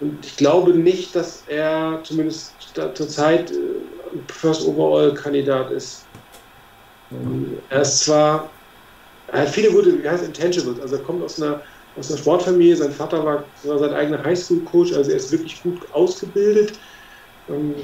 Und 0.00 0.26
ich 0.26 0.36
glaube 0.36 0.72
nicht, 0.72 1.14
dass 1.14 1.44
er 1.46 2.00
zumindest 2.02 2.54
zurzeit 2.94 3.50
äh, 3.50 3.54
First 4.28 4.66
Overall-Kandidat 4.66 5.70
ist. 5.70 6.06
Ähm, 7.10 7.58
er 7.70 7.82
ist 7.82 8.00
zwar 8.00 8.50
er 9.28 9.42
hat 9.42 9.48
viele 9.48 9.70
gute, 9.70 10.02
wie 10.02 10.08
heißt 10.08 10.24
Intangibles, 10.24 10.80
also 10.80 10.96
er 10.96 11.02
kommt 11.02 11.22
aus 11.22 11.40
einer, 11.40 11.60
aus 11.98 12.10
einer 12.10 12.18
Sportfamilie, 12.18 12.76
sein 12.76 12.92
Vater 12.92 13.24
war, 13.24 13.44
war 13.64 13.78
sein 13.78 13.94
eigener 13.94 14.22
Highschool-Coach, 14.22 14.92
also 14.92 15.10
er 15.10 15.16
ist 15.16 15.32
wirklich 15.32 15.62
gut 15.62 15.80
ausgebildet. 15.92 16.78
Ähm, 17.48 17.74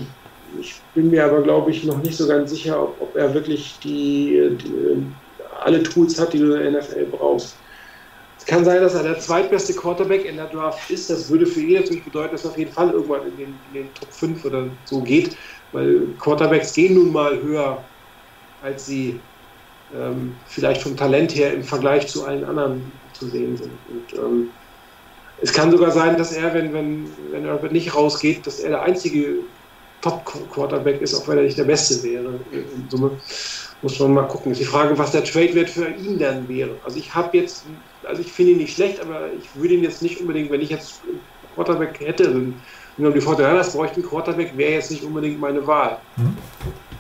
ich 0.61 0.81
bin 0.95 1.11
mir 1.11 1.25
aber, 1.25 1.43
glaube 1.43 1.71
ich, 1.71 1.85
noch 1.85 2.03
nicht 2.03 2.17
so 2.17 2.27
ganz 2.29 2.51
sicher, 2.51 2.83
ob, 2.83 3.01
ob 3.01 3.17
er 3.17 3.33
wirklich 3.33 3.79
die, 3.83 4.57
die, 4.63 5.07
alle 5.65 5.83
Tools 5.83 6.21
hat, 6.21 6.33
die 6.33 6.39
du 6.39 6.55
in 6.55 6.73
der 6.73 6.83
NFL 6.83 7.07
brauchst. 7.11 7.57
Es 8.39 8.47
kann 8.47 8.65
sein, 8.65 8.83
dass 8.83 8.95
er 8.95 9.05
der 9.05 9.21
zweitbeste 9.21 9.73
Quarterback 9.73 10.25
in 10.25 10.37
der 10.37 10.47
Draft 10.47 10.91
ist. 10.91 11.09
Das 11.09 11.31
würde 11.31 11.47
für 11.47 11.61
ihn 11.61 11.75
natürlich 11.81 12.05
bedeuten, 12.05 12.33
dass 12.33 12.45
er 12.45 12.51
auf 12.51 12.59
jeden 12.59 12.73
Fall 12.73 12.91
irgendwann 12.91 13.27
in 13.29 13.37
den, 13.37 13.55
in 13.73 13.83
den 13.83 13.95
Top 13.95 14.13
5 14.13 14.45
oder 14.45 14.67
so 14.85 15.01
geht, 15.01 15.37
weil 15.71 16.09
Quarterbacks 16.19 16.75
gehen 16.75 16.95
nun 16.95 17.13
mal 17.13 17.41
höher, 17.41 17.83
als 18.63 18.87
sie 18.87 19.21
ähm, 19.95 20.35
vielleicht 20.49 20.83
vom 20.83 20.97
Talent 20.97 21.35
her 21.37 21.55
im 21.55 21.63
Vergleich 21.63 22.09
zu 22.09 22.25
allen 22.25 22.45
anderen 22.45 22.91
zu 23.23 23.29
sehen 23.29 23.57
sind. 23.57 23.71
Und, 23.89 24.19
ähm, 24.19 24.51
es 25.41 25.53
kann 25.53 25.71
sogar 25.71 25.91
sein, 25.91 26.17
dass 26.17 26.33
er, 26.33 26.55
wenn, 26.55 26.73
wenn, 26.73 27.07
wenn 27.31 27.45
er 27.45 27.61
nicht 27.73 27.95
rausgeht, 27.95 28.47
dass 28.47 28.61
er 28.61 28.71
der 28.71 28.83
einzige 28.83 29.37
Top-Quarterback 30.01 31.01
ist, 31.01 31.15
auch 31.15 31.27
wenn 31.29 31.39
er 31.39 31.45
nicht 31.45 31.59
der 31.59 31.65
Beste 31.65 32.03
wäre. 32.03 32.41
In 32.53 32.87
Summe 32.89 33.11
muss 33.83 33.99
man 33.99 34.15
mal 34.15 34.29
gucken. 34.29 34.53
Ist 34.53 34.61
die 34.61 34.65
Frage, 34.65 34.97
was 34.99 35.11
der 35.11 35.25
Trade-Wert 35.25 35.71
für 35.71 35.89
ihn 35.89 36.19
dann 36.19 36.49
wäre. 36.49 36.77
Also 36.85 36.99
ich 36.99 37.13
habe 37.13 37.37
jetzt, 37.37 37.65
also 38.05 38.23
ich 38.23 38.33
finde 38.33 38.53
ihn 38.53 38.59
nicht 38.59 38.75
schlecht, 38.75 39.01
aber 39.01 39.29
ich 39.33 39.49
würde 39.61 39.75
ihn 39.75 39.83
jetzt 39.83 40.03
nicht 40.03 40.21
unbedingt, 40.21 40.51
wenn 40.51 40.61
ich 40.61 40.71
jetzt 40.71 41.01
Quarterback 41.55 41.99
hätte, 42.01 42.53
wenn 42.97 43.13
die 43.13 43.21
Fortinanders 43.21 43.73
bräuchten 43.73 44.03
Quarterback, 44.03 44.57
wäre 44.57 44.75
jetzt 44.75 44.91
nicht 44.91 45.03
unbedingt 45.03 45.41
meine 45.41 45.67
Wahl. 45.67 45.99
Hm. 46.17 46.37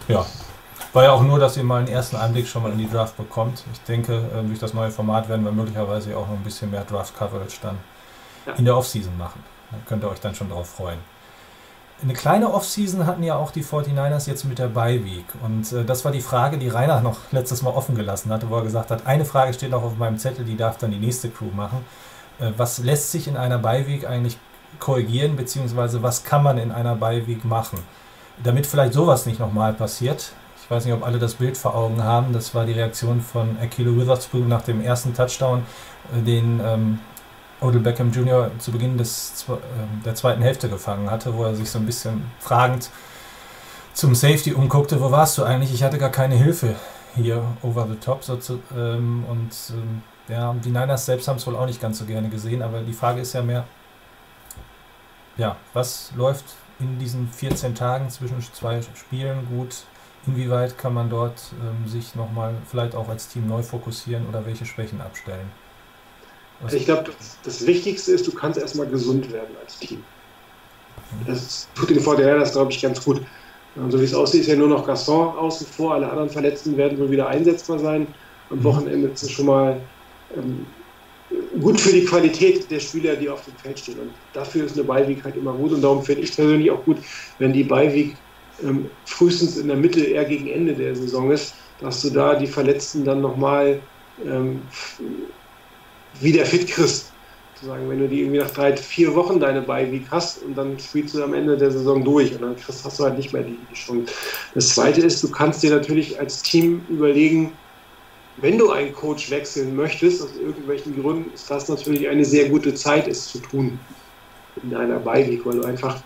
Ja. 0.08 0.26
War 0.92 1.04
ja 1.04 1.12
auch 1.12 1.22
nur, 1.22 1.38
dass 1.38 1.56
ihr 1.56 1.64
mal 1.64 1.78
einen 1.78 1.88
ersten 1.88 2.16
Einblick 2.16 2.46
schon 2.46 2.62
mal 2.62 2.72
in 2.72 2.78
die 2.78 2.90
Draft 2.90 3.16
bekommt. 3.16 3.64
Ich 3.72 3.80
denke, 3.82 4.14
äh, 4.14 4.42
durch 4.46 4.58
das 4.58 4.74
neue 4.74 4.90
Format 4.90 5.28
werden 5.28 5.44
wir 5.44 5.52
möglicherweise 5.52 6.16
auch 6.16 6.28
noch 6.28 6.34
ein 6.34 6.44
bisschen 6.44 6.70
mehr 6.70 6.84
Draft-Coverage 6.84 7.58
dann 7.62 7.78
ja. 8.46 8.52
in 8.54 8.64
der 8.64 8.76
Offseason 8.76 9.16
machen. 9.16 9.42
Da 9.70 9.78
könnt 9.86 10.04
ihr 10.04 10.10
euch 10.10 10.20
dann 10.20 10.34
schon 10.34 10.48
darauf 10.48 10.68
freuen 10.68 10.98
eine 12.02 12.14
kleine 12.14 12.52
Offseason 12.52 13.06
hatten 13.06 13.22
ja 13.22 13.36
auch 13.36 13.50
die 13.50 13.64
49ers 13.64 14.26
jetzt 14.26 14.44
mit 14.44 14.58
der 14.58 14.68
Bye 14.68 15.04
Week. 15.04 15.24
Und 15.42 15.72
äh, 15.72 15.84
das 15.84 16.04
war 16.04 16.12
die 16.12 16.20
Frage, 16.20 16.58
die 16.58 16.68
Rainer 16.68 17.00
noch 17.00 17.18
letztes 17.32 17.62
Mal 17.62 17.70
offen 17.70 17.94
gelassen 17.94 18.30
hatte, 18.32 18.50
wo 18.50 18.56
er 18.56 18.62
gesagt 18.62 18.90
hat, 18.90 19.06
eine 19.06 19.24
Frage 19.24 19.54
steht 19.54 19.70
noch 19.70 19.82
auf 19.82 19.96
meinem 19.96 20.18
Zettel, 20.18 20.44
die 20.44 20.56
darf 20.56 20.78
dann 20.78 20.90
die 20.90 20.98
nächste 20.98 21.30
Crew 21.30 21.50
machen. 21.54 21.84
Äh, 22.40 22.52
was 22.56 22.78
lässt 22.78 23.12
sich 23.12 23.28
in 23.28 23.36
einer 23.36 23.58
Bye 23.58 23.86
Week 23.86 24.06
eigentlich 24.06 24.36
korrigieren, 24.78 25.36
beziehungsweise 25.36 26.02
was 26.02 26.24
kann 26.24 26.42
man 26.42 26.58
in 26.58 26.72
einer 26.72 26.96
Bye 26.96 27.26
Week 27.26 27.44
machen? 27.44 27.78
Damit 28.42 28.66
vielleicht 28.66 28.94
sowas 28.94 29.26
nicht 29.26 29.38
nochmal 29.38 29.72
passiert. 29.72 30.32
Ich 30.72 30.76
weiß 30.76 30.86
nicht, 30.86 30.94
ob 30.94 31.04
alle 31.04 31.18
das 31.18 31.34
Bild 31.34 31.58
vor 31.58 31.74
Augen 31.74 32.02
haben. 32.02 32.32
Das 32.32 32.54
war 32.54 32.64
die 32.64 32.72
Reaktion 32.72 33.20
von 33.20 33.58
Akilo 33.60 33.94
Witherspoon 33.94 34.48
nach 34.48 34.62
dem 34.62 34.80
ersten 34.80 35.12
Touchdown, 35.12 35.64
äh, 36.16 36.22
den 36.22 36.62
ähm, 36.64 36.98
Odell 37.60 37.82
Beckham 37.82 38.10
Jr. 38.10 38.50
zu 38.58 38.72
Beginn 38.72 38.96
des, 38.96 39.44
ähm, 39.50 40.00
der 40.02 40.14
zweiten 40.14 40.40
Hälfte 40.40 40.70
gefangen 40.70 41.10
hatte, 41.10 41.34
wo 41.34 41.44
er 41.44 41.54
sich 41.54 41.68
so 41.68 41.78
ein 41.78 41.84
bisschen 41.84 42.24
fragend 42.38 42.88
zum 43.92 44.14
Safety 44.14 44.54
umguckte, 44.54 44.98
wo 44.98 45.10
warst 45.10 45.36
du 45.36 45.42
eigentlich? 45.42 45.74
Ich 45.74 45.82
hatte 45.82 45.98
gar 45.98 46.08
keine 46.08 46.36
Hilfe 46.36 46.74
hier 47.16 47.44
over 47.60 47.86
the 47.86 47.96
top. 47.96 48.24
So 48.24 48.36
zu, 48.36 48.58
ähm, 48.74 49.26
und 49.28 49.50
ähm, 49.74 50.00
ja, 50.28 50.54
die 50.54 50.70
Niners 50.70 51.04
selbst 51.04 51.28
haben 51.28 51.36
es 51.36 51.46
wohl 51.46 51.54
auch 51.54 51.66
nicht 51.66 51.82
ganz 51.82 51.98
so 51.98 52.06
gerne 52.06 52.30
gesehen, 52.30 52.62
aber 52.62 52.80
die 52.80 52.94
Frage 52.94 53.20
ist 53.20 53.34
ja 53.34 53.42
mehr, 53.42 53.64
ja, 55.36 55.54
was 55.74 56.12
läuft 56.16 56.46
in 56.78 56.98
diesen 56.98 57.28
14 57.28 57.74
Tagen 57.74 58.08
zwischen 58.08 58.40
zwei 58.54 58.80
Spielen 58.80 59.46
gut? 59.50 59.84
Inwieweit 60.26 60.78
kann 60.78 60.94
man 60.94 61.10
dort 61.10 61.52
ähm, 61.60 61.88
sich 61.88 62.14
nochmal 62.14 62.54
vielleicht 62.70 62.94
auch 62.94 63.08
als 63.08 63.28
Team 63.28 63.48
neu 63.48 63.62
fokussieren 63.62 64.26
oder 64.28 64.46
welche 64.46 64.64
Schwächen 64.64 65.00
abstellen? 65.00 65.50
Also 66.62 66.76
ich 66.76 66.84
glaube, 66.84 67.10
das, 67.18 67.38
das, 67.42 67.66
Wichtigste 67.66 68.12
ist, 68.12 68.26
du 68.26 68.32
kannst 68.32 68.58
erstmal 68.58 68.86
gesund 68.86 69.32
werden 69.32 69.56
als 69.60 69.78
Team. 69.80 70.04
Das 71.26 71.68
tut 71.74 71.90
den 71.90 72.00
Vorteil, 72.00 72.38
das 72.38 72.52
glaube 72.52 72.70
ich 72.70 72.80
ganz 72.80 73.04
gut. 73.04 73.20
Und 73.74 73.90
so 73.90 73.98
wie 74.00 74.04
es 74.04 74.14
aussieht, 74.14 74.42
ist 74.42 74.46
ja 74.46 74.56
nur 74.56 74.68
noch 74.68 74.86
Gaston 74.86 75.36
außen 75.36 75.66
vor. 75.66 75.94
Alle 75.94 76.08
anderen 76.08 76.30
Verletzten 76.30 76.76
werden 76.76 76.98
wohl 76.98 77.10
wieder 77.10 77.26
einsetzbar 77.28 77.78
sein. 77.78 78.06
Am 78.50 78.58
mhm. 78.58 78.64
Wochenende 78.64 79.08
ist 79.08 79.22
es 79.22 79.30
schon 79.30 79.46
mal 79.46 79.80
ähm, 80.36 80.66
gut 81.60 81.80
für 81.80 81.92
die 81.92 82.04
Qualität 82.04 82.70
der 82.70 82.80
Spieler, 82.80 83.16
die 83.16 83.28
auf 83.28 83.44
dem 83.44 83.54
Feld 83.56 83.78
stehen. 83.78 83.98
Und 83.98 84.10
dafür 84.32 84.66
ist 84.66 84.76
eine 84.76 84.84
Beiweg 84.84 85.24
halt 85.24 85.36
immer 85.36 85.54
gut. 85.54 85.72
Und 85.72 85.82
darum 85.82 86.02
finde 86.02 86.22
ich 86.22 86.34
persönlich 86.34 86.70
auch 86.70 86.84
gut, 86.84 86.98
wenn 87.38 87.52
die 87.52 87.64
Beiweg 87.64 88.16
ähm, 88.62 88.90
frühestens 89.04 89.56
in 89.56 89.68
der 89.68 89.76
Mitte, 89.76 90.00
eher 90.00 90.24
gegen 90.24 90.48
Ende 90.48 90.74
der 90.74 90.94
Saison 90.94 91.30
ist, 91.30 91.54
dass 91.80 92.02
du 92.02 92.10
da 92.10 92.34
die 92.34 92.46
Verletzten 92.46 93.04
dann 93.04 93.20
nochmal 93.20 93.80
ähm, 94.24 94.62
wieder 96.20 96.44
fit 96.46 96.68
kriegst. 96.68 97.12
Sozusagen, 97.54 97.88
wenn 97.88 98.00
du 98.00 98.08
die 98.08 98.20
irgendwie 98.20 98.38
nach 98.38 98.50
drei, 98.50 98.76
vier 98.76 99.14
Wochen 99.14 99.38
deine 99.38 99.62
Beiweek 99.62 100.06
hast 100.10 100.42
und 100.42 100.56
dann 100.56 100.78
spielst 100.78 101.14
du 101.14 101.22
am 101.22 101.32
Ende 101.32 101.56
der 101.56 101.70
Saison 101.70 102.04
durch 102.04 102.34
und 102.34 102.42
dann 102.42 102.56
kriegst, 102.56 102.84
hast 102.84 102.98
du 102.98 103.04
halt 103.04 103.16
nicht 103.16 103.32
mehr 103.32 103.42
die, 103.42 103.58
Chance. 103.74 104.12
Das 104.54 104.70
zweite 104.70 105.00
ist, 105.00 105.22
du 105.22 105.30
kannst 105.30 105.62
dir 105.62 105.70
natürlich 105.70 106.18
als 106.18 106.42
Team 106.42 106.84
überlegen, 106.88 107.52
wenn 108.38 108.58
du 108.58 108.70
einen 108.70 108.92
Coach 108.92 109.30
wechseln 109.30 109.76
möchtest, 109.76 110.22
aus 110.22 110.30
irgendwelchen 110.40 111.00
Gründen, 111.00 111.32
ist 111.34 111.50
das 111.50 111.68
natürlich 111.68 112.08
eine 112.08 112.24
sehr 112.24 112.48
gute 112.48 112.74
Zeit, 112.74 113.06
es 113.06 113.28
zu 113.28 113.38
tun 113.38 113.78
in 114.62 114.74
einer 114.74 114.98
Beiweek, 114.98 115.44
weil 115.46 115.58
du 115.58 115.64
einfach 115.64 116.02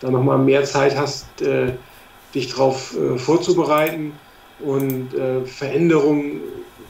da 0.00 0.10
nochmal 0.10 0.38
mehr 0.38 0.64
Zeit 0.64 0.96
hast, 0.96 1.40
äh, 1.40 1.72
dich 2.34 2.50
darauf 2.50 2.96
äh, 2.96 3.18
vorzubereiten 3.18 4.12
und 4.60 5.14
äh, 5.14 5.44
Veränderungen 5.44 6.40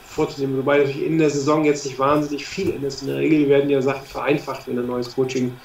vorzunehmen. 0.04 0.58
Wobei 0.58 0.78
natürlich 0.78 1.06
in 1.06 1.18
der 1.18 1.30
Saison 1.30 1.64
jetzt 1.64 1.84
nicht 1.84 1.98
wahnsinnig 1.98 2.46
viel 2.46 2.70
ist. 2.82 3.02
In 3.02 3.08
der 3.08 3.18
Regel 3.18 3.48
werden 3.48 3.70
ja 3.70 3.80
Sachen 3.80 4.06
vereinfacht, 4.06 4.66
wenn 4.66 4.78
ein 4.78 4.86
neues 4.86 5.14
Coaching-Team 5.14 5.56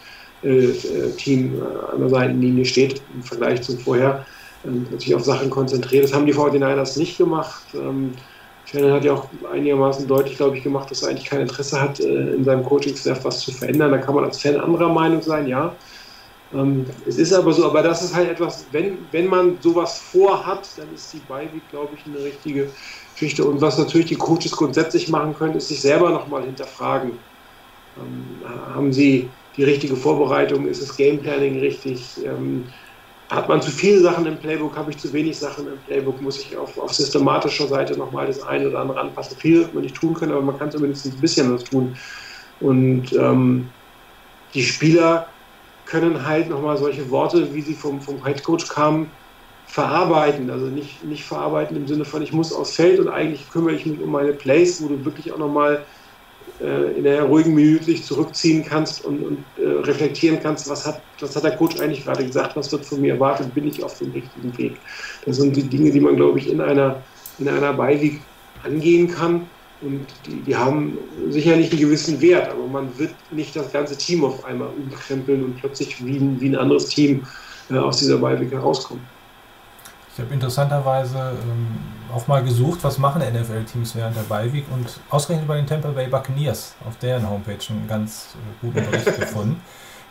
äh, 0.43 1.57
äh, 1.57 1.91
an 1.91 1.99
der 1.99 2.09
Seitenlinie 2.09 2.65
steht 2.65 3.01
im 3.13 3.23
Vergleich 3.23 3.61
zum 3.61 3.79
vorher. 3.79 4.25
Und 4.63 4.91
natürlich 4.91 5.15
auf 5.15 5.23
Sachen 5.23 5.49
konzentriert. 5.49 6.05
Das 6.05 6.13
haben 6.13 6.25
die 6.25 6.33
49ers 6.33 6.97
nicht 6.97 7.17
gemacht. 7.17 7.63
Ähm, 7.73 8.13
hat 8.73 9.03
ja 9.03 9.13
auch 9.13 9.27
einigermaßen 9.51 10.07
deutlich, 10.07 10.37
glaube 10.37 10.57
ich, 10.57 10.63
gemacht, 10.63 10.89
dass 10.89 11.03
er 11.03 11.09
eigentlich 11.09 11.29
kein 11.29 11.41
Interesse 11.41 11.79
hat, 11.79 11.99
äh, 11.99 12.33
in 12.33 12.43
seinem 12.43 12.63
Coaching-Staff 12.63 13.23
was 13.23 13.41
zu 13.41 13.51
verändern. 13.51 13.91
Da 13.91 13.97
kann 13.97 14.15
man 14.15 14.23
als 14.23 14.41
Fan 14.41 14.59
anderer 14.59 14.89
Meinung 14.89 15.21
sein, 15.21 15.47
ja. 15.47 15.75
Ähm, 16.53 16.85
es 17.05 17.17
ist 17.17 17.33
aber 17.33 17.53
so, 17.53 17.65
aber 17.65 17.81
das 17.83 18.03
ist 18.03 18.13
halt 18.15 18.29
etwas, 18.29 18.71
wenn, 18.71 19.11
wenn 19.11 19.27
man 19.27 19.59
sowas 19.61 19.99
vorhat, 19.99 20.77
dann 20.77 20.91
ist 20.91 21.11
die 21.13 21.21
Beiweek, 21.21 21.69
glaube 21.69 21.97
ich, 21.97 22.05
eine 22.05 22.23
richtige 22.23 22.73
Geschichte. 23.13 23.45
Und 23.45 23.61
was 23.61 23.77
natürlich 23.79 24.07
die 24.07 24.15
Coaches 24.15 24.51
grundsätzlich 24.51 25.09
machen 25.09 25.33
können, 25.33 25.55
ist 25.55 25.69
sich 25.69 25.81
selber 25.81 26.11
nochmal 26.11 26.45
hinterfragen. 26.45 27.25
Ähm, 27.97 28.41
haben 28.45 28.93
sie 28.93 29.37
die 29.55 29.63
richtige 29.63 29.95
Vorbereitung? 29.95 30.67
Ist 30.67 30.81
das 30.81 30.95
Gameplanning 30.97 31.59
richtig? 31.59 32.23
Ähm, 32.25 32.69
hat 33.31 33.49
man 33.49 33.61
zu 33.61 33.71
viele 33.71 34.01
Sachen 34.01 34.25
im 34.27 34.39
Playbook? 34.39 34.77
Habe 34.77 34.91
ich 34.91 34.99
zu 34.99 35.13
wenig 35.13 35.39
Sachen 35.39 35.67
im 35.67 35.81
Playbook? 35.81 36.21
Muss 36.21 36.39
ich 36.39 36.57
auf, 36.57 36.77
auf 36.77 36.93
systematischer 36.93 37.67
Seite 37.67 37.97
nochmal 37.97 38.27
das 38.27 38.41
eine 38.41 38.69
oder 38.69 38.79
andere 38.79 38.99
anpassen? 38.99 39.37
Viel 39.39 39.59
wird 39.61 39.73
man 39.73 39.83
nicht 39.83 39.95
tun 39.95 40.13
können, 40.13 40.33
aber 40.33 40.41
man 40.43 40.57
kann 40.57 40.71
zumindest 40.71 41.05
ein 41.07 41.19
bisschen 41.21 41.53
was 41.53 41.63
tun. 41.63 41.97
Und 42.59 43.13
ähm, 43.13 43.75
die 44.53 44.63
Spieler 44.63 45.32
können 45.85 46.25
halt 46.25 46.49
nochmal 46.49 46.77
solche 46.77 47.09
Worte, 47.09 47.53
wie 47.53 47.61
sie 47.61 47.73
vom, 47.73 48.01
vom 48.01 48.23
Head 48.25 48.43
Coach 48.43 48.67
kamen, 48.67 49.09
verarbeiten. 49.67 50.49
Also 50.49 50.67
nicht, 50.67 51.03
nicht 51.03 51.23
verarbeiten 51.23 51.75
im 51.75 51.87
Sinne 51.87 52.05
von, 52.05 52.21
ich 52.21 52.31
muss 52.31 52.53
aufs 52.53 52.75
Feld 52.75 52.99
und 52.99 53.09
eigentlich 53.09 53.49
kümmere 53.49 53.75
ich 53.75 53.85
mich 53.85 53.99
um 53.99 54.11
meine 54.11 54.33
Plays, 54.33 54.81
wo 54.81 54.87
du 54.87 55.03
wirklich 55.03 55.31
auch 55.33 55.39
nochmal 55.39 55.83
äh, 56.61 56.97
in 56.97 57.03
der 57.03 57.23
ruhigen 57.23 57.55
Minute 57.55 57.85
dich 57.85 58.03
zurückziehen 58.03 58.63
kannst 58.63 59.03
und, 59.03 59.23
und 59.23 59.37
äh, 59.57 59.67
reflektieren 59.81 60.39
kannst, 60.41 60.69
was 60.69 60.85
hat, 60.85 61.01
was 61.19 61.35
hat 61.35 61.43
der 61.43 61.55
Coach 61.55 61.79
eigentlich 61.79 62.05
gerade 62.05 62.25
gesagt, 62.25 62.55
was 62.55 62.71
wird 62.71 62.85
von 62.85 63.01
mir 63.01 63.15
erwartet, 63.15 63.53
bin 63.55 63.67
ich 63.67 63.83
auf 63.83 63.97
dem 63.97 64.11
richtigen 64.11 64.55
Weg. 64.57 64.77
Das 65.25 65.37
sind 65.37 65.55
die 65.55 65.63
Dinge, 65.63 65.91
die 65.91 65.99
man, 65.99 66.15
glaube 66.15 66.37
ich, 66.39 66.49
in 66.49 66.61
einer, 66.61 67.01
in 67.39 67.49
einer 67.49 67.73
Beiweg 67.73 68.21
angehen 68.63 69.07
kann. 69.07 69.47
Und 69.83 70.05
die, 70.25 70.41
die 70.41 70.55
haben 70.55 70.97
sicherlich 71.29 71.71
einen 71.71 71.81
gewissen 71.81 72.21
Wert, 72.21 72.49
aber 72.49 72.65
man 72.65 72.97
wird 72.97 73.13
nicht 73.31 73.55
das 73.55 73.71
ganze 73.71 73.97
Team 73.97 74.23
auf 74.23 74.43
einmal 74.45 74.69
umkrempeln 74.69 75.43
und 75.43 75.57
plötzlich 75.57 76.03
wie 76.05 76.17
ein, 76.17 76.39
wie 76.39 76.49
ein 76.49 76.55
anderes 76.55 76.87
Team 76.87 77.25
äh, 77.69 77.77
aus 77.77 77.97
dieser 77.97 78.17
Beiweg 78.17 78.51
herauskommen. 78.51 79.03
Ich 80.13 80.19
habe 80.19 80.33
interessanterweise 80.33 81.17
ähm, 81.17 81.67
auch 82.13 82.27
mal 82.27 82.43
gesucht, 82.43 82.79
was 82.83 82.97
machen 82.97 83.21
NFL-Teams 83.21 83.95
während 83.95 84.15
der 84.15 84.21
Beiweek 84.21 84.65
und 84.71 84.99
ausgerechnet 85.09 85.47
bei 85.47 85.55
den 85.57 85.65
Tampa 85.65 85.89
Bay 85.89 86.07
Buccaneers 86.07 86.75
auf 86.87 86.97
deren 86.97 87.27
Homepage 87.27 87.57
einen 87.69 87.87
ganz 87.87 88.35
äh, 88.35 88.65
guten 88.65 88.89
Bericht 88.89 89.05
gefunden. 89.19 89.59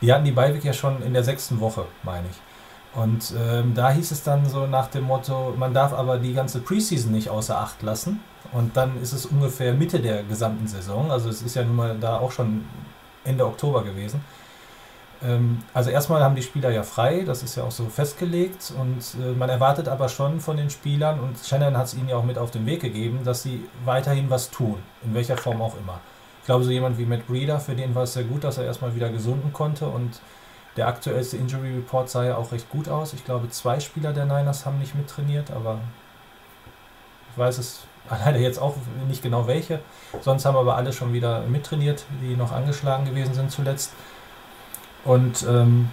Die 0.00 0.12
hatten 0.12 0.24
die 0.24 0.32
Beiweek 0.32 0.64
ja 0.64 0.72
schon 0.72 1.00
in 1.02 1.12
der 1.12 1.22
sechsten 1.22 1.60
Woche, 1.60 1.86
meine 2.02 2.26
ich. 2.28 2.98
Und 3.00 3.32
ähm, 3.38 3.72
da 3.74 3.90
hieß 3.90 4.10
es 4.10 4.22
dann 4.22 4.46
so 4.48 4.66
nach 4.66 4.88
dem 4.88 5.04
Motto, 5.04 5.54
man 5.56 5.72
darf 5.72 5.92
aber 5.92 6.18
die 6.18 6.34
ganze 6.34 6.60
Preseason 6.60 7.12
nicht 7.12 7.30
außer 7.30 7.58
Acht 7.58 7.82
lassen. 7.82 8.20
Und 8.52 8.76
dann 8.76 9.00
ist 9.00 9.12
es 9.12 9.26
ungefähr 9.26 9.72
Mitte 9.72 10.00
der 10.00 10.22
gesamten 10.24 10.66
Saison. 10.66 11.10
Also 11.10 11.30
es 11.30 11.42
ist 11.42 11.56
ja 11.56 11.64
nun 11.64 11.76
mal 11.76 11.96
da 11.98 12.18
auch 12.18 12.32
schon 12.32 12.64
Ende 13.24 13.46
Oktober 13.46 13.82
gewesen. 13.82 14.22
Ähm, 15.22 15.62
also 15.72 15.90
erstmal 15.90 16.22
haben 16.22 16.34
die 16.34 16.42
Spieler 16.42 16.70
ja 16.70 16.82
frei, 16.82 17.22
das 17.24 17.42
ist 17.42 17.56
ja 17.56 17.64
auch 17.64 17.70
so 17.70 17.86
festgelegt 17.86 18.72
und 18.78 19.22
äh, 19.22 19.32
man 19.32 19.48
erwartet 19.48 19.88
aber 19.88 20.08
schon 20.08 20.40
von 20.40 20.56
den 20.56 20.70
Spielern 20.70 21.20
und 21.20 21.38
Shannon 21.38 21.76
hat 21.76 21.86
es 21.86 21.94
ihnen 21.94 22.08
ja 22.08 22.16
auch 22.16 22.24
mit 22.24 22.38
auf 22.38 22.50
den 22.50 22.66
Weg 22.66 22.80
gegeben, 22.80 23.20
dass 23.24 23.42
sie 23.42 23.64
weiterhin 23.84 24.30
was 24.30 24.50
tun, 24.50 24.78
in 25.04 25.14
welcher 25.14 25.36
Form 25.36 25.62
auch 25.62 25.76
immer. 25.78 26.00
Ich 26.40 26.46
glaube, 26.46 26.64
so 26.64 26.70
jemand 26.70 26.98
wie 26.98 27.06
Matt 27.06 27.26
Breeder, 27.28 27.60
für 27.60 27.74
den 27.74 27.94
war 27.94 28.02
es 28.02 28.14
sehr 28.14 28.24
gut, 28.24 28.42
dass 28.42 28.58
er 28.58 28.64
erstmal 28.64 28.94
wieder 28.96 29.10
gesunden 29.10 29.52
konnte 29.52 29.86
und 29.86 30.20
der 30.76 30.88
aktuellste 30.88 31.36
Injury 31.36 31.74
Report 31.74 32.08
sah 32.08 32.24
ja 32.24 32.36
auch 32.36 32.50
recht 32.50 32.68
gut 32.70 32.88
aus. 32.88 33.12
Ich 33.12 33.24
glaube, 33.24 33.48
zwei 33.50 33.78
Spieler 33.78 34.12
der 34.12 34.24
Niners 34.24 34.66
haben 34.66 34.78
nicht 34.78 34.94
mittrainiert, 34.94 35.50
aber 35.50 35.78
ich 37.30 37.38
weiß 37.38 37.58
es 37.58 37.82
leider 38.10 38.38
jetzt 38.38 38.60
auch 38.60 38.74
nicht 39.08 39.22
genau 39.22 39.46
welche. 39.46 39.80
Sonst 40.20 40.44
haben 40.44 40.56
aber 40.56 40.76
alle 40.76 40.92
schon 40.92 41.12
wieder 41.12 41.40
mittrainiert, 41.42 42.04
die 42.20 42.36
noch 42.36 42.52
angeschlagen 42.52 43.04
gewesen 43.04 43.34
sind 43.34 43.50
zuletzt. 43.50 43.92
Und 45.04 45.44
ähm, 45.48 45.90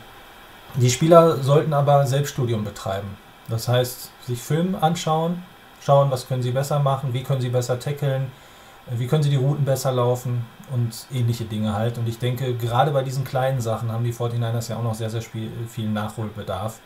die 0.75 0.89
Spieler 0.89 1.37
sollten 1.37 1.73
aber 1.73 2.05
Selbststudium 2.05 2.63
betreiben. 2.63 3.17
Das 3.47 3.67
heißt, 3.67 4.11
sich 4.27 4.41
Filme 4.41 4.81
anschauen, 4.81 5.43
schauen, 5.81 6.11
was 6.11 6.27
können 6.27 6.43
sie 6.43 6.51
besser 6.51 6.79
machen, 6.79 7.13
wie 7.13 7.23
können 7.23 7.41
sie 7.41 7.49
besser 7.49 7.79
tackeln, 7.79 8.31
wie 8.91 9.07
können 9.07 9.23
sie 9.23 9.29
die 9.29 9.35
Routen 9.35 9.65
besser 9.65 9.91
laufen 9.91 10.45
und 10.71 11.07
ähnliche 11.11 11.45
Dinge 11.45 11.73
halt. 11.73 11.97
Und 11.97 12.07
ich 12.07 12.19
denke, 12.19 12.55
gerade 12.55 12.91
bei 12.91 13.01
diesen 13.03 13.23
kleinen 13.23 13.61
Sachen 13.61 13.91
haben 13.91 14.03
die 14.03 14.13
49ers 14.13 14.69
ja 14.69 14.77
auch 14.77 14.83
noch 14.83 14.93
sehr, 14.93 15.09
sehr 15.09 15.21
viel 15.21 15.89
Nachholbedarf. 15.89 16.79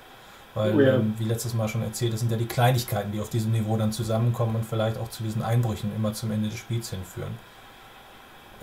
Weil, 0.55 0.75
oh 0.75 0.79
ja. 0.81 0.95
ähm, 0.95 1.15
wie 1.17 1.25
letztes 1.25 1.53
Mal 1.53 1.67
schon 1.67 1.81
erzählt, 1.81 2.13
das 2.13 2.19
sind 2.19 2.31
ja 2.31 2.37
die 2.37 2.45
Kleinigkeiten, 2.45 3.11
die 3.11 3.19
auf 3.19 3.29
diesem 3.29 3.51
Niveau 3.51 3.75
dann 3.75 3.91
zusammenkommen 3.91 4.55
und 4.55 4.65
vielleicht 4.65 4.99
auch 4.99 5.09
zu 5.09 5.23
diesen 5.23 5.41
Einbrüchen 5.41 5.91
immer 5.95 6.13
zum 6.13 6.31
Ende 6.31 6.49
des 6.49 6.59
Spiels 6.59 6.91
hinführen. 6.91 7.31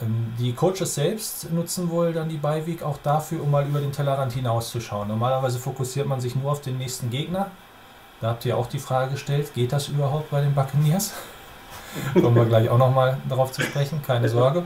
Ähm, 0.00 0.32
die 0.38 0.52
Coaches 0.52 0.94
selbst 0.94 1.52
nutzen 1.52 1.90
wohl 1.90 2.12
dann 2.12 2.28
die 2.28 2.36
Beiweek 2.36 2.82
auch 2.82 2.98
dafür, 2.98 3.42
um 3.42 3.50
mal 3.50 3.66
über 3.66 3.80
den 3.80 3.92
Tellerrand 3.92 4.32
hinauszuschauen. 4.32 5.08
Normalerweise 5.08 5.58
fokussiert 5.58 6.06
man 6.06 6.20
sich 6.20 6.36
nur 6.36 6.52
auf 6.52 6.60
den 6.60 6.78
nächsten 6.78 7.10
Gegner. 7.10 7.50
Da 8.20 8.28
habt 8.28 8.44
ihr 8.44 8.56
auch 8.56 8.66
die 8.66 8.78
Frage 8.78 9.12
gestellt, 9.12 9.54
geht 9.54 9.72
das 9.72 9.88
überhaupt 9.88 10.30
bei 10.30 10.40
den 10.40 10.54
Buccaneers? 10.54 11.12
Kommen 12.14 12.36
wir 12.36 12.44
gleich 12.44 12.68
auch 12.68 12.78
nochmal 12.78 13.18
darauf 13.28 13.50
zu 13.50 13.62
sprechen, 13.62 14.00
keine 14.02 14.28
Sorge. 14.28 14.64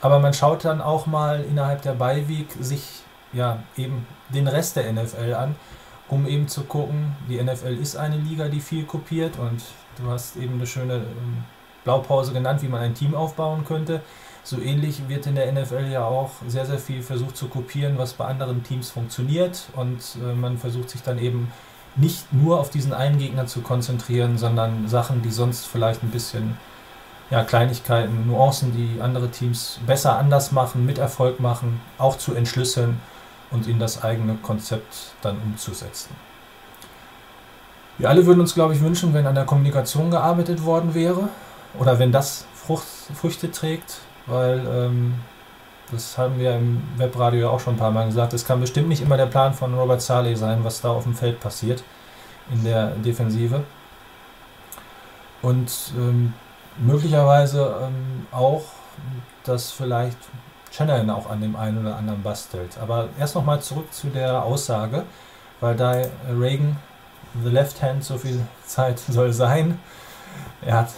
Aber 0.00 0.18
man 0.18 0.34
schaut 0.34 0.64
dann 0.64 0.80
auch 0.80 1.06
mal 1.06 1.44
innerhalb 1.48 1.82
der 1.82 1.92
Beiweek 1.92 2.48
sich 2.60 3.02
ja 3.32 3.62
eben 3.76 4.06
den 4.28 4.46
Rest 4.48 4.76
der 4.76 4.92
NFL 4.92 5.34
an, 5.34 5.56
um 6.08 6.26
eben 6.26 6.48
zu 6.48 6.64
gucken, 6.64 7.16
die 7.28 7.42
NFL 7.42 7.76
ist 7.80 7.96
eine 7.96 8.16
Liga, 8.16 8.48
die 8.48 8.60
viel 8.60 8.84
kopiert 8.84 9.38
und 9.38 9.62
du 9.98 10.10
hast 10.10 10.36
eben 10.36 10.54
eine 10.54 10.66
schöne 10.66 10.94
ähm, 10.94 11.44
Blaupause 11.84 12.32
genannt, 12.32 12.62
wie 12.62 12.68
man 12.68 12.80
ein 12.80 12.94
Team 12.94 13.14
aufbauen 13.14 13.64
könnte. 13.64 14.00
So 14.42 14.60
ähnlich 14.60 15.08
wird 15.08 15.26
in 15.26 15.34
der 15.34 15.52
NFL 15.52 15.88
ja 15.90 16.04
auch 16.04 16.30
sehr, 16.46 16.64
sehr 16.64 16.78
viel 16.78 17.02
versucht 17.02 17.36
zu 17.36 17.48
kopieren, 17.48 17.98
was 17.98 18.14
bei 18.14 18.24
anderen 18.24 18.62
Teams 18.62 18.90
funktioniert 18.90 19.68
und 19.74 20.16
äh, 20.22 20.34
man 20.34 20.56
versucht 20.58 20.90
sich 20.90 21.02
dann 21.02 21.18
eben 21.18 21.52
nicht 21.96 22.32
nur 22.32 22.60
auf 22.60 22.70
diesen 22.70 22.94
einen 22.94 23.18
Gegner 23.18 23.46
zu 23.46 23.60
konzentrieren, 23.60 24.38
sondern 24.38 24.88
Sachen, 24.88 25.22
die 25.22 25.30
sonst 25.30 25.66
vielleicht 25.66 26.02
ein 26.02 26.10
bisschen 26.10 26.56
ja, 27.30 27.44
Kleinigkeiten, 27.44 28.26
Nuancen, 28.26 28.72
die 28.72 29.00
andere 29.02 29.30
Teams 29.30 29.80
besser 29.86 30.16
anders 30.18 30.52
machen, 30.52 30.86
mit 30.86 30.98
Erfolg 30.98 31.40
machen, 31.40 31.80
auch 31.98 32.16
zu 32.16 32.34
entschlüsseln 32.34 33.00
und 33.50 33.66
in 33.66 33.78
das 33.78 34.02
eigene 34.02 34.34
Konzept 34.36 35.12
dann 35.22 35.38
umzusetzen. 35.38 36.14
Wir 37.98 38.08
alle 38.08 38.24
würden 38.26 38.40
uns, 38.40 38.54
glaube 38.54 38.74
ich, 38.74 38.80
wünschen, 38.80 39.12
wenn 39.12 39.26
an 39.26 39.34
der 39.34 39.44
Kommunikation 39.44 40.10
gearbeitet 40.10 40.64
worden 40.64 40.94
wäre 40.94 41.28
oder 41.78 41.98
wenn 41.98 42.12
das 42.12 42.46
Frucht, 42.54 42.86
Früchte 43.14 43.50
trägt, 43.50 43.98
weil 44.26 44.64
ähm, 44.70 45.14
das 45.90 46.18
haben 46.18 46.38
wir 46.38 46.54
im 46.54 46.82
Webradio 46.96 47.40
ja 47.40 47.48
auch 47.48 47.60
schon 47.60 47.74
ein 47.74 47.78
paar 47.78 47.90
Mal 47.90 48.06
gesagt. 48.06 48.34
Es 48.34 48.46
kann 48.46 48.60
bestimmt 48.60 48.88
nicht 48.88 49.00
immer 49.00 49.16
der 49.16 49.26
Plan 49.26 49.54
von 49.54 49.74
Robert 49.74 50.02
Saleh 50.02 50.34
sein, 50.34 50.62
was 50.62 50.80
da 50.80 50.90
auf 50.90 51.04
dem 51.04 51.14
Feld 51.14 51.40
passiert 51.40 51.82
in 52.52 52.62
der 52.62 52.90
Defensive. 52.90 53.62
Und 55.42 55.92
ähm, 55.96 56.34
möglicherweise 56.78 57.76
ähm, 57.82 58.26
auch, 58.32 58.62
dass 59.44 59.70
vielleicht 59.70 60.18
Shannon 60.70 61.10
auch 61.10 61.30
an 61.30 61.40
dem 61.40 61.56
einen 61.56 61.78
oder 61.78 61.96
anderen 61.96 62.22
bastelt. 62.22 62.78
Aber 62.80 63.08
erst 63.18 63.34
nochmal 63.34 63.60
zurück 63.60 63.92
zu 63.92 64.08
der 64.08 64.42
Aussage, 64.42 65.04
weil 65.60 65.74
da 65.76 66.02
Reagan, 66.28 66.76
the 67.42 67.50
left 67.50 67.82
hand, 67.82 68.04
so 68.04 68.18
viel 68.18 68.40
Zeit 68.66 68.98
soll 68.98 69.32
sein. 69.32 69.78
Er 70.62 70.78
hat, 70.78 70.90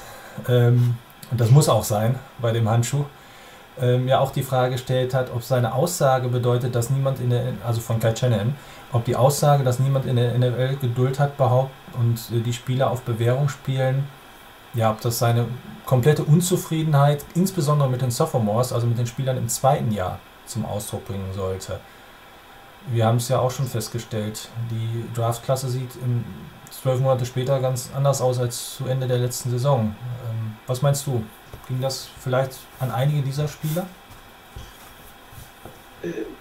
ähm, 0.48 0.96
und 1.30 1.40
das 1.40 1.50
muss 1.50 1.68
auch 1.68 1.84
sein 1.84 2.18
bei 2.40 2.52
dem 2.52 2.68
Handschuh, 2.68 3.04
ähm, 3.80 4.08
ja 4.08 4.18
auch 4.18 4.32
die 4.32 4.42
Frage 4.42 4.72
gestellt 4.72 5.14
hat, 5.14 5.30
ob 5.34 5.42
seine 5.42 5.74
Aussage 5.74 6.28
bedeutet, 6.28 6.74
dass 6.74 6.90
niemand 6.90 7.20
in 7.20 7.30
der, 7.30 7.52
also 7.66 7.80
von 7.80 8.00
Kai 8.00 8.14
Shannon, 8.14 8.54
ob 8.92 9.04
die 9.04 9.16
Aussage, 9.16 9.64
dass 9.64 9.78
niemand 9.78 10.06
in 10.06 10.16
der 10.16 10.36
NFL 10.36 10.76
Geduld 10.80 11.18
hat, 11.18 11.36
behauptet 11.36 11.74
und 11.98 12.20
die 12.30 12.52
Spieler 12.52 12.90
auf 12.90 13.02
Bewährung 13.02 13.48
spielen, 13.48 14.06
ja, 14.74 14.90
ob 14.90 15.00
das 15.00 15.18
seine 15.18 15.46
komplette 15.84 16.24
Unzufriedenheit, 16.24 17.24
insbesondere 17.34 17.88
mit 17.88 18.02
den 18.02 18.10
Sophomores, 18.10 18.72
also 18.72 18.86
mit 18.86 18.98
den 18.98 19.06
Spielern 19.06 19.36
im 19.36 19.48
zweiten 19.48 19.90
Jahr, 19.90 20.18
zum 20.46 20.64
Ausdruck 20.64 21.06
bringen 21.06 21.32
sollte. 21.34 21.80
Wir 22.88 23.06
haben 23.06 23.16
es 23.16 23.28
ja 23.28 23.38
auch 23.38 23.50
schon 23.50 23.66
festgestellt, 23.66 24.48
die 24.70 25.04
Draftklasse 25.14 25.68
sieht 25.68 25.96
im, 26.02 26.24
zwölf 26.70 27.00
Monate 27.00 27.26
später 27.26 27.60
ganz 27.60 27.90
anders 27.94 28.20
aus 28.20 28.38
als 28.38 28.76
zu 28.76 28.86
Ende 28.86 29.06
der 29.06 29.18
letzten 29.18 29.50
Saison. 29.50 29.94
Ähm, 30.28 30.56
was 30.66 30.82
meinst 30.82 31.06
du? 31.06 31.22
Ging 31.68 31.80
das 31.80 32.08
vielleicht 32.20 32.52
an 32.78 32.90
einige 32.90 33.22
dieser 33.22 33.48
Spieler? 33.48 33.86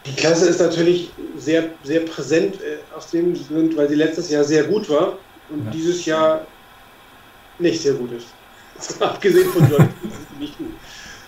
Die 0.05 0.15
Klasse 0.15 0.47
ist 0.47 0.61
natürlich 0.61 1.11
sehr, 1.37 1.65
sehr 1.83 2.01
präsent 2.01 2.55
äh, 2.55 2.77
aus 2.95 3.09
dem 3.09 3.33
Grund, 3.33 3.75
weil 3.75 3.89
sie 3.89 3.95
letztes 3.95 4.29
Jahr 4.29 4.43
sehr 4.43 4.63
gut 4.63 4.89
war 4.89 5.13
und 5.49 5.65
ja. 5.65 5.71
dieses 5.71 6.05
Jahr 6.05 6.45
nicht 7.59 7.81
sehr 7.81 7.93
gut 7.93 8.11
ist. 8.11 8.27
Abgesehen 9.01 9.49
von 9.49 9.69
Jordan 9.69 9.93
nicht 10.39 10.57
gut. 10.57 10.71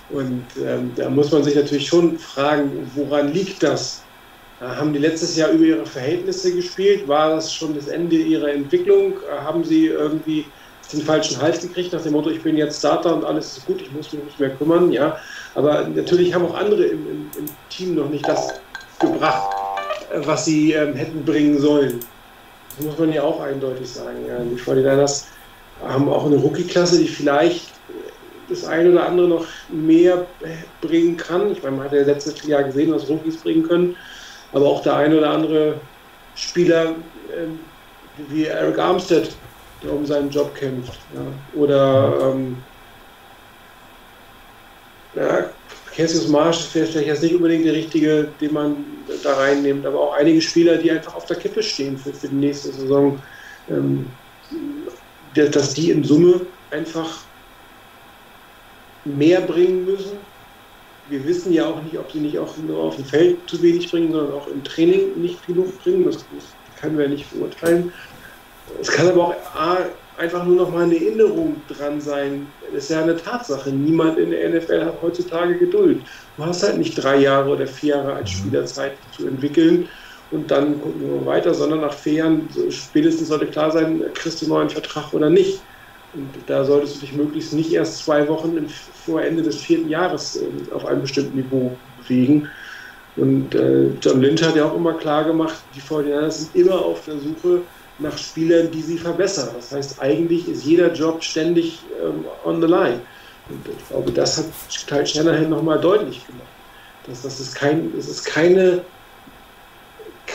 Und 0.09 0.45
ähm, 0.65 0.91
da 0.95 1.09
muss 1.09 1.32
man 1.32 1.43
sich 1.43 1.55
natürlich 1.55 1.88
schon 1.88 2.17
fragen, 2.19 2.89
woran 2.95 3.34
liegt 3.34 3.63
das? 3.63 4.03
Haben 4.59 4.93
die 4.93 4.99
letztes 4.99 5.36
Jahr 5.38 5.49
über 5.49 5.63
ihre 5.63 5.86
Verhältnisse 5.86 6.53
gespielt? 6.53 7.07
War 7.07 7.36
das 7.36 7.51
schon 7.51 7.73
das 7.73 7.88
Ende 7.88 8.15
ihrer 8.15 8.49
Entwicklung? 8.49 9.13
Haben 9.43 9.63
sie 9.63 9.88
irgendwie 9.88 10.45
den 10.93 11.01
falschen 11.01 11.41
Hals 11.41 11.61
gekriegt 11.61 11.93
nach 11.93 12.01
dem 12.01 12.13
Motto, 12.13 12.29
ich 12.29 12.41
bin 12.41 12.57
jetzt 12.57 12.79
Starter 12.79 13.15
und 13.15 13.25
alles 13.25 13.57
ist 13.57 13.65
gut, 13.65 13.82
ich 13.82 13.91
muss 13.91 14.11
mich 14.13 14.23
nicht 14.23 14.39
mehr 14.39 14.51
kümmern? 14.51 14.91
Ja, 14.91 15.17
aber 15.55 15.88
natürlich 15.88 16.34
haben 16.34 16.45
auch 16.45 16.55
andere 16.55 16.84
im, 16.84 17.07
im, 17.07 17.32
im 17.38 17.45
Team 17.69 17.95
noch 17.95 18.09
nicht 18.09 18.27
das 18.27 18.61
gebracht, 18.99 19.55
was 20.17 20.45
sie 20.45 20.73
ähm, 20.73 20.93
hätten 20.93 21.23
bringen 21.23 21.59
sollen. 21.59 21.99
Das 22.77 22.86
muss 22.86 22.97
man 22.97 23.11
ja 23.11 23.23
auch 23.23 23.41
eindeutig 23.41 23.89
sagen. 23.89 24.17
Ja. 24.27 24.39
Die 24.39 24.55
49ers 24.55 25.25
haben 25.84 26.09
auch 26.09 26.25
eine 26.25 26.38
Rookie-Klasse, 26.38 26.99
die 26.99 27.07
vielleicht 27.07 27.71
das 28.49 28.65
eine 28.65 28.91
oder 28.91 29.07
andere 29.07 29.27
noch 29.27 29.45
mehr 29.69 30.25
bringen 30.82 31.17
kann. 31.17 31.51
Ich 31.51 31.63
meine, 31.63 31.77
man 31.77 31.86
hat 31.86 31.93
ja 31.93 32.03
letztes 32.03 32.43
Jahr 32.43 32.63
gesehen, 32.63 32.91
was 32.91 33.09
Rookies 33.09 33.38
bringen 33.38 33.63
können. 33.63 33.95
Aber 34.51 34.65
auch 34.67 34.84
der 34.84 34.97
eine 34.97 35.17
oder 35.17 35.29
andere 35.29 35.75
Spieler 36.36 36.95
ähm, 37.36 37.59
wie 38.29 38.45
Eric 38.45 38.77
Armstead, 38.77 39.29
der 39.82 39.93
um 39.93 40.05
seinen 40.05 40.29
Job 40.29 40.53
kämpft. 40.53 40.99
Ja. 41.13 41.21
Oder 41.59 42.34
ähm, 42.34 42.57
ja, 45.15 45.49
Cassius 45.95 46.27
Marsh 46.27 46.59
ist 46.59 46.67
vielleicht 46.67 46.95
jetzt 46.95 47.23
nicht 47.23 47.36
unbedingt 47.36 47.65
der 47.65 47.73
richtige, 47.73 48.29
den 48.39 48.53
man 48.53 48.77
da 49.23 49.36
reinnimmt, 49.36 49.86
aber 49.86 49.99
auch 49.99 50.13
einige 50.13 50.41
Spieler, 50.41 50.77
die 50.77 50.91
einfach 50.91 51.15
auf 51.15 51.25
der 51.25 51.38
Kippe 51.38 51.61
stehen 51.61 51.97
für, 51.97 52.13
für 52.13 52.27
die 52.27 52.36
nächste 52.36 52.71
Saison. 52.71 53.21
Ähm, 53.69 54.07
dass 55.34 55.73
die 55.73 55.91
in 55.91 56.03
Summe 56.03 56.41
einfach 56.71 57.19
mehr 59.05 59.41
bringen 59.41 59.86
müssen. 59.86 60.17
Wir 61.09 61.25
wissen 61.25 61.51
ja 61.51 61.65
auch 61.65 61.82
nicht, 61.82 61.97
ob 61.97 62.11
sie 62.11 62.19
nicht 62.19 62.38
auch 62.38 62.55
nur 62.57 62.77
auf 62.77 62.95
dem 62.95 63.05
Feld 63.05 63.38
zu 63.47 63.61
wenig 63.61 63.89
bringen, 63.91 64.11
sondern 64.11 64.34
auch 64.34 64.47
im 64.47 64.63
Training 64.63 65.19
nicht 65.21 65.45
genug 65.45 65.82
bringen. 65.84 66.05
Das, 66.05 66.17
das 66.17 66.79
können 66.79 66.97
wir 66.97 67.07
nicht 67.07 67.29
beurteilen. 67.32 67.91
Es 68.79 68.89
kann 68.89 69.09
aber 69.09 69.27
auch 69.29 69.36
A, 69.55 69.77
einfach 70.17 70.45
nur 70.45 70.55
noch 70.55 70.71
mal 70.71 70.84
eine 70.84 70.95
Erinnerung 70.95 71.61
dran 71.67 71.99
sein. 71.99 72.47
Das 72.73 72.84
ist 72.84 72.89
ja 72.91 73.01
eine 73.01 73.17
Tatsache. 73.17 73.71
Niemand 73.71 74.19
in 74.19 74.32
der 74.32 74.49
NFL 74.49 74.86
hat 74.86 75.01
heutzutage 75.01 75.57
Geduld. 75.57 76.01
Du 76.38 76.45
hast 76.45 76.63
halt 76.63 76.77
nicht 76.77 76.95
drei 76.95 77.17
Jahre 77.17 77.49
oder 77.49 77.67
vier 77.67 77.95
Jahre 77.95 78.13
als 78.13 78.29
Spieler 78.29 78.65
Zeit 78.65 78.93
zu 79.15 79.27
entwickeln 79.27 79.89
und 80.32 80.49
dann 80.49 80.82
gucken 80.82 81.01
wir 81.01 81.25
weiter, 81.25 81.53
sondern 81.53 81.82
nach 81.82 81.93
vier 81.93 82.13
Jahren 82.13 82.47
spätestens 82.69 83.27
sollte 83.27 83.47
klar 83.47 83.71
sein, 83.71 84.01
kriegst 84.13 84.41
du 84.41 84.45
einen 84.45 84.53
neuen 84.53 84.69
Vertrag 84.69 85.13
oder 85.13 85.29
nicht. 85.29 85.61
Und 86.13 86.29
da 86.47 86.63
solltest 86.63 86.97
du 86.97 86.99
dich 87.01 87.13
möglichst 87.13 87.53
nicht 87.53 87.71
erst 87.71 87.99
zwei 87.99 88.27
Wochen 88.27 88.67
vor 89.05 89.21
Ende 89.21 89.43
des 89.43 89.57
vierten 89.57 89.89
Jahres 89.89 90.38
äh, 90.38 90.73
auf 90.73 90.86
einem 90.86 91.01
bestimmten 91.01 91.38
Niveau 91.38 91.75
bewegen. 92.01 92.49
Und 93.15 93.55
äh, 93.55 93.89
John 94.01 94.21
Lynch 94.21 94.41
hat 94.43 94.55
ja 94.55 94.65
auch 94.65 94.75
immer 94.75 94.93
klar 94.93 95.25
gemacht, 95.25 95.55
die 95.75 95.82
49 95.82 96.41
sind 96.41 96.55
immer 96.55 96.79
auf 96.79 97.03
der 97.05 97.17
Suche 97.17 97.61
nach 97.99 98.17
Spielern, 98.17 98.71
die 98.71 98.82
sie 98.82 98.97
verbessern. 98.97 99.49
Das 99.55 99.71
heißt, 99.71 100.01
eigentlich 100.01 100.47
ist 100.47 100.65
jeder 100.65 100.91
Job 100.93 101.23
ständig 101.23 101.79
ähm, 102.01 102.25
on 102.45 102.61
the 102.61 102.67
line. 102.67 103.01
Und 103.49 103.67
ich 103.67 103.89
glaube, 103.89 104.11
das 104.11 104.38
hat 104.38 104.45
Kyle 104.88 105.05
Shanahan 105.05 105.49
nochmal 105.49 105.79
deutlich 105.79 106.25
gemacht. 106.25 106.47
Dass 107.07 107.21
das 107.21 107.39
ist, 107.39 107.55
kein, 107.55 107.91
es 107.97 108.07
ist 108.07 108.23
keine 108.25 108.82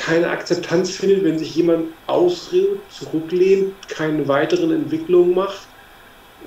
keine 0.00 0.28
Akzeptanz 0.28 0.90
findet, 0.90 1.24
wenn 1.24 1.38
sich 1.38 1.54
jemand 1.54 1.86
ausredet, 2.06 2.80
zurücklehnt, 2.90 3.74
keine 3.88 4.26
weiteren 4.28 4.72
Entwicklungen 4.72 5.34
macht. 5.34 5.60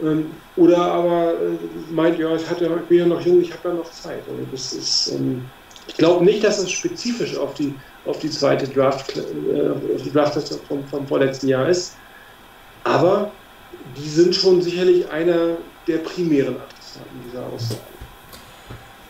Ähm, 0.03 0.31
oder 0.55 0.77
aber 0.77 1.33
äh, 1.33 1.91
meint, 1.91 2.19
ja, 2.19 2.35
ich, 2.35 2.49
hatte, 2.49 2.65
ich 2.65 2.87
bin 2.87 2.99
ja 2.99 3.05
noch 3.05 3.21
jung, 3.21 3.41
ich 3.41 3.51
habe 3.51 3.69
ja 3.69 3.75
noch 3.75 3.91
Zeit. 3.91 4.23
Also 4.29 4.45
das 4.51 4.73
ist, 4.73 5.11
ähm, 5.13 5.45
ich 5.87 5.97
glaube 5.97 6.23
nicht, 6.23 6.43
dass 6.43 6.59
es 6.59 6.71
spezifisch 6.71 7.35
auf 7.37 7.53
die, 7.55 7.73
auf 8.05 8.19
die 8.19 8.29
zweite 8.29 8.67
Draft, 8.67 9.17
äh, 9.17 9.21
die 10.03 10.11
Draft 10.11 10.37
vom, 10.67 10.85
vom 10.85 11.07
vorletzten 11.07 11.47
Jahr 11.47 11.67
ist. 11.67 11.95
Aber 12.83 13.31
die 13.97 14.07
sind 14.07 14.35
schon 14.35 14.61
sicherlich 14.61 15.09
einer 15.09 15.57
der 15.87 15.97
primären 15.97 16.55
Adressaten 16.55 17.21
dieser 17.25 17.45
Aussage. 17.45 17.81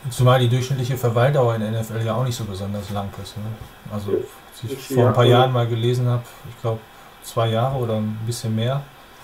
Zumal 0.10 0.40
die 0.40 0.50
durchschnittliche 0.50 0.98
Verweildauer 0.98 1.56
in 1.56 1.62
der 1.62 1.72
NFL 1.72 2.04
ja 2.04 2.16
auch 2.16 2.24
nicht 2.24 2.36
so 2.36 2.46
besonders 2.46 2.90
lang 2.90 3.10
ist. 3.22 3.38
Ne? 3.38 3.44
Also, 3.92 4.12
als 4.12 4.72
ich 4.72 4.88
vor 4.96 5.08
ein 5.08 5.14
paar 5.14 5.26
Jahren 5.26 5.52
mal 5.52 5.68
gelesen 5.68 6.08
habe, 6.08 6.24
ich 6.50 6.62
glaube 6.62 6.80
zwei 7.24 7.50
Jahre 7.50 7.78
oder 7.78 7.96
ein 7.96 8.18
bisschen 8.26 8.56
mehr, 8.56 8.84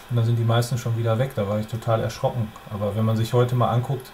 und 0.10 0.18
dann 0.18 0.26
sind 0.26 0.38
die 0.38 0.44
meisten 0.44 0.78
schon 0.78 0.98
wieder 0.98 1.18
weg. 1.18 1.32
Da 1.36 1.48
war 1.48 1.60
ich 1.60 1.68
total 1.68 2.02
erschrocken. 2.02 2.52
Aber 2.72 2.96
wenn 2.96 3.06
man 3.06 3.18
sich 3.18 3.34
heute 3.34 3.56
mal 3.56 3.70
anguckt, 3.70 4.12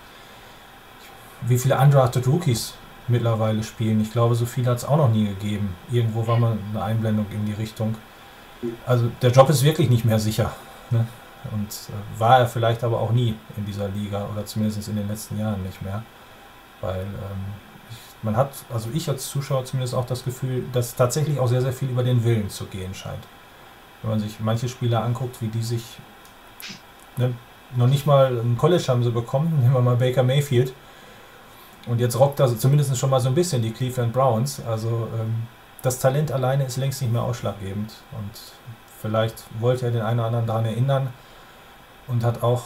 wie 1.41 1.57
viele 1.57 1.77
undrafted 1.77 2.27
Rookies 2.27 2.73
mittlerweile 3.07 3.63
spielen, 3.63 3.99
ich 4.01 4.11
glaube, 4.11 4.35
so 4.35 4.45
viel 4.45 4.65
hat 4.67 4.77
es 4.77 4.85
auch 4.85 4.97
noch 4.97 5.09
nie 5.09 5.27
gegeben. 5.27 5.75
Irgendwo 5.91 6.25
war 6.27 6.37
mal 6.37 6.57
eine 6.73 6.83
Einblendung 6.83 7.25
in 7.31 7.45
die 7.45 7.53
Richtung. 7.53 7.95
Also 8.85 9.11
der 9.21 9.31
Job 9.31 9.49
ist 9.49 9.63
wirklich 9.63 9.89
nicht 9.89 10.05
mehr 10.05 10.19
sicher. 10.19 10.51
Ne? 10.91 11.05
Und 11.51 11.69
äh, 11.69 12.19
war 12.19 12.39
er 12.39 12.47
vielleicht 12.47 12.83
aber 12.83 12.99
auch 12.99 13.11
nie 13.11 13.35
in 13.57 13.65
dieser 13.65 13.89
Liga 13.89 14.27
oder 14.31 14.45
zumindest 14.45 14.87
in 14.87 14.95
den 14.95 15.07
letzten 15.07 15.39
Jahren 15.39 15.61
nicht 15.63 15.81
mehr. 15.81 16.03
Weil 16.79 17.01
ähm, 17.01 17.70
man 18.23 18.37
hat, 18.37 18.51
also 18.71 18.89
ich 18.93 19.09
als 19.09 19.27
Zuschauer 19.27 19.65
zumindest 19.65 19.95
auch 19.95 20.05
das 20.05 20.23
Gefühl, 20.23 20.63
dass 20.71 20.95
tatsächlich 20.95 21.39
auch 21.39 21.47
sehr, 21.47 21.61
sehr 21.61 21.73
viel 21.73 21.89
über 21.89 22.03
den 22.03 22.23
Willen 22.23 22.49
zu 22.49 22.65
gehen 22.65 22.93
scheint. 22.93 23.23
Wenn 24.01 24.11
man 24.11 24.19
sich 24.19 24.39
manche 24.39 24.69
Spieler 24.69 25.03
anguckt, 25.03 25.41
wie 25.41 25.47
die 25.47 25.63
sich 25.63 25.83
ne, 27.17 27.33
noch 27.75 27.87
nicht 27.87 28.05
mal 28.05 28.39
ein 28.39 28.57
College 28.57 28.83
haben 28.87 29.03
sie 29.03 29.11
bekommen, 29.11 29.59
nehmen 29.61 29.73
wir 29.73 29.81
mal 29.81 29.95
Baker 29.95 30.23
Mayfield. 30.23 30.73
Und 31.87 31.99
jetzt 31.99 32.19
rockt 32.19 32.39
er 32.39 32.57
zumindest 32.57 32.95
schon 32.97 33.09
mal 33.09 33.19
so 33.19 33.29
ein 33.29 33.35
bisschen 33.35 33.61
die 33.63 33.71
Cleveland 33.71 34.13
Browns. 34.13 34.61
Also 34.67 35.07
ähm, 35.19 35.47
das 35.81 35.97
Talent 35.97 36.31
alleine 36.31 36.65
ist 36.65 36.77
längst 36.77 37.01
nicht 37.01 37.11
mehr 37.11 37.23
ausschlaggebend. 37.23 37.91
Und 38.11 38.31
vielleicht 39.01 39.43
wollte 39.59 39.85
er 39.85 39.91
den 39.91 40.01
einen 40.01 40.19
oder 40.19 40.27
anderen 40.27 40.45
daran 40.45 40.65
erinnern 40.65 41.09
und 42.07 42.23
hat 42.23 42.43
auch 42.43 42.65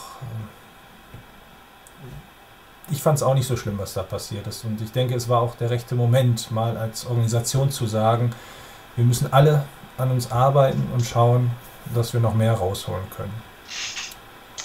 ich 2.91 3.01
fand 3.01 3.17
es 3.17 3.23
auch 3.23 3.33
nicht 3.33 3.47
so 3.47 3.57
schlimm, 3.57 3.77
was 3.77 3.93
da 3.93 4.03
passiert 4.03 4.45
ist. 4.47 4.63
Und 4.63 4.81
ich 4.81 4.91
denke, 4.91 5.15
es 5.15 5.27
war 5.27 5.41
auch 5.41 5.55
der 5.55 5.69
rechte 5.69 5.95
Moment, 5.95 6.51
mal 6.51 6.77
als 6.77 7.05
Organisation 7.05 7.71
zu 7.71 7.87
sagen, 7.87 8.31
wir 8.95 9.05
müssen 9.05 9.31
alle 9.31 9.63
an 9.97 10.11
uns 10.11 10.31
arbeiten 10.31 10.87
und 10.93 11.05
schauen, 11.05 11.51
dass 11.93 12.13
wir 12.13 12.19
noch 12.19 12.33
mehr 12.33 12.53
rausholen 12.53 13.03
können. 13.15 13.33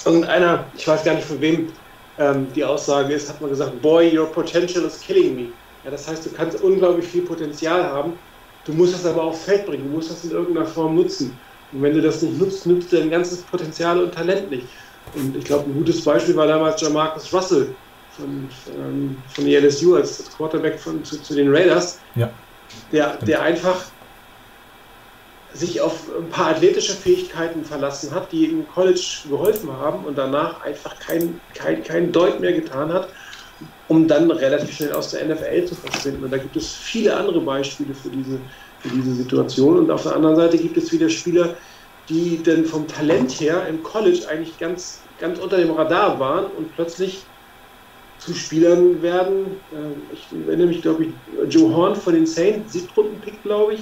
Irgendeiner, 0.04 0.64
ich 0.76 0.86
weiß 0.86 1.04
gar 1.04 1.14
nicht 1.14 1.26
von 1.26 1.40
wem 1.40 1.72
ähm, 2.18 2.46
die 2.54 2.64
Aussage 2.64 3.14
ist, 3.14 3.28
hat 3.28 3.40
mal 3.40 3.48
gesagt, 3.48 3.80
Boy, 3.82 4.16
your 4.16 4.26
potential 4.26 4.84
is 4.84 5.00
killing 5.00 5.36
me. 5.36 5.46
Ja, 5.84 5.90
das 5.90 6.08
heißt, 6.08 6.26
du 6.26 6.30
kannst 6.30 6.60
unglaublich 6.62 7.06
viel 7.06 7.22
Potenzial 7.22 7.82
haben, 7.84 8.12
du 8.64 8.72
musst 8.72 8.94
das 8.94 9.06
aber 9.06 9.22
aufs 9.22 9.44
Feld 9.44 9.66
bringen, 9.66 9.84
du 9.84 9.96
musst 9.96 10.10
das 10.10 10.24
in 10.24 10.32
irgendeiner 10.32 10.66
Form 10.66 10.94
nutzen. 10.94 11.36
Und 11.72 11.82
wenn 11.82 11.94
du 11.94 12.02
das 12.02 12.20
nicht 12.20 12.38
nutzt, 12.38 12.66
nutzt 12.66 12.92
du 12.92 12.98
dein 12.98 13.10
ganzes 13.10 13.42
Potenzial 13.42 14.02
und 14.02 14.14
Talent 14.14 14.50
nicht. 14.50 14.66
Und 15.14 15.36
ich 15.36 15.44
glaube, 15.44 15.70
ein 15.70 15.74
gutes 15.74 16.02
Beispiel 16.04 16.36
war 16.36 16.46
damals 16.46 16.80
Jamarcus 16.80 17.32
Russell, 17.32 17.74
von, 18.20 18.48
ähm, 18.76 19.16
von 19.28 19.44
der 19.44 19.62
LSU 19.62 19.96
als, 19.96 20.30
Quarterback 20.36 20.78
von, 20.78 21.04
zu, 21.04 21.20
zu, 21.22 21.34
den 21.34 21.54
Raiders, 21.54 21.98
ja. 22.14 22.30
der, 22.92 23.16
der 23.16 23.42
einfach 23.42 23.84
sich 25.52 25.80
auf 25.80 26.06
ein 26.16 26.28
paar 26.30 26.48
athletische 26.50 26.92
Fähigkeiten 26.92 27.64
verlassen 27.64 28.14
hat, 28.14 28.30
die 28.30 28.46
im 28.46 28.68
College 28.68 29.28
geholfen 29.28 29.72
haben 29.72 30.04
und 30.04 30.16
danach 30.16 30.62
einfach 30.62 30.98
kein, 31.00 31.40
kein, 31.54 31.82
kein 31.82 32.12
Deut 32.12 32.40
mehr 32.40 32.52
getan 32.52 32.92
hat, 32.92 33.08
um 33.88 34.06
dann 34.06 34.30
relativ 34.30 34.76
schnell 34.76 34.92
aus 34.92 35.10
der 35.10 35.26
NFL 35.26 35.64
zu 35.64 35.74
verschwinden. 35.74 36.24
Und 36.24 36.30
da 36.30 36.38
gibt 36.38 36.56
es 36.56 36.72
viele 36.72 37.16
andere 37.16 37.40
Beispiele 37.40 37.94
für 37.94 38.10
diese, 38.10 38.38
für 38.78 38.88
diese 38.90 39.14
Situation. 39.14 39.78
Und 39.78 39.90
auf 39.90 40.04
der 40.04 40.14
anderen 40.14 40.36
Seite 40.36 40.56
gibt 40.56 40.76
es 40.76 40.92
wieder 40.92 41.08
Spieler, 41.08 41.56
die 42.08 42.42
dann 42.42 42.64
vom 42.64 42.86
Talent 42.86 43.32
her 43.40 43.66
im 43.68 43.82
College 43.82 44.26
eigentlich 44.28 44.58
ganz, 44.58 45.00
ganz 45.20 45.38
unter 45.38 45.56
dem 45.56 45.70
Radar 45.70 46.18
waren 46.18 46.46
und 46.46 46.74
plötzlich 46.74 47.22
zu 48.20 48.34
Spielern 48.34 49.02
werden. 49.02 49.46
Ähm, 49.72 50.02
ich 50.12 50.26
erinnere 50.46 50.68
mich, 50.68 50.82
glaube 50.82 51.04
ich, 51.04 51.10
Joe 51.48 51.74
Horn 51.74 51.96
von 51.96 52.14
den 52.14 52.26
Saints, 52.26 52.72
Siebtrunden-Pick, 52.72 53.42
glaube 53.42 53.74
ich, 53.74 53.80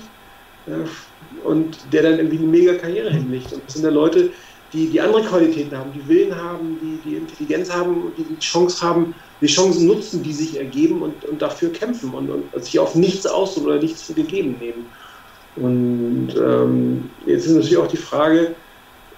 äh, 0.66 1.46
und 1.46 1.78
der 1.92 2.04
dann 2.04 2.18
irgendwie 2.18 2.38
eine 2.38 2.46
mega 2.46 2.74
Karriere 2.74 3.10
hinlegt. 3.10 3.52
Und 3.52 3.62
das 3.66 3.74
sind 3.74 3.84
ja 3.84 3.90
Leute, 3.90 4.30
die, 4.72 4.86
die 4.86 5.00
andere 5.00 5.22
Qualitäten 5.22 5.76
haben, 5.76 5.92
die 5.92 6.06
Willen 6.08 6.34
haben, 6.34 6.78
die, 6.80 7.08
die 7.08 7.16
Intelligenz 7.16 7.72
haben, 7.72 8.12
die 8.16 8.24
die 8.24 8.38
Chance 8.38 8.86
haben, 8.86 9.14
die 9.40 9.46
Chancen 9.46 9.86
nutzen, 9.86 10.22
die 10.22 10.32
sich 10.32 10.58
ergeben 10.58 11.02
und, 11.02 11.24
und 11.24 11.40
dafür 11.40 11.72
kämpfen 11.72 12.12
und, 12.12 12.28
und 12.30 12.64
sich 12.64 12.78
auf 12.78 12.94
nichts 12.94 13.26
ausruhen 13.26 13.66
oder 13.66 13.78
nichts 13.78 14.02
für 14.02 14.12
gegeben 14.12 14.56
nehmen. 14.60 14.86
Und 15.56 16.34
ähm, 16.36 17.10
jetzt 17.26 17.46
ist 17.46 17.52
natürlich 17.52 17.78
auch 17.78 17.88
die 17.88 17.96
Frage, 17.96 18.54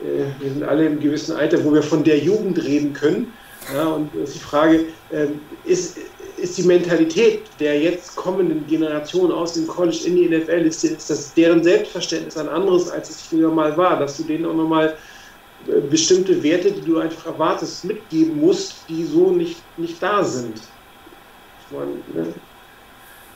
äh, 0.00 0.24
wir 0.40 0.50
sind 0.50 0.62
alle 0.62 0.86
im 0.86 1.00
gewissen 1.00 1.36
Alter, 1.36 1.62
wo 1.64 1.72
wir 1.72 1.82
von 1.82 2.04
der 2.04 2.18
Jugend 2.18 2.62
reden 2.62 2.92
können. 2.92 3.32
Ja, 3.74 3.88
und 3.88 4.14
ist 4.14 4.34
die 4.34 4.40
Frage, 4.40 4.86
ähm, 5.12 5.40
ist, 5.64 5.98
ist 6.36 6.58
die 6.58 6.62
Mentalität 6.62 7.48
der 7.58 7.78
jetzt 7.78 8.16
kommenden 8.16 8.66
Generation 8.66 9.30
aus 9.30 9.54
dem 9.54 9.66
College 9.66 10.02
in 10.06 10.16
die 10.16 10.28
NFL, 10.28 10.66
ist, 10.66 10.82
ist 10.84 11.10
das 11.10 11.34
deren 11.34 11.62
Selbstverständnis 11.62 12.36
ein 12.36 12.48
anderes, 12.48 12.88
als 12.90 13.10
es 13.10 13.22
früher 13.22 13.50
mal 13.50 13.76
war, 13.76 13.98
dass 13.98 14.16
du 14.16 14.24
denen 14.24 14.46
auch 14.46 14.54
nochmal 14.54 14.96
äh, 15.66 15.80
bestimmte 15.80 16.42
Werte, 16.42 16.72
die 16.72 16.80
du 16.80 16.98
einfach 16.98 17.26
erwartest, 17.26 17.84
mitgeben 17.84 18.38
musst, 18.40 18.88
die 18.88 19.04
so 19.04 19.30
nicht, 19.30 19.60
nicht 19.76 20.02
da 20.02 20.24
sind. 20.24 20.60
Meine, 21.70 22.02
ne? 22.14 22.34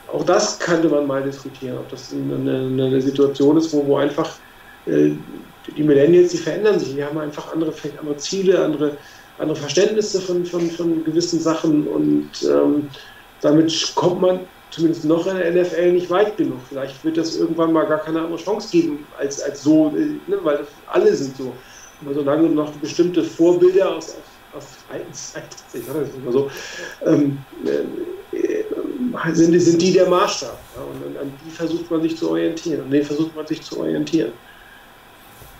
Auch 0.07 0.23
das 0.23 0.59
könnte 0.59 0.89
man 0.89 1.07
mal 1.07 1.23
diskutieren, 1.23 1.77
ob 1.77 1.89
das 1.89 2.13
eine, 2.13 2.35
eine 2.35 3.01
Situation 3.01 3.57
ist, 3.57 3.73
wo, 3.73 3.85
wo 3.87 3.97
einfach 3.97 4.37
äh, 4.85 5.11
die 5.75 5.83
Millennials, 5.83 6.31
die 6.31 6.37
verändern 6.37 6.79
sich, 6.79 6.93
die 6.93 7.03
haben 7.03 7.17
einfach 7.17 7.51
andere, 7.53 7.73
andere 7.97 8.17
Ziele, 8.17 8.63
andere 8.63 8.97
andere 9.37 9.57
Verständnisse 9.57 10.21
von, 10.21 10.45
von, 10.45 10.69
von 10.71 11.03
gewissen 11.03 11.39
Sachen 11.39 11.87
und 11.87 12.29
ähm, 12.43 12.89
damit 13.41 13.93
kommt 13.95 14.21
man 14.21 14.39
zumindest 14.71 15.05
noch 15.05 15.27
in 15.27 15.37
der 15.37 15.51
NFL 15.51 15.93
nicht 15.93 16.09
weit 16.09 16.37
genug. 16.37 16.59
Vielleicht 16.67 17.03
wird 17.03 17.17
das 17.17 17.37
irgendwann 17.37 17.71
mal 17.71 17.85
gar 17.85 17.99
keine 17.99 18.21
andere 18.21 18.37
Chance 18.37 18.69
geben 18.71 19.05
als, 19.17 19.41
als 19.41 19.63
so, 19.63 19.93
äh, 19.95 20.17
ne, 20.27 20.39
weil 20.43 20.65
alle 20.87 21.13
sind 21.15 21.37
so. 21.37 21.53
Aber 22.01 22.13
solange 22.13 22.49
noch 22.49 22.71
bestimmte 22.73 23.23
Vorbilder 23.23 23.95
aus, 23.95 24.15
aus, 24.53 24.63
aus 24.63 24.65
alten 24.91 25.13
Zeiten, 25.13 25.47
ich 25.73 25.85
sage 25.85 26.01
das 26.01 26.15
immer 26.15 26.31
so, 26.31 26.51
ähm, 27.05 27.37
äh, 27.63 29.33
sind, 29.33 29.57
sind 29.59 29.81
die 29.81 29.93
der 29.93 30.09
Maßstab. 30.09 30.57
Ja, 30.75 30.81
und 30.81 31.17
an, 31.17 31.33
die 31.45 31.51
versucht 31.51 31.89
man 31.89 32.01
sich 32.01 32.17
zu 32.17 32.29
orientieren. 32.31 32.81
An 32.81 32.91
denen 32.91 33.05
versucht 33.05 33.35
man 33.35 33.47
sich 33.47 33.61
zu 33.61 33.79
orientieren. 33.79 34.33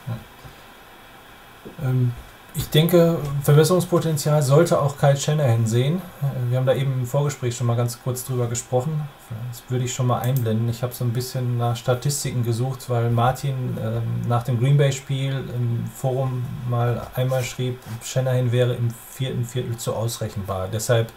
Ja. 0.07 1.89
Ähm, 1.89 2.11
ich 2.57 2.69
denke, 2.69 3.19
Verbesserungspotenzial 3.43 4.41
sollte 4.41 4.81
auch 4.81 4.97
Kyle 4.97 5.17
Shanahan 5.17 5.65
sehen. 5.65 6.01
Wir 6.49 6.57
haben 6.57 6.65
da 6.65 6.73
eben 6.73 6.93
im 6.93 7.05
Vorgespräch 7.05 7.55
schon 7.55 7.67
mal 7.67 7.75
ganz 7.75 8.01
kurz 8.01 8.25
drüber 8.25 8.47
gesprochen. 8.47 9.07
Das 9.49 9.63
würde 9.67 9.83
ich 9.83 9.93
schon 9.93 10.07
mal 10.07 10.19
einblenden. 10.19 10.69
Ich 10.69 10.81
habe 10.81 10.93
so 10.93 11.03
ein 11.03 11.11
bisschen 11.11 11.57
nach 11.57 11.75
Statistiken 11.75 12.45
gesucht, 12.45 12.89
weil 12.89 13.09
Martin 13.09 13.77
ähm, 13.81 14.03
nach 14.27 14.43
dem 14.43 14.59
Green 14.59 14.77
Bay-Spiel 14.77 15.43
im 15.53 15.85
Forum 15.93 16.45
mal 16.69 17.05
einmal 17.15 17.43
schrieb, 17.43 17.77
Shanahan 18.03 18.51
wäre 18.53 18.73
im 18.73 18.89
vierten 19.09 19.43
Viertel 19.43 19.75
zu 19.75 19.93
ausrechenbar. 19.93 20.69
Deshalb 20.71 21.11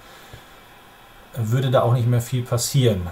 würde 1.37 1.71
da 1.71 1.83
auch 1.83 1.93
nicht 1.93 2.09
mehr 2.09 2.21
viel 2.21 2.43
passieren. 2.43 3.03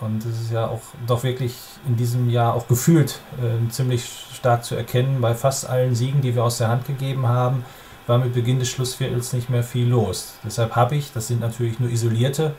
Und 0.00 0.26
es 0.26 0.42
ist 0.42 0.52
ja 0.52 0.66
auch 0.66 0.82
doch 1.06 1.22
wirklich 1.22 1.54
in 1.86 1.96
diesem 1.96 2.28
Jahr 2.28 2.54
auch 2.54 2.66
gefühlt 2.66 3.20
äh, 3.40 3.70
ziemlich 3.70 4.10
stark 4.42 4.64
zu 4.64 4.74
erkennen. 4.74 5.20
Bei 5.20 5.34
fast 5.34 5.68
allen 5.68 5.94
Siegen, 5.94 6.20
die 6.20 6.34
wir 6.34 6.42
aus 6.42 6.58
der 6.58 6.66
Hand 6.66 6.84
gegeben 6.84 7.28
haben, 7.28 7.64
war 8.08 8.18
mit 8.18 8.34
Beginn 8.34 8.58
des 8.58 8.68
Schlussviertels 8.70 9.32
nicht 9.32 9.48
mehr 9.48 9.62
viel 9.62 9.86
los. 9.86 10.34
Deshalb 10.44 10.74
habe 10.74 10.96
ich, 10.96 11.12
das 11.12 11.28
sind 11.28 11.40
natürlich 11.40 11.78
nur 11.78 11.88
isolierte 11.90 12.52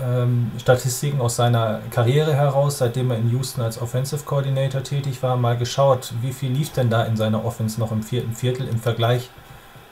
ähm, 0.00 0.52
Statistiken 0.60 1.20
aus 1.20 1.34
seiner 1.34 1.80
Karriere 1.90 2.34
heraus, 2.34 2.78
seitdem 2.78 3.10
er 3.10 3.18
in 3.18 3.28
Houston 3.32 3.62
als 3.62 3.82
Offensive 3.82 4.22
Coordinator 4.24 4.84
tätig 4.84 5.20
war, 5.24 5.36
mal 5.36 5.56
geschaut, 5.56 6.12
wie 6.22 6.32
viel 6.32 6.52
lief 6.52 6.70
denn 6.70 6.90
da 6.90 7.02
in 7.02 7.16
seiner 7.16 7.44
Offense 7.44 7.80
noch 7.80 7.90
im 7.90 8.04
vierten 8.04 8.32
Viertel 8.32 8.68
im 8.68 8.78
Vergleich 8.78 9.30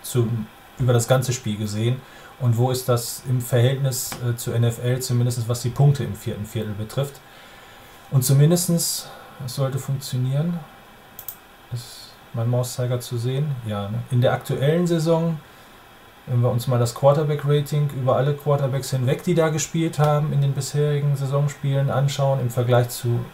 zu 0.02 0.28
über 0.78 0.92
das 0.92 1.08
ganze 1.08 1.32
Spiel 1.32 1.56
gesehen 1.56 2.00
und 2.40 2.56
wo 2.56 2.70
ist 2.70 2.88
das 2.88 3.22
im 3.28 3.40
Verhältnis 3.40 4.10
äh, 4.24 4.36
zur 4.36 4.56
NFL, 4.56 5.00
zumindest 5.00 5.48
was 5.48 5.62
die 5.62 5.70
Punkte 5.70 6.04
im 6.04 6.14
vierten 6.14 6.46
Viertel 6.46 6.74
betrifft. 6.74 7.20
Und 8.12 8.24
zumindest, 8.24 8.70
es 8.70 9.08
sollte 9.46 9.78
funktionieren, 9.78 10.60
ist 11.72 12.10
mein 12.34 12.48
Mauszeiger 12.48 13.00
zu 13.00 13.18
sehen. 13.18 13.54
Ja, 13.66 13.88
ne? 13.88 13.98
in 14.10 14.20
der 14.20 14.32
aktuellen 14.32 14.86
Saison, 14.86 15.38
wenn 16.26 16.40
wir 16.40 16.50
uns 16.50 16.66
mal 16.66 16.78
das 16.78 16.94
Quarterback-Rating 16.94 17.90
über 17.96 18.16
alle 18.16 18.34
Quarterbacks 18.34 18.90
hinweg, 18.90 19.22
die 19.24 19.34
da 19.34 19.48
gespielt 19.48 19.98
haben, 19.98 20.32
in 20.32 20.40
den 20.40 20.52
bisherigen 20.52 21.16
Saisonspielen 21.16 21.90
anschauen, 21.90 22.40
im 22.40 22.50
Vergleich 22.50 22.88
zu 22.90 23.24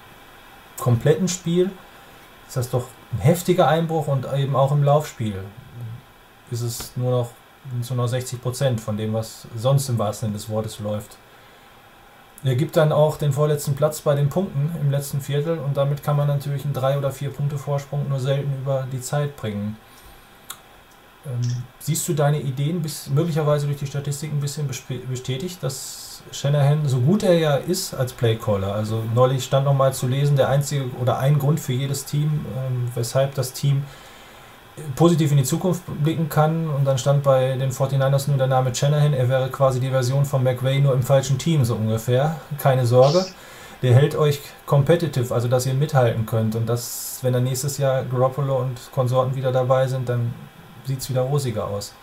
kompletten 0.78 1.28
Spiel 1.28 1.70
ist 2.46 2.56
das 2.56 2.70
doch 2.70 2.86
ein 3.12 3.20
heftiger 3.20 3.68
Einbruch 3.68 4.06
und 4.06 4.26
eben 4.32 4.56
auch 4.56 4.72
im 4.72 4.82
Laufspiel 4.82 5.42
ist 6.50 6.62
es 6.62 6.96
nur 6.96 7.10
noch, 7.10 7.30
nur 7.88 7.96
noch 7.96 8.08
60 8.08 8.40
Prozent 8.40 8.80
von 8.80 8.96
dem, 8.96 9.12
was 9.12 9.46
sonst 9.54 9.88
im 9.90 9.98
wahrsten 9.98 10.28
Sinne 10.28 10.38
des 10.38 10.48
Wortes 10.48 10.78
läuft. 10.78 11.18
Er 12.44 12.54
gibt 12.54 12.76
dann 12.76 12.92
auch 12.92 13.16
den 13.16 13.32
vorletzten 13.32 13.74
Platz 13.74 14.00
bei 14.00 14.14
den 14.14 14.28
Punkten 14.28 14.70
im 14.80 14.90
letzten 14.90 15.20
Viertel 15.20 15.58
und 15.58 15.76
damit 15.76 16.04
kann 16.04 16.16
man 16.16 16.28
natürlich 16.28 16.64
einen 16.64 16.74
3 16.74 16.98
oder 16.98 17.10
4 17.10 17.30
Punkte 17.30 17.58
Vorsprung 17.58 18.08
nur 18.08 18.20
selten 18.20 18.52
über 18.62 18.86
die 18.92 19.00
Zeit 19.00 19.36
bringen. 19.36 19.76
Ähm, 21.26 21.64
siehst 21.80 22.08
du 22.08 22.14
deine 22.14 22.40
Ideen 22.40 22.80
bis, 22.80 23.08
möglicherweise 23.10 23.66
durch 23.66 23.78
die 23.78 23.86
Statistik 23.86 24.32
ein 24.32 24.40
bisschen 24.40 24.68
bestätigt, 24.68 25.62
dass 25.62 26.22
Shanahan, 26.30 26.88
so 26.88 27.00
gut 27.00 27.24
er 27.24 27.38
ja 27.38 27.56
ist 27.56 27.94
als 27.94 28.12
Playcaller, 28.12 28.74
also 28.74 29.02
neulich 29.14 29.44
stand 29.44 29.64
nochmal 29.64 29.92
zu 29.92 30.06
lesen, 30.06 30.36
der 30.36 30.48
einzige 30.48 30.84
oder 31.00 31.18
ein 31.18 31.38
Grund 31.38 31.58
für 31.58 31.72
jedes 31.72 32.04
Team, 32.04 32.46
ähm, 32.56 32.88
weshalb 32.94 33.34
das 33.34 33.52
Team 33.52 33.82
positiv 34.96 35.30
in 35.30 35.38
die 35.38 35.44
Zukunft 35.44 35.82
blicken 36.02 36.28
kann. 36.28 36.68
Und 36.68 36.84
dann 36.84 36.98
stand 36.98 37.22
bei 37.22 37.56
den 37.56 37.70
49ers 37.70 38.28
nur 38.28 38.38
der 38.38 38.46
Name 38.46 38.74
Shanahan. 38.74 39.12
Er 39.12 39.28
wäre 39.28 39.48
quasi 39.48 39.80
die 39.80 39.90
Version 39.90 40.24
von 40.24 40.42
McVay 40.42 40.80
nur 40.80 40.94
im 40.94 41.02
falschen 41.02 41.38
Team, 41.38 41.64
so 41.64 41.74
ungefähr. 41.74 42.40
Keine 42.58 42.86
Sorge. 42.86 43.24
Der 43.82 43.94
hält 43.94 44.16
euch 44.16 44.40
competitive, 44.66 45.32
also 45.32 45.46
dass 45.48 45.66
ihr 45.66 45.74
mithalten 45.74 46.26
könnt. 46.26 46.56
Und 46.56 46.66
dass, 46.66 47.18
wenn 47.22 47.32
dann 47.32 47.44
nächstes 47.44 47.78
Jahr 47.78 48.04
Garoppolo 48.04 48.58
und 48.58 48.76
Konsorten 48.92 49.36
wieder 49.36 49.52
dabei 49.52 49.86
sind, 49.86 50.08
dann 50.08 50.34
sieht 50.84 51.00
es 51.00 51.10
wieder 51.10 51.22
rosiger 51.22 51.66
aus. 51.68 51.94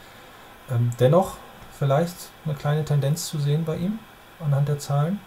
Ähm, 0.71 0.91
dennoch 0.99 1.33
vielleicht 1.77 2.15
eine 2.45 2.55
kleine 2.55 2.85
Tendenz 2.85 3.27
zu 3.27 3.39
sehen 3.39 3.63
bei 3.65 3.75
ihm 3.75 3.99
anhand 4.39 4.67
der 4.67 4.79
Zahlen? 4.79 5.19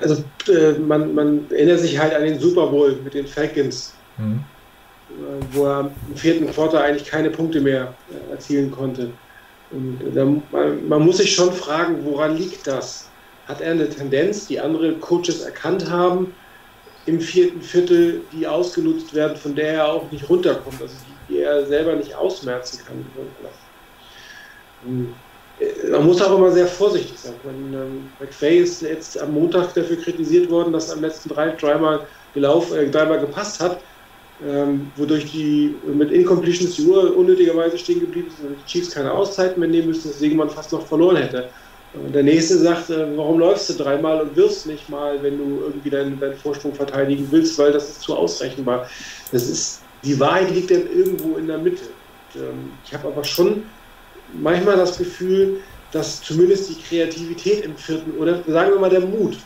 Also 0.00 0.24
äh, 0.48 0.72
man, 0.78 1.14
man 1.14 1.50
erinnert 1.50 1.80
sich 1.80 1.98
halt 1.98 2.14
an 2.14 2.24
den 2.24 2.38
Super 2.38 2.66
Bowl 2.66 2.96
mit 3.04 3.14
den 3.14 3.26
Falcons. 3.26 3.94
Mhm 4.16 4.44
wo 5.52 5.66
er 5.66 5.90
im 6.08 6.16
vierten 6.16 6.50
Quarter 6.50 6.82
eigentlich 6.82 7.08
keine 7.08 7.30
Punkte 7.30 7.60
mehr 7.60 7.94
äh, 8.10 8.32
erzielen 8.32 8.70
konnte. 8.70 9.10
Und 9.70 9.98
da, 10.14 10.24
man 10.88 11.04
muss 11.04 11.16
sich 11.16 11.34
schon 11.34 11.52
fragen, 11.52 12.04
woran 12.04 12.36
liegt 12.36 12.66
das? 12.66 13.08
Hat 13.46 13.60
er 13.60 13.72
eine 13.72 13.88
Tendenz, 13.88 14.46
die 14.46 14.60
andere 14.60 14.94
Coaches 14.94 15.40
erkannt 15.40 15.90
haben, 15.90 16.34
im 17.06 17.20
vierten 17.20 17.60
Viertel, 17.60 18.22
die 18.32 18.46
ausgenutzt 18.46 19.14
werden, 19.14 19.36
von 19.36 19.54
der 19.54 19.74
er 19.74 19.88
auch 19.88 20.10
nicht 20.10 20.28
runterkommt, 20.28 20.80
also 20.80 20.94
die, 21.28 21.34
die 21.34 21.40
er 21.40 21.66
selber 21.66 21.96
nicht 21.96 22.14
ausmerzen 22.14 22.80
kann? 22.86 23.04
Äh, 25.60 25.90
man 25.90 26.06
muss 26.06 26.22
auch 26.22 26.36
immer 26.36 26.52
sehr 26.52 26.66
vorsichtig 26.66 27.18
sein. 27.18 27.34
Man, 27.44 27.74
ähm, 27.74 28.10
McVay 28.20 28.58
ist 28.58 28.82
jetzt 28.82 29.20
am 29.20 29.34
Montag 29.34 29.74
dafür 29.74 29.96
kritisiert 29.96 30.50
worden, 30.50 30.72
dass 30.72 30.88
er 30.88 30.96
am 30.96 31.02
letzten 31.02 31.28
drei, 31.30 31.50
dreimal, 31.50 32.06
gelaufen, 32.32 32.76
äh, 32.76 32.90
dreimal 32.90 33.20
gepasst 33.20 33.60
hat 33.60 33.80
ähm, 34.42 34.90
wodurch 34.96 35.30
die 35.30 35.74
mit 35.86 36.10
Incompletions 36.10 36.76
die 36.76 36.86
Uhr 36.86 37.16
unnötigerweise 37.16 37.78
stehen 37.78 38.00
geblieben 38.00 38.30
und 38.42 38.56
die 38.58 38.70
Chiefs 38.70 38.90
keine 38.90 39.12
Auszeiten 39.12 39.60
mehr 39.60 39.68
nehmen 39.68 39.88
müssten, 39.88 40.08
deswegen 40.08 40.36
man 40.36 40.50
fast 40.50 40.72
noch 40.72 40.86
verloren 40.86 41.16
hätte. 41.16 41.48
Und 41.94 42.12
der 42.12 42.24
nächste 42.24 42.58
sagt, 42.58 42.90
äh, 42.90 43.16
warum 43.16 43.38
läufst 43.38 43.70
du 43.70 43.74
dreimal 43.74 44.20
und 44.20 44.34
wirfst 44.36 44.66
nicht 44.66 44.88
mal, 44.88 45.22
wenn 45.22 45.38
du 45.38 45.60
irgendwie 45.66 45.90
deinen, 45.90 46.18
deinen 46.18 46.36
Vorsprung 46.36 46.74
verteidigen 46.74 47.28
willst, 47.30 47.56
weil 47.58 47.70
das 47.70 47.88
ist 47.90 48.00
zu 48.02 48.16
ausrechenbar. 48.16 48.88
Das 49.30 49.48
ist, 49.48 49.82
die 50.02 50.18
Wahrheit 50.18 50.50
liegt 50.50 50.72
dann 50.72 50.90
irgendwo 50.90 51.36
in 51.36 51.46
der 51.46 51.58
Mitte. 51.58 51.84
Und, 52.34 52.42
ähm, 52.42 52.72
ich 52.84 52.92
habe 52.92 53.06
aber 53.08 53.22
schon 53.22 53.62
manchmal 54.32 54.76
das 54.76 54.98
Gefühl, 54.98 55.60
dass 55.92 56.20
zumindest 56.20 56.70
die 56.70 56.82
Kreativität 56.82 57.64
im 57.64 57.76
vierten 57.76 58.18
oder 58.18 58.42
sagen 58.48 58.72
wir 58.72 58.80
mal 58.80 58.90
der 58.90 59.00
Mut, 59.00 59.36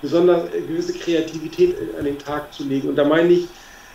besonders 0.00 0.44
gewisse 0.52 0.92
Kreativität 0.92 1.76
an 1.98 2.04
den 2.04 2.18
Tag 2.18 2.54
zu 2.54 2.62
legen. 2.64 2.88
Und 2.88 2.96
da 2.96 3.04
meine 3.04 3.32
ich 3.32 3.48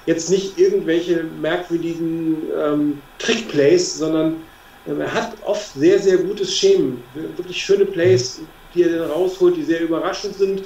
jetzt 0.05 0.29
nicht 0.29 0.57
irgendwelche 0.57 1.23
merkwürdigen 1.41 2.37
ähm, 2.57 3.01
Trickplays, 3.19 3.97
sondern 3.97 4.37
ähm, 4.87 5.01
er 5.01 5.13
hat 5.13 5.33
oft 5.43 5.73
sehr, 5.73 5.99
sehr 5.99 6.17
gutes 6.17 6.55
Schemen. 6.55 7.03
Wirklich 7.13 7.63
schöne 7.63 7.85
Plays, 7.85 8.41
die 8.73 8.83
er 8.83 8.99
dann 8.99 9.11
rausholt, 9.11 9.57
die 9.57 9.63
sehr 9.63 9.81
überraschend 9.81 10.35
sind. 10.35 10.63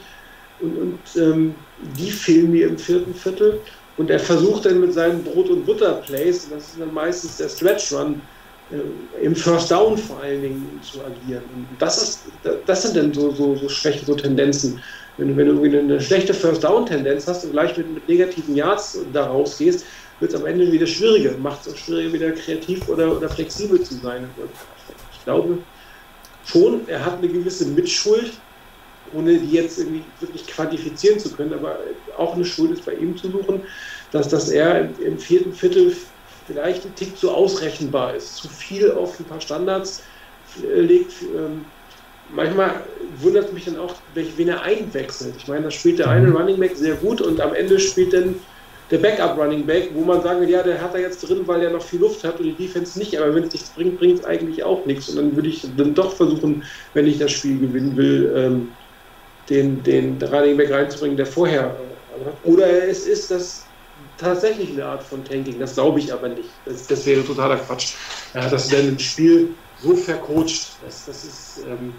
Und, 0.59 0.77
und 0.77 0.99
ähm, 1.15 1.55
die 1.97 2.11
fehlen 2.11 2.51
mir 2.51 2.67
im 2.67 2.77
vierten 2.77 3.13
Viertel. 3.13 3.61
Und 3.97 4.09
er 4.09 4.19
versucht 4.19 4.65
dann 4.65 4.79
mit 4.79 4.93
seinen 4.93 5.23
Brot- 5.23 5.49
und 5.49 5.65
Butter-Plays, 5.65 6.49
das 6.49 6.63
ist 6.69 6.79
dann 6.79 6.93
meistens 6.93 7.37
der 7.37 7.49
Stretch-Run, 7.49 8.21
äh, 8.71 9.25
im 9.25 9.35
First 9.35 9.71
Down 9.71 9.97
vor 9.97 10.21
allen 10.21 10.41
Dingen 10.41 10.79
zu 10.81 10.99
agieren. 10.99 11.43
Und 11.53 11.67
das, 11.79 12.01
ist, 12.01 12.19
das 12.65 12.83
sind 12.83 12.95
dann 12.95 13.13
so, 13.13 13.31
so, 13.31 13.55
so 13.55 13.67
Schwächen, 13.67 14.05
so 14.05 14.15
Tendenzen. 14.15 14.81
Wenn, 15.19 15.35
wenn 15.37 15.47
du 15.47 15.79
eine 15.79 16.01
schlechte 16.01 16.33
First-Down-Tendenz 16.33 17.27
hast 17.27 17.45
und 17.45 17.51
gleich 17.51 17.75
mit, 17.77 17.93
mit 17.93 18.07
negativen 18.07 18.55
Yards 18.55 18.99
da 19.13 19.27
rausgehst, 19.27 19.85
wird 20.19 20.33
es 20.33 20.39
am 20.39 20.45
Ende 20.45 20.71
wieder 20.71 20.87
schwieriger. 20.87 21.37
Macht 21.37 21.65
es 21.65 21.73
auch 21.73 21.77
schwieriger, 21.77 22.13
wieder 22.13 22.31
kreativ 22.31 22.87
oder, 22.89 23.15
oder 23.15 23.29
flexibel 23.29 23.81
zu 23.81 23.95
sein. 23.95 24.29
Und 24.37 24.49
ich 25.13 25.23
glaube 25.23 25.57
schon, 26.45 26.87
er 26.87 27.05
hat 27.05 27.17
eine 27.17 27.27
gewisse 27.27 27.65
Mitschuld, 27.65 28.31
ohne 29.13 29.37
die 29.37 29.51
jetzt 29.51 29.79
irgendwie 29.79 30.03
wirklich 30.19 30.45
quantifizieren 30.47 31.19
zu 31.19 31.31
können, 31.31 31.53
aber 31.53 31.79
auch 32.17 32.35
eine 32.35 32.45
Schuld 32.45 32.71
ist 32.71 32.85
bei 32.85 32.93
ihm 32.93 33.17
zu 33.17 33.29
suchen, 33.31 33.61
dass, 34.11 34.29
dass 34.29 34.49
er 34.49 34.81
im, 34.81 35.01
im 35.03 35.17
vierten 35.17 35.53
Viertel 35.53 35.95
vielleicht 36.47 36.85
ein 36.85 36.95
Tick 36.95 37.17
zu 37.17 37.31
ausrechenbar 37.31 38.15
ist, 38.15 38.37
zu 38.37 38.47
viel 38.49 38.91
auf 38.91 39.19
ein 39.19 39.25
paar 39.25 39.41
Standards 39.41 40.03
äh, 40.63 40.81
legt. 40.81 41.13
Ähm, 41.35 41.65
manchmal 42.33 42.71
wundert 43.19 43.53
mich 43.53 43.65
dann 43.65 43.77
auch, 43.77 43.95
wen 44.13 44.47
er 44.47 44.61
einwechselt. 44.61 45.35
Ich 45.37 45.47
meine, 45.47 45.65
da 45.65 45.71
spielt 45.71 45.99
der 45.99 46.09
eine 46.09 46.27
mhm. 46.27 46.35
Running 46.35 46.59
Back 46.59 46.75
sehr 46.75 46.95
gut 46.95 47.21
und 47.21 47.41
am 47.41 47.53
Ende 47.53 47.79
spielt 47.79 48.13
dann 48.13 48.35
der 48.91 48.97
Backup 48.97 49.37
Running 49.37 49.65
Back, 49.65 49.91
wo 49.93 50.01
man 50.01 50.21
sagen 50.21 50.41
will, 50.41 50.49
ja, 50.49 50.63
der 50.63 50.81
hat 50.81 50.95
er 50.95 51.01
jetzt 51.01 51.27
drin, 51.27 51.41
weil 51.45 51.61
er 51.61 51.69
noch 51.69 51.83
viel 51.83 51.99
Luft 51.99 52.23
hat 52.23 52.39
und 52.39 52.45
die 52.45 52.53
Defense 52.53 52.97
nicht, 52.97 53.19
aber 53.19 53.35
wenn 53.35 53.43
es 53.43 53.53
nichts 53.53 53.69
bringt, 53.69 53.99
bringt 53.99 54.19
es 54.19 54.25
eigentlich 54.25 54.63
auch 54.63 54.85
nichts. 54.85 55.09
Und 55.09 55.17
dann 55.17 55.35
würde 55.35 55.49
ich 55.49 55.67
dann 55.77 55.93
doch 55.93 56.13
versuchen, 56.13 56.63
wenn 56.93 57.05
ich 57.05 57.19
das 57.19 57.31
Spiel 57.31 57.59
gewinnen 57.59 57.95
will, 57.95 58.33
ähm, 58.35 58.71
den, 59.49 59.83
den 59.83 60.17
Running 60.21 60.57
Back 60.57 60.71
reinzubringen, 60.71 61.17
der 61.17 61.27
vorher. 61.27 61.75
Äh, 62.45 62.47
oder 62.47 62.87
es 62.87 63.05
ist 63.05 63.29
das 63.29 63.65
tatsächlich 64.17 64.71
eine 64.71 64.85
Art 64.85 65.03
von 65.03 65.23
Tanking, 65.23 65.59
das 65.59 65.75
glaube 65.75 65.99
ich 65.99 66.11
aber 66.11 66.29
nicht. 66.29 66.49
Das, 66.65 66.87
das 66.87 67.05
wäre 67.05 67.23
totaler 67.23 67.57
Quatsch. 67.57 67.93
Ja, 68.33 68.49
dass 68.49 68.67
du 68.67 68.75
dann 68.75 68.87
ein 68.87 68.99
Spiel 68.99 69.49
so 69.81 69.95
vercoacht, 69.95 70.71
das, 70.83 71.05
das 71.05 71.23
ist. 71.23 71.61
Ähm, 71.67 71.93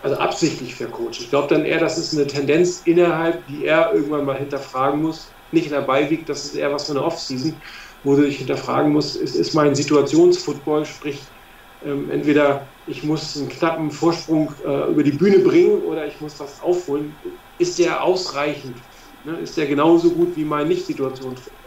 also 0.00 0.16
absichtlich 0.16 0.74
vercoacht. 0.76 1.18
Ich 1.20 1.30
glaube 1.30 1.48
dann 1.54 1.64
eher, 1.64 1.80
das 1.80 1.98
ist 1.98 2.12
eine 2.14 2.26
Tendenz 2.26 2.80
innerhalb, 2.80 3.46
die 3.46 3.64
er 3.64 3.92
irgendwann 3.94 4.24
mal 4.24 4.38
hinterfragen 4.38 5.02
muss. 5.02 5.36
Nicht 5.50 5.72
dabei 5.72 6.10
wiegt, 6.10 6.28
das 6.28 6.44
ist 6.44 6.54
eher 6.54 6.72
was 6.72 6.86
für 6.86 6.92
eine 6.92 7.02
Offseason, 7.04 7.62
wo 8.02 8.14
du 8.16 8.22
dich 8.22 8.38
hinterfragen 8.38 8.92
musst, 8.92 9.16
ist, 9.16 9.34
ist 9.34 9.54
mein 9.54 9.74
Situationsfootball, 9.74 10.84
sprich, 10.84 11.32
ähm, 11.80 12.10
entweder 12.10 12.74
ich 12.84 13.02
muss 13.04 13.36
einen 13.36 13.48
knappen 13.48 13.90
Vorsprung 13.90 14.52
äh, 14.64 14.90
über 14.90 15.02
die 15.02 15.12
Bühne 15.12 15.40
bringen 15.40 15.82
oder 15.82 16.06
ich 16.06 16.20
muss 16.20 16.38
was 16.40 16.60
aufholen. 16.60 17.20
Ist 17.56 17.78
der 17.78 18.02
ausreichend? 18.04 18.82
Ne? 19.22 19.38
Ist 19.40 19.56
der 19.56 19.66
genauso 19.66 20.14
gut 20.14 20.36
wie 20.36 20.44
mein 20.44 20.68
Nicht-Situationsfootball? 20.68 21.57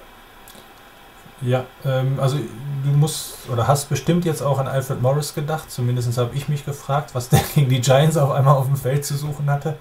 Ja, 1.41 1.65
ähm, 1.85 2.19
also 2.19 2.37
du 2.37 2.89
musst 2.89 3.49
oder 3.51 3.67
hast 3.67 3.89
bestimmt 3.89 4.25
jetzt 4.25 4.41
auch 4.41 4.59
an 4.59 4.67
Alfred 4.67 5.01
Morris 5.01 5.33
gedacht. 5.33 5.71
Zumindest 5.71 6.17
habe 6.17 6.35
ich 6.35 6.47
mich 6.47 6.65
gefragt, 6.65 7.13
was 7.13 7.29
der 7.29 7.41
gegen 7.55 7.69
die 7.69 7.81
Giants 7.81 8.17
auf 8.17 8.31
einmal 8.31 8.55
auf 8.55 8.65
dem 8.65 8.75
Feld 8.75 9.05
zu 9.05 9.15
suchen 9.15 9.49
hatte 9.49 9.77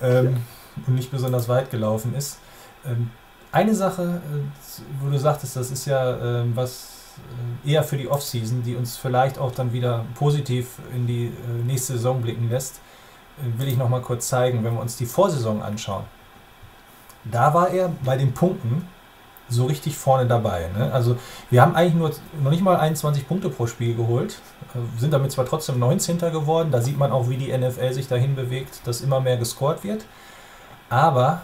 ähm, 0.00 0.24
ja. 0.24 0.82
und 0.86 0.94
nicht 0.94 1.10
besonders 1.10 1.48
weit 1.48 1.70
gelaufen 1.70 2.14
ist. 2.14 2.38
Ähm, 2.86 3.10
eine 3.52 3.74
Sache, 3.74 4.20
äh, 4.32 4.82
wo 5.00 5.10
du 5.10 5.18
sagtest, 5.18 5.56
das 5.56 5.70
ist 5.70 5.86
ja 5.86 6.42
äh, 6.42 6.44
was 6.54 6.98
äh, 7.64 7.72
eher 7.72 7.82
für 7.82 7.96
die 7.96 8.08
Offseason, 8.08 8.62
die 8.62 8.76
uns 8.76 8.96
vielleicht 8.96 9.38
auch 9.38 9.52
dann 9.52 9.72
wieder 9.72 10.04
positiv 10.14 10.78
in 10.94 11.06
die 11.06 11.26
äh, 11.26 11.64
nächste 11.66 11.94
Saison 11.94 12.22
blicken 12.22 12.48
lässt, 12.48 12.80
äh, 13.38 13.60
will 13.60 13.68
ich 13.68 13.76
nochmal 13.76 14.00
kurz 14.02 14.28
zeigen, 14.28 14.64
wenn 14.64 14.74
wir 14.74 14.80
uns 14.80 14.96
die 14.96 15.06
Vorsaison 15.06 15.62
anschauen. 15.62 16.04
Da 17.24 17.52
war 17.52 17.70
er 17.70 17.90
bei 18.04 18.16
den 18.16 18.32
Punkten 18.32 18.86
so 19.48 19.66
richtig 19.66 19.96
vorne 19.96 20.26
dabei. 20.26 20.68
Ne? 20.76 20.92
Also 20.92 21.16
wir 21.50 21.62
haben 21.62 21.74
eigentlich 21.74 21.94
nur 21.94 22.10
noch 22.42 22.50
nicht 22.50 22.62
mal 22.62 22.76
21 22.76 23.26
Punkte 23.26 23.48
pro 23.48 23.66
Spiel 23.66 23.94
geholt, 23.94 24.38
äh, 24.74 25.00
sind 25.00 25.12
damit 25.12 25.32
zwar 25.32 25.46
trotzdem 25.46 25.78
19. 25.78 26.18
geworden, 26.18 26.70
da 26.70 26.80
sieht 26.80 26.98
man 26.98 27.12
auch, 27.12 27.28
wie 27.28 27.36
die 27.36 27.56
NFL 27.56 27.92
sich 27.92 28.08
dahin 28.08 28.34
bewegt, 28.34 28.80
dass 28.84 29.00
immer 29.00 29.20
mehr 29.20 29.36
gescored 29.36 29.84
wird, 29.84 30.04
aber 30.90 31.42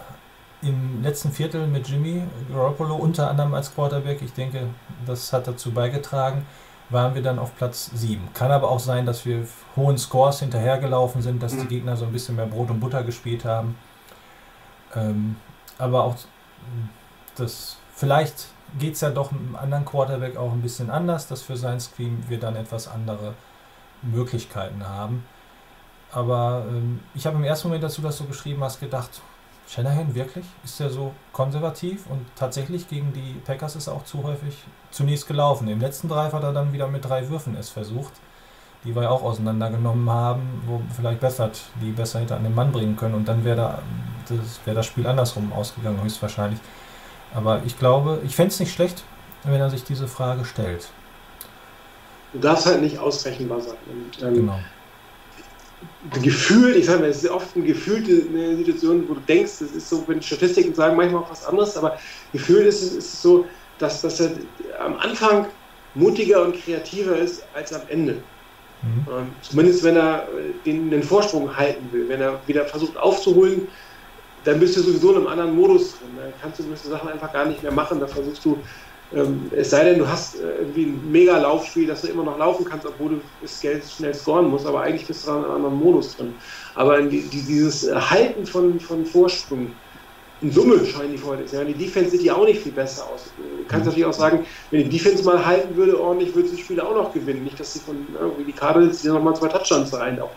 im 0.61 1.03
letzten 1.03 1.31
Viertel 1.31 1.67
mit 1.67 1.87
Jimmy 1.87 2.23
Garoppolo 2.51 2.95
unter 2.95 3.29
anderem 3.29 3.53
als 3.53 3.73
Quarterback, 3.73 4.21
ich 4.21 4.33
denke, 4.33 4.67
das 5.05 5.31
hat 5.31 5.47
dazu 5.47 5.71
beigetragen, 5.71 6.45
waren 6.89 7.15
wir 7.15 7.21
dann 7.21 7.39
auf 7.39 7.55
Platz 7.55 7.91
7. 7.93 8.29
Kann 8.33 8.51
aber 8.51 8.69
auch 8.69 8.79
sein, 8.79 9.05
dass 9.05 9.25
wir 9.25 9.45
hohen 9.75 9.97
Scores 9.97 10.39
hinterhergelaufen 10.39 11.21
sind, 11.21 11.41
dass 11.41 11.53
die 11.53 11.63
mhm. 11.63 11.67
Gegner 11.67 11.97
so 11.97 12.05
ein 12.05 12.11
bisschen 12.11 12.35
mehr 12.35 12.45
Brot 12.45 12.69
und 12.69 12.79
Butter 12.79 13.03
gespielt 13.03 13.45
haben. 13.45 13.75
Ähm, 14.95 15.35
aber 15.77 16.03
auch 16.03 16.15
das 17.35 17.77
Vielleicht 17.95 18.47
geht 18.77 18.95
es 18.95 19.01
ja 19.01 19.09
doch 19.09 19.31
mit 19.31 19.41
einem 19.41 19.55
anderen 19.55 19.85
Quarterback 19.85 20.35
auch 20.37 20.51
ein 20.51 20.61
bisschen 20.61 20.89
anders, 20.89 21.27
dass 21.27 21.41
für 21.41 21.55
sein 21.55 21.79
Screen 21.79 22.23
wir 22.27 22.39
dann 22.39 22.55
etwas 22.55 22.87
andere 22.87 23.33
Möglichkeiten 24.01 24.87
haben. 24.87 25.25
Aber 26.11 26.65
ähm, 26.69 26.99
ich 27.13 27.25
habe 27.25 27.37
im 27.37 27.43
ersten 27.43 27.69
Moment, 27.69 27.83
dass 27.83 27.95
du 27.95 28.01
das 28.01 28.17
so 28.17 28.25
geschrieben 28.25 28.63
hast, 28.63 28.79
gedacht, 28.79 29.21
Shanahan 29.67 30.13
wirklich? 30.13 30.45
Ist 30.63 30.79
er 30.79 30.89
so 30.89 31.13
konservativ 31.31 32.05
und 32.07 32.25
tatsächlich 32.35 32.87
gegen 32.87 33.13
die 33.13 33.39
Packers 33.45 33.75
ist 33.75 33.87
er 33.87 33.93
auch 33.93 34.05
zu 34.05 34.23
häufig 34.23 34.55
zunächst 34.91 35.27
gelaufen. 35.27 35.67
Im 35.67 35.79
letzten 35.79 36.07
Drive 36.07 36.33
hat 36.33 36.43
er 36.43 36.53
dann 36.53 36.71
wieder 36.71 36.87
mit 36.87 37.05
drei 37.05 37.27
Würfen 37.29 37.55
es 37.57 37.69
versucht, 37.69 38.13
die 38.83 38.95
wir 38.95 39.09
auch 39.09 39.23
auseinandergenommen 39.23 40.09
haben, 40.09 40.61
wo 40.67 40.81
vielleicht 40.95 41.19
Beffert 41.19 41.61
die 41.81 41.91
besser 41.91 42.19
hinter 42.19 42.35
an 42.35 42.43
den 42.43 42.53
Mann 42.53 42.71
bringen 42.71 42.95
können 42.95 43.15
und 43.15 43.27
dann 43.27 43.43
wäre 43.43 43.55
da, 43.55 43.79
das, 44.27 44.59
wär 44.65 44.75
das 44.75 44.85
Spiel 44.85 45.07
andersrum 45.07 45.51
ausgegangen, 45.51 46.01
höchstwahrscheinlich. 46.03 46.59
Aber 47.35 47.61
ich 47.65 47.77
glaube, 47.77 48.21
ich 48.25 48.35
fände 48.35 48.53
es 48.53 48.59
nicht 48.59 48.73
schlecht, 48.73 49.03
wenn 49.43 49.59
er 49.59 49.69
sich 49.69 49.83
diese 49.83 50.07
Frage 50.07 50.45
stellt. 50.45 50.89
Du 52.33 52.39
darfst 52.39 52.65
halt 52.65 52.81
nicht 52.81 52.97
ausrechenbar 52.97 53.61
sein. 53.61 53.77
Ähm, 54.21 54.33
genau 54.33 54.59
Gefühl, 56.21 56.75
ich 56.75 56.85
sage 56.85 56.99
mal, 56.99 57.09
es 57.09 57.23
ist 57.23 57.29
oft 57.29 57.55
eine 57.55 57.65
gefühlte 57.65 58.27
eine 58.29 58.55
Situation, 58.57 59.07
wo 59.07 59.15
du 59.15 59.21
denkst, 59.21 59.53
es 59.61 59.71
ist 59.71 59.89
so, 59.89 60.03
wenn 60.07 60.21
Statistiken 60.21 60.73
sagen 60.73 60.95
manchmal 60.95 61.23
auch 61.23 61.31
was 61.31 61.45
anderes, 61.45 61.75
aber 61.77 61.97
Gefühl 62.31 62.65
ist, 62.65 62.81
ist 62.83 62.97
es 62.97 63.21
so, 63.21 63.45
dass, 63.79 64.01
dass 64.01 64.19
er 64.19 64.31
am 64.79 64.97
Anfang 64.97 65.47
mutiger 65.95 66.43
und 66.43 66.55
kreativer 66.55 67.17
ist 67.17 67.43
als 67.53 67.73
am 67.73 67.81
Ende. 67.89 68.13
Mhm. 68.83 69.05
Ähm, 69.09 69.27
zumindest 69.41 69.83
wenn 69.83 69.95
er 69.95 70.27
den, 70.65 70.91
den 70.91 71.03
Vorsprung 71.03 71.55
halten 71.55 71.87
will, 71.91 72.07
wenn 72.07 72.21
er 72.21 72.39
wieder 72.45 72.65
versucht 72.65 72.97
aufzuholen, 72.97 73.67
dann 74.45 74.59
bist 74.59 74.77
du 74.77 74.81
sowieso 74.81 75.11
in 75.11 75.17
einem 75.17 75.27
anderen 75.27 75.55
Modus 75.55 75.97
drin. 75.97 76.09
Da 76.15 76.23
kannst 76.41 76.59
du 76.59 76.63
gewisse 76.63 76.89
Sachen 76.89 77.09
einfach 77.09 77.33
gar 77.33 77.45
nicht 77.45 77.61
mehr 77.61 77.71
machen. 77.71 77.99
Da 77.99 78.07
versuchst 78.07 78.45
du 78.45 78.57
ähm, 79.13 79.51
es 79.55 79.69
sei 79.69 79.83
denn, 79.83 79.99
du 79.99 80.07
hast 80.07 80.35
äh, 80.35 80.57
irgendwie 80.59 80.83
ein 80.85 81.11
mega 81.11 81.37
Laufspiel, 81.37 81.87
dass 81.87 82.01
du 82.01 82.07
immer 82.07 82.23
noch 82.23 82.37
laufen 82.37 82.65
kannst, 82.65 82.85
obwohl 82.85 83.09
du 83.09 83.21
das 83.41 83.59
Geld 83.61 83.83
schnell 83.85 84.13
scoren 84.13 84.49
musst, 84.49 84.65
aber 84.65 84.81
eigentlich 84.81 85.05
bist 85.05 85.23
du 85.23 85.31
da 85.31 85.37
in 85.37 85.45
einem 85.45 85.53
anderen 85.55 85.75
Modus 85.75 86.15
drin. 86.15 86.33
Aber 86.73 86.99
die, 87.01 87.21
die, 87.21 87.41
dieses 87.41 87.89
Halten 87.93 88.45
von, 88.45 88.79
von 88.79 89.05
Vorsprung, 89.05 89.71
in 90.41 90.51
Summe 90.51 90.85
scheinen 90.85 91.13
die 91.13 91.17
Freude 91.17 91.45
ja, 91.49 91.63
Die 91.63 91.73
Defense 91.73 92.11
sieht 92.11 92.23
ja 92.23 92.35
auch 92.35 92.45
nicht 92.45 92.61
viel 92.61 92.71
besser 92.71 93.05
aus. 93.05 93.31
Du 93.37 93.63
kannst 93.67 93.85
mhm. 93.85 93.91
natürlich 93.91 94.05
auch 94.05 94.13
sagen, 94.13 94.45
wenn 94.69 94.83
die 94.83 94.97
Defense 94.97 95.23
mal 95.23 95.45
halten 95.45 95.75
würde, 95.77 95.99
ordentlich, 95.99 96.35
würde 96.35 96.49
sie 96.49 96.57
die 96.57 96.61
Spiele 96.61 96.85
auch 96.85 96.93
noch 96.93 97.13
gewinnen. 97.13 97.43
Nicht, 97.43 97.59
dass 97.59 97.73
sie 97.73 97.79
von 97.79 97.95
irgendwie 98.19 98.43
die 98.43 98.51
Cardinals 98.51 99.01
die 99.01 99.07
nochmal 99.07 99.35
zwei 99.35 99.47
Touchdowns 99.47 99.93
rein 99.93 100.19
auch 100.19 100.31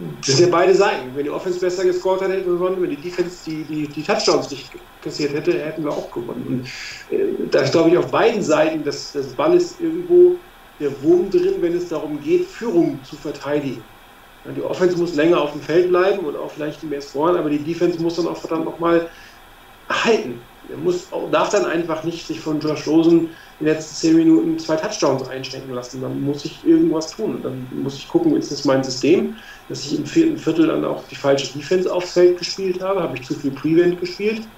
das 0.00 0.36
sind 0.36 0.46
ja 0.46 0.50
beide 0.50 0.74
Seiten. 0.74 1.14
Wenn 1.14 1.24
die 1.24 1.30
Offense 1.30 1.60
besser 1.60 1.84
gescored 1.84 2.22
hätte, 2.22 2.32
hätten 2.34 2.46
wir 2.46 2.54
gewonnen. 2.54 2.82
Wenn 2.82 2.90
die 2.90 3.00
Defense 3.00 3.42
die, 3.44 3.64
die, 3.66 3.88
die 3.88 4.02
Touchdowns 4.02 4.50
nicht 4.50 4.74
kassiert 5.00 5.32
hätte, 5.34 5.58
hätten 5.58 5.84
wir 5.84 5.92
auch 5.92 6.10
gewonnen. 6.10 6.46
Und 6.46 6.68
äh, 7.08 7.48
da 7.50 7.60
ist, 7.60 7.72
glaube 7.72 7.90
ich, 7.90 7.98
auf 7.98 8.10
beiden 8.10 8.42
Seiten 8.42 8.84
des, 8.84 9.12
des 9.12 9.36
Balles 9.36 9.78
irgendwo 9.78 10.40
der 10.78 11.02
Wurm 11.02 11.30
drin, 11.30 11.56
wenn 11.60 11.74
es 11.74 11.88
darum 11.88 12.20
geht, 12.20 12.46
Führung 12.46 13.02
zu 13.04 13.16
verteidigen. 13.16 13.88
Ja, 14.44 14.52
die 14.52 14.62
Offense 14.62 14.96
muss 14.98 15.14
länger 15.14 15.40
auf 15.40 15.52
dem 15.52 15.60
Feld 15.62 15.88
bleiben 15.88 16.24
und 16.26 16.36
auch 16.36 16.50
vielleicht 16.52 16.82
mehr 16.82 17.00
scoren, 17.00 17.36
aber 17.36 17.50
die 17.50 17.62
Defense 17.62 18.00
muss 18.02 18.16
dann 18.16 18.26
auch 18.26 18.38
verdammt 18.38 18.64
nochmal 18.64 19.08
halten. 19.92 20.40
Er 20.68 20.78
muss 20.78 21.12
auch, 21.12 21.30
darf 21.30 21.50
dann 21.50 21.66
einfach 21.66 22.04
nicht 22.04 22.26
sich 22.26 22.40
von 22.40 22.60
Josh 22.60 22.86
Rosen 22.86 23.36
in 23.58 23.66
den 23.66 23.74
letzten 23.74 23.96
zehn 23.96 24.16
Minuten 24.16 24.58
zwei 24.58 24.76
Touchdowns 24.76 25.28
einstecken 25.28 25.72
lassen. 25.72 26.00
Dann 26.00 26.20
muss 26.20 26.44
ich 26.44 26.64
irgendwas 26.64 27.10
tun. 27.10 27.42
Dann 27.42 27.68
muss 27.70 27.96
ich 27.96 28.08
gucken, 28.08 28.36
ist 28.36 28.52
das 28.52 28.64
mein 28.64 28.84
System? 28.84 29.36
dass 29.68 29.84
ich 29.86 29.98
im 29.98 30.06
vierten 30.06 30.38
Viertel 30.38 30.66
dann 30.68 30.84
auch 30.84 31.06
die 31.08 31.16
falsche 31.16 31.52
Defense 31.52 31.92
aufs 31.92 32.12
Feld 32.12 32.38
gespielt 32.38 32.82
habe. 32.82 33.02
Habe 33.02 33.16
ich 33.16 33.24
zu 33.26 33.34
viel 33.34 33.52
Prevent 33.52 33.98
gespielt? 34.00 34.48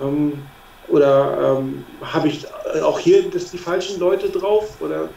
Ähm, 0.00 0.52
oder 0.88 1.58
ähm, 1.58 1.84
habe 2.00 2.28
ich 2.28 2.46
auch 2.82 2.98
hier 2.98 3.30
das, 3.30 3.50
die 3.50 3.58
falschen 3.58 4.00
Leute 4.00 4.30
drauf? 4.30 4.80
Oder 4.80 5.10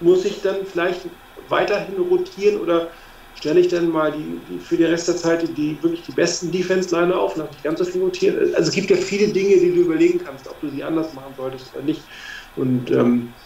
muss 0.00 0.24
ich 0.24 0.42
dann 0.42 0.66
vielleicht 0.66 1.08
weiterhin 1.48 1.98
rotieren? 2.00 2.60
Oder 2.60 2.90
stelle 3.32 3.60
ich 3.60 3.68
dann 3.68 3.88
mal 3.88 4.12
die, 4.12 4.44
die 4.44 4.60
für 4.60 4.76
den 4.76 4.88
Rest 4.90 5.08
der 5.08 5.16
Zeit 5.16 5.42
die, 5.42 5.54
die 5.54 5.82
wirklich 5.82 6.02
die 6.02 6.12
besten 6.12 6.50
Defense-Liner 6.52 7.18
auf 7.18 7.36
und 7.36 7.50
nicht 7.50 7.62
ganz 7.62 7.78
so 7.78 7.84
viel 7.84 8.02
rotieren? 8.02 8.54
Also 8.54 8.68
es 8.68 8.74
gibt 8.74 8.90
ja 8.90 8.96
viele 8.96 9.32
Dinge, 9.32 9.58
die 9.58 9.74
du 9.74 9.82
überlegen 9.82 10.18
kannst, 10.18 10.48
ob 10.48 10.60
du 10.60 10.68
sie 10.68 10.82
anders 10.84 11.12
machen 11.14 11.34
solltest 11.34 11.74
oder 11.74 11.84
nicht. 11.84 12.08
Und 12.54 12.90
ähm, 12.90 13.36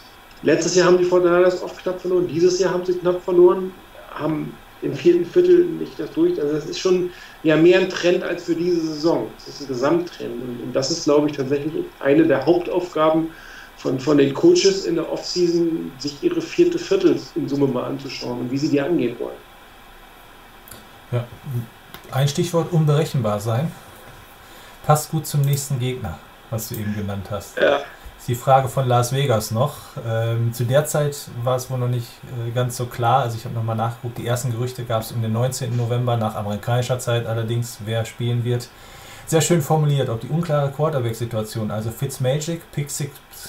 letztes 0.40 0.74
Jahr 0.74 0.86
haben 0.88 0.98
die 0.98 1.04
Fortinanders 1.04 1.62
oft 1.62 1.78
knapp 1.82 2.00
verloren, 2.00 2.28
dieses 2.28 2.58
Jahr 2.58 2.72
haben 2.72 2.84
sie 2.84 2.98
knapp 2.98 3.22
verloren 3.24 3.84
haben 4.14 4.64
im 4.80 4.94
vierten 4.94 5.24
Viertel 5.24 5.70
nicht 5.70 5.98
das 5.98 6.12
durch. 6.12 6.40
Also 6.40 6.52
das 6.54 6.66
ist 6.66 6.78
schon 6.78 7.12
ja 7.42 7.56
mehr 7.56 7.80
ein 7.80 7.88
Trend 7.88 8.22
als 8.22 8.44
für 8.44 8.54
diese 8.54 8.80
Saison. 8.80 9.32
Das 9.34 9.48
ist 9.48 9.62
ein 9.62 9.68
Gesamttrend. 9.68 10.42
Und, 10.42 10.60
und 10.60 10.72
das 10.74 10.90
ist, 10.90 11.04
glaube 11.04 11.28
ich, 11.28 11.36
tatsächlich 11.36 11.94
eine 12.00 12.26
der 12.26 12.44
Hauptaufgaben 12.46 13.32
von, 13.76 13.98
von 13.98 14.18
den 14.18 14.34
Coaches 14.34 14.84
in 14.84 14.96
der 14.96 15.10
Offseason, 15.10 15.98
sich 15.98 16.22
ihre 16.22 16.42
vierte 16.42 16.78
Viertel 16.78 17.20
in 17.34 17.48
Summe 17.48 17.66
mal 17.66 17.84
anzuschauen 17.84 18.40
und 18.40 18.50
wie 18.50 18.58
sie 18.58 18.70
die 18.70 18.80
angehen 18.80 19.18
wollen. 19.18 19.40
Ja, 21.14 21.24
ein 22.10 22.28
Stichwort 22.28 22.72
unberechenbar 22.72 23.40
sein. 23.40 23.70
Passt 24.86 25.10
gut 25.10 25.26
zum 25.26 25.42
nächsten 25.42 25.78
Gegner, 25.78 26.18
was 26.50 26.68
du 26.68 26.74
eben 26.74 26.94
genannt 26.94 27.26
hast. 27.30 27.58
Ja 27.58 27.80
die 28.26 28.34
Frage 28.34 28.68
von 28.68 28.88
Las 28.88 29.12
Vegas 29.12 29.50
noch. 29.50 29.76
Ähm, 30.06 30.52
zu 30.52 30.64
der 30.64 30.86
Zeit 30.86 31.28
war 31.42 31.56
es 31.56 31.70
wohl 31.70 31.78
noch 31.78 31.88
nicht 31.88 32.08
äh, 32.46 32.50
ganz 32.50 32.76
so 32.76 32.86
klar. 32.86 33.22
Also 33.22 33.36
ich 33.36 33.44
habe 33.44 33.54
nochmal 33.54 33.76
nachgeguckt. 33.76 34.18
Die 34.18 34.26
ersten 34.26 34.50
Gerüchte 34.50 34.84
gab 34.84 35.02
es 35.02 35.12
um 35.12 35.20
den 35.20 35.32
19. 35.32 35.76
November 35.76 36.16
nach 36.16 36.34
amerikanischer 36.34 36.98
Zeit 36.98 37.26
allerdings, 37.26 37.78
wer 37.84 38.04
spielen 38.04 38.44
wird. 38.44 38.68
Sehr 39.26 39.40
schön 39.40 39.62
formuliert, 39.62 40.10
ob 40.10 40.20
die 40.20 40.28
unklare 40.28 40.70
Quarterback-Situation, 40.70 41.70
also 41.70 41.90
Fitzmagic, 41.90 42.60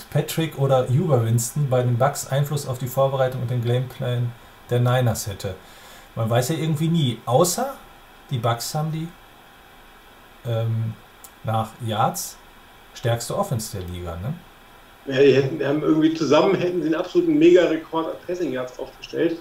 Patrick 0.09 0.57
oder 0.57 0.87
Huber 0.87 1.25
Winston 1.25 1.69
bei 1.69 1.81
den 1.81 1.97
Bucks 1.97 2.27
Einfluss 2.27 2.65
auf 2.65 2.77
die 2.77 2.87
Vorbereitung 2.87 3.41
und 3.41 3.51
den 3.51 3.61
Gameplan 3.61 4.31
der 4.69 4.79
Niners 4.79 5.27
hätte. 5.27 5.55
Man 6.15 6.29
weiß 6.29 6.49
ja 6.49 6.55
irgendwie 6.55 6.87
nie, 6.87 7.19
außer 7.25 7.75
die 8.29 8.37
Bucks 8.37 8.73
haben 8.73 8.91
die 8.91 9.07
ähm, 10.49 10.93
nach 11.43 11.69
Yards 11.85 12.37
stärkste 12.93 13.37
Offense 13.37 13.77
der 13.77 13.87
Liga, 13.87 14.17
ne? 14.17 14.33
Ja, 15.07 15.21
die 15.21 15.33
hätten, 15.33 15.63
haben 15.65 15.83
irgendwie 15.83 16.13
zusammen 16.13 16.55
hätten 16.55 16.81
einen 16.81 16.95
absoluten 16.95 17.37
Mega-Rekord 17.37 18.07
an 18.07 18.15
Passing 18.25 18.51
Yards 18.53 18.79
aufgestellt. 18.79 19.37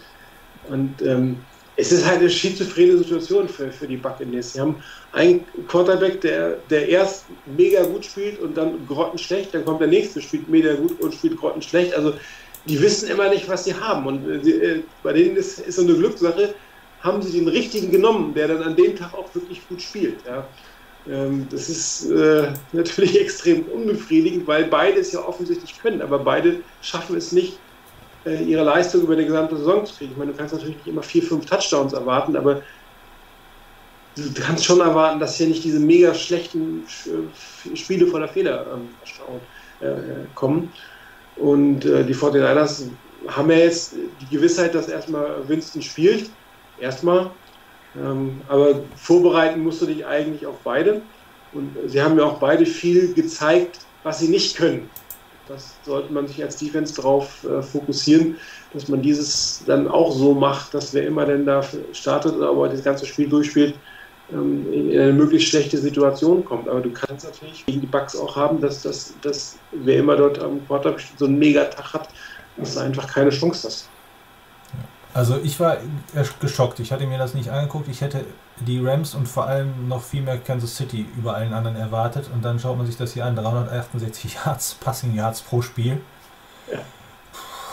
Und 0.68 1.00
ähm, 1.02 1.38
es 1.76 1.90
ist 1.90 2.06
halt 2.06 2.20
eine 2.20 2.30
schizophrene 2.30 2.98
Situation 2.98 3.48
für, 3.48 3.70
für 3.72 3.86
die 3.86 3.96
Buccaneers. 3.96 4.52
Sie 4.52 4.60
haben 4.60 4.76
einen 5.12 5.44
Quarterback, 5.68 6.20
der, 6.20 6.58
der 6.70 6.88
erst 6.88 7.26
mega 7.46 7.82
gut 7.84 8.04
spielt 8.04 8.40
und 8.40 8.56
dann 8.56 8.86
grottenschlecht, 8.86 9.54
dann 9.54 9.64
kommt 9.64 9.80
der 9.80 9.88
nächste, 9.88 10.20
spielt 10.20 10.48
mega 10.48 10.74
gut 10.74 11.00
und 11.00 11.14
spielt 11.14 11.38
grottenschlecht. 11.38 11.94
Also 11.94 12.14
die 12.66 12.80
wissen 12.80 13.08
immer 13.08 13.28
nicht, 13.28 13.48
was 13.48 13.64
sie 13.64 13.74
haben. 13.74 14.06
Und 14.06 14.28
äh, 14.28 14.50
äh, 14.50 14.82
bei 15.02 15.12
denen 15.12 15.36
ist, 15.36 15.58
ist 15.60 15.76
so 15.76 15.82
eine 15.82 15.94
Glückssache, 15.94 16.54
haben 17.00 17.20
sie 17.22 17.38
den 17.38 17.48
richtigen 17.48 17.90
genommen, 17.90 18.32
der 18.34 18.48
dann 18.48 18.62
an 18.62 18.76
dem 18.76 18.96
Tag 18.96 19.12
auch 19.14 19.32
wirklich 19.34 19.66
gut 19.68 19.82
spielt. 19.82 20.24
Ja. 20.26 20.46
Ähm, 21.06 21.46
das 21.50 21.68
ist 21.68 22.10
äh, 22.10 22.52
natürlich 22.72 23.20
extrem 23.20 23.62
unbefriedigend, 23.64 24.46
weil 24.46 24.64
beide 24.64 25.00
es 25.00 25.12
ja 25.12 25.20
offensichtlich 25.20 25.80
können, 25.80 26.00
aber 26.00 26.18
beide 26.18 26.60
schaffen 26.80 27.16
es 27.16 27.32
nicht, 27.32 27.58
äh, 28.24 28.42
ihre 28.42 28.64
Leistung 28.64 29.02
über 29.02 29.16
die 29.16 29.26
gesamte 29.26 29.56
Saison 29.56 29.84
zu 29.84 29.94
kriegen. 29.94 30.12
Ich 30.12 30.16
meine, 30.16 30.32
du 30.32 30.38
kannst 30.38 30.54
natürlich 30.54 30.76
nicht 30.76 30.86
immer 30.86 31.02
vier, 31.02 31.22
fünf 31.22 31.44
Touchdowns 31.44 31.92
erwarten, 31.92 32.36
aber 32.36 32.62
du 34.16 34.32
kannst 34.34 34.64
schon 34.64 34.80
erwarten, 34.80 35.20
dass 35.20 35.36
hier 35.36 35.48
nicht 35.48 35.62
diese 35.62 35.80
mega 35.80 36.14
schlechten 36.14 36.84
äh, 37.06 37.76
Spiele 37.76 38.06
voller 38.06 38.28
Fehler 38.28 38.66
ähm, 38.72 38.88
äh, 39.86 40.24
kommen. 40.34 40.72
Und 41.37 41.85
äh, 41.85 42.05
die 42.05 42.14
49ers 42.14 42.85
haben 43.28 43.51
ja 43.51 43.59
jetzt 43.59 43.95
die 44.20 44.37
Gewissheit, 44.37 44.74
dass 44.74 44.89
erstmal 44.89 45.49
Winston 45.49 45.82
spielt. 45.82 46.30
Erstmal, 46.80 47.30
ähm, 47.97 48.41
aber 48.49 48.80
vorbereiten 48.97 49.61
musst 49.62 49.80
du 49.82 49.87
dich 49.87 50.05
eigentlich 50.05 50.47
auf 50.47 50.57
beide. 50.64 51.03
Und 51.53 51.76
sie 51.87 52.03
haben 52.03 52.18
ja 52.18 52.24
auch 52.24 52.39
beide 52.39 52.66
viel 52.66 53.14
gezeigt, 53.14 53.78
was 54.03 54.18
sie 54.18 54.28
nicht 54.28 54.57
können. 54.57 54.91
Das 55.47 55.74
sollte 55.85 56.12
man 56.12 56.26
sich 56.26 56.43
als 56.43 56.57
Defense 56.57 56.95
darauf 56.95 57.45
äh, 57.45 57.62
fokussieren, 57.62 58.37
dass 58.72 58.89
man 58.89 59.03
dieses 59.03 59.62
dann 59.66 59.87
auch 59.89 60.12
so 60.12 60.35
macht, 60.35 60.72
dass 60.72 60.95
wer 60.95 61.07
immer 61.07 61.26
denn 61.26 61.45
da 61.45 61.62
startet, 61.93 62.41
aber 62.41 62.68
das 62.68 62.82
ganze 62.82 63.07
Spiel 63.07 63.28
durchspielt, 63.28 63.74
in 64.30 64.98
eine 64.98 65.12
möglichst 65.12 65.48
schlechte 65.50 65.78
Situation 65.78 66.44
kommt. 66.44 66.68
Aber 66.68 66.80
du 66.80 66.90
kannst 66.90 67.24
natürlich 67.26 67.66
gegen 67.66 67.80
die 67.80 67.86
Bugs 67.86 68.16
auch 68.16 68.34
haben, 68.36 68.60
dass, 68.60 68.82
dass, 68.82 69.14
dass 69.22 69.58
wer 69.72 69.98
immer 69.98 70.16
dort 70.16 70.38
am 70.38 70.66
Quarter 70.66 70.96
so 71.16 71.26
einen 71.26 71.38
Megatag 71.38 71.92
hat, 71.92 72.08
dass 72.56 72.74
du 72.74 72.80
einfach 72.80 73.12
keine 73.12 73.30
Chance 73.30 73.68
hast. 73.68 73.88
Also 75.12 75.38
ich 75.42 75.60
war 75.60 75.76
geschockt. 76.40 76.80
Ich 76.80 76.90
hatte 76.90 77.06
mir 77.06 77.18
das 77.18 77.34
nicht 77.34 77.48
angeguckt. 77.48 77.86
Ich 77.88 78.00
hätte 78.00 78.24
die 78.66 78.84
Rams 78.84 79.14
und 79.14 79.28
vor 79.28 79.46
allem 79.46 79.88
noch 79.88 80.02
viel 80.02 80.22
mehr 80.22 80.38
Kansas 80.38 80.76
City 80.76 81.06
über 81.16 81.36
allen 81.36 81.52
anderen 81.52 81.76
erwartet. 81.76 82.28
Und 82.34 82.44
dann 82.44 82.58
schaut 82.58 82.76
man 82.76 82.86
sich 82.86 82.96
das 82.96 83.12
hier 83.12 83.24
an. 83.24 83.36
368 83.36 84.34
Yards, 84.44 84.74
Passing 84.74 85.14
Yards 85.14 85.42
pro 85.42 85.62
Spiel. 85.62 86.00
Ja. 86.72 86.80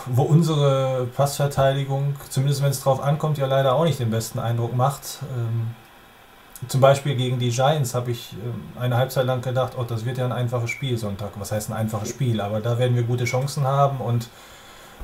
Wo 0.06 0.22
unsere 0.22 1.08
Passverteidigung, 1.16 2.14
zumindest 2.28 2.62
wenn 2.62 2.70
es 2.70 2.80
drauf 2.80 3.00
ankommt, 3.00 3.38
ja 3.38 3.46
leider 3.46 3.74
auch 3.74 3.84
nicht 3.84 3.98
den 3.98 4.10
besten 4.10 4.38
Eindruck 4.38 4.76
macht. 4.76 5.18
Ähm, 5.36 5.74
zum 6.68 6.80
Beispiel 6.80 7.16
gegen 7.16 7.38
die 7.38 7.50
Giants 7.50 7.94
habe 7.94 8.10
ich 8.10 8.32
ähm, 8.34 8.62
eine 8.78 8.96
Halbzeit 8.96 9.26
lang 9.26 9.42
gedacht, 9.42 9.74
oh, 9.76 9.84
das 9.84 10.04
wird 10.04 10.18
ja 10.18 10.24
ein 10.24 10.32
einfaches 10.32 10.70
Spiel 10.70 10.96
Sonntag. 10.96 11.32
Was 11.38 11.52
heißt 11.52 11.70
ein 11.70 11.76
einfaches 11.76 12.08
Spiel? 12.08 12.40
Aber 12.40 12.60
da 12.60 12.78
werden 12.78 12.96
wir 12.96 13.02
gute 13.02 13.24
Chancen 13.24 13.66
haben 13.66 13.98
und 13.98 14.28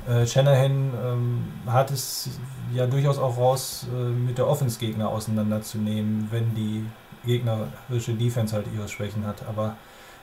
äh, 0.08 0.26
Shanahan 0.26 0.92
ähm, 1.04 1.44
hat 1.66 1.90
es 1.90 2.30
ja 2.72 2.86
durchaus 2.86 3.18
auch 3.18 3.36
raus, 3.36 3.86
äh, 3.92 4.10
mit 4.10 4.38
der 4.38 4.46
Offense-Gegner 4.46 5.08
auseinanderzunehmen, 5.08 6.28
wenn 6.30 6.54
die 6.54 6.86
gegnerische 7.24 8.14
Defense 8.14 8.54
halt 8.54 8.66
ihre 8.74 8.88
Schwächen 8.88 9.26
hat. 9.26 9.42
Aber 9.48 9.76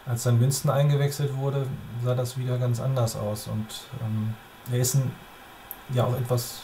als 0.06 0.24
dann 0.24 0.40
Winston 0.40 0.72
eingewechselt 0.72 1.36
wurde, 1.36 1.68
sah 2.04 2.16
das 2.16 2.38
wieder 2.38 2.58
ganz 2.58 2.80
anders 2.80 3.16
aus. 3.16 3.48
Und 3.48 3.68
ähm, 4.02 4.34
er 4.72 4.80
ist 4.80 4.96
ein 4.96 5.12
ja 5.94 6.06
auch 6.06 6.18
etwas 6.18 6.62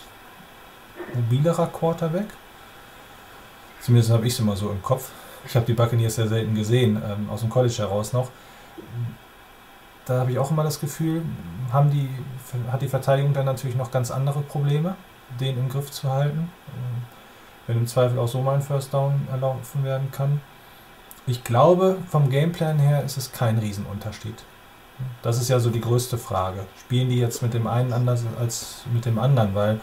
mobilerer 1.14 1.68
Quarterback. 1.68 2.28
Zumindest 3.82 4.12
habe 4.12 4.26
ich 4.26 4.34
es 4.34 4.40
immer 4.40 4.56
so 4.56 4.70
im 4.70 4.82
Kopf. 4.82 5.10
Ich 5.46 5.56
habe 5.56 5.66
die 5.66 5.74
Buccaneers 5.74 6.16
sehr 6.16 6.28
selten 6.28 6.56
gesehen, 6.56 7.02
ähm, 7.04 7.30
aus 7.30 7.42
dem 7.42 7.50
College 7.50 7.74
heraus 7.80 8.14
noch. 8.14 8.30
Da 10.06 10.20
habe 10.20 10.32
ich 10.32 10.40
auch 10.40 10.52
immer 10.52 10.64
das 10.64 10.80
Gefühl, 10.80 11.24
haben 11.72 11.90
die, 11.90 12.10
hat 12.72 12.82
die 12.82 12.88
Verteidigung 12.88 13.34
dann 13.34 13.46
natürlich 13.46 13.76
noch 13.76 13.92
ganz 13.92 14.12
andere 14.12 14.42
Probleme, 14.42 14.96
den 15.40 15.58
im 15.58 15.70
Griff 15.70 15.92
zu 15.92 16.12
halten. 16.12 16.52
Ähm, 16.68 17.04
wenn 17.68 17.78
im 17.78 17.88
Zweifel 17.88 18.20
auch 18.20 18.28
so 18.28 18.42
mal 18.42 18.56
ein 18.56 18.62
First 18.62 18.94
Down 18.94 19.28
erlaufen 19.32 19.84
werden 19.84 20.12
kann. 20.12 20.42
Ich 21.28 21.44
glaube, 21.44 21.98
vom 22.10 22.30
Gameplan 22.30 22.80
her 22.80 23.04
ist 23.04 23.18
es 23.18 23.32
kein 23.32 23.60
Riesenunterschied. 23.60 24.44
Das 25.22 25.40
ist 25.40 25.50
ja 25.50 25.60
so 25.60 25.70
die 25.70 25.82
größte 25.82 26.18
Frage. 26.18 26.66
Spielen 26.80 27.10
die 27.10 27.20
jetzt 27.20 27.42
mit 27.42 27.54
dem 27.54 27.68
einen 27.68 27.94
anders 27.94 28.24
als 28.40 28.84
mit 28.94 29.06
dem 29.06 29.20
anderen, 29.20 29.56
weil 29.56 29.80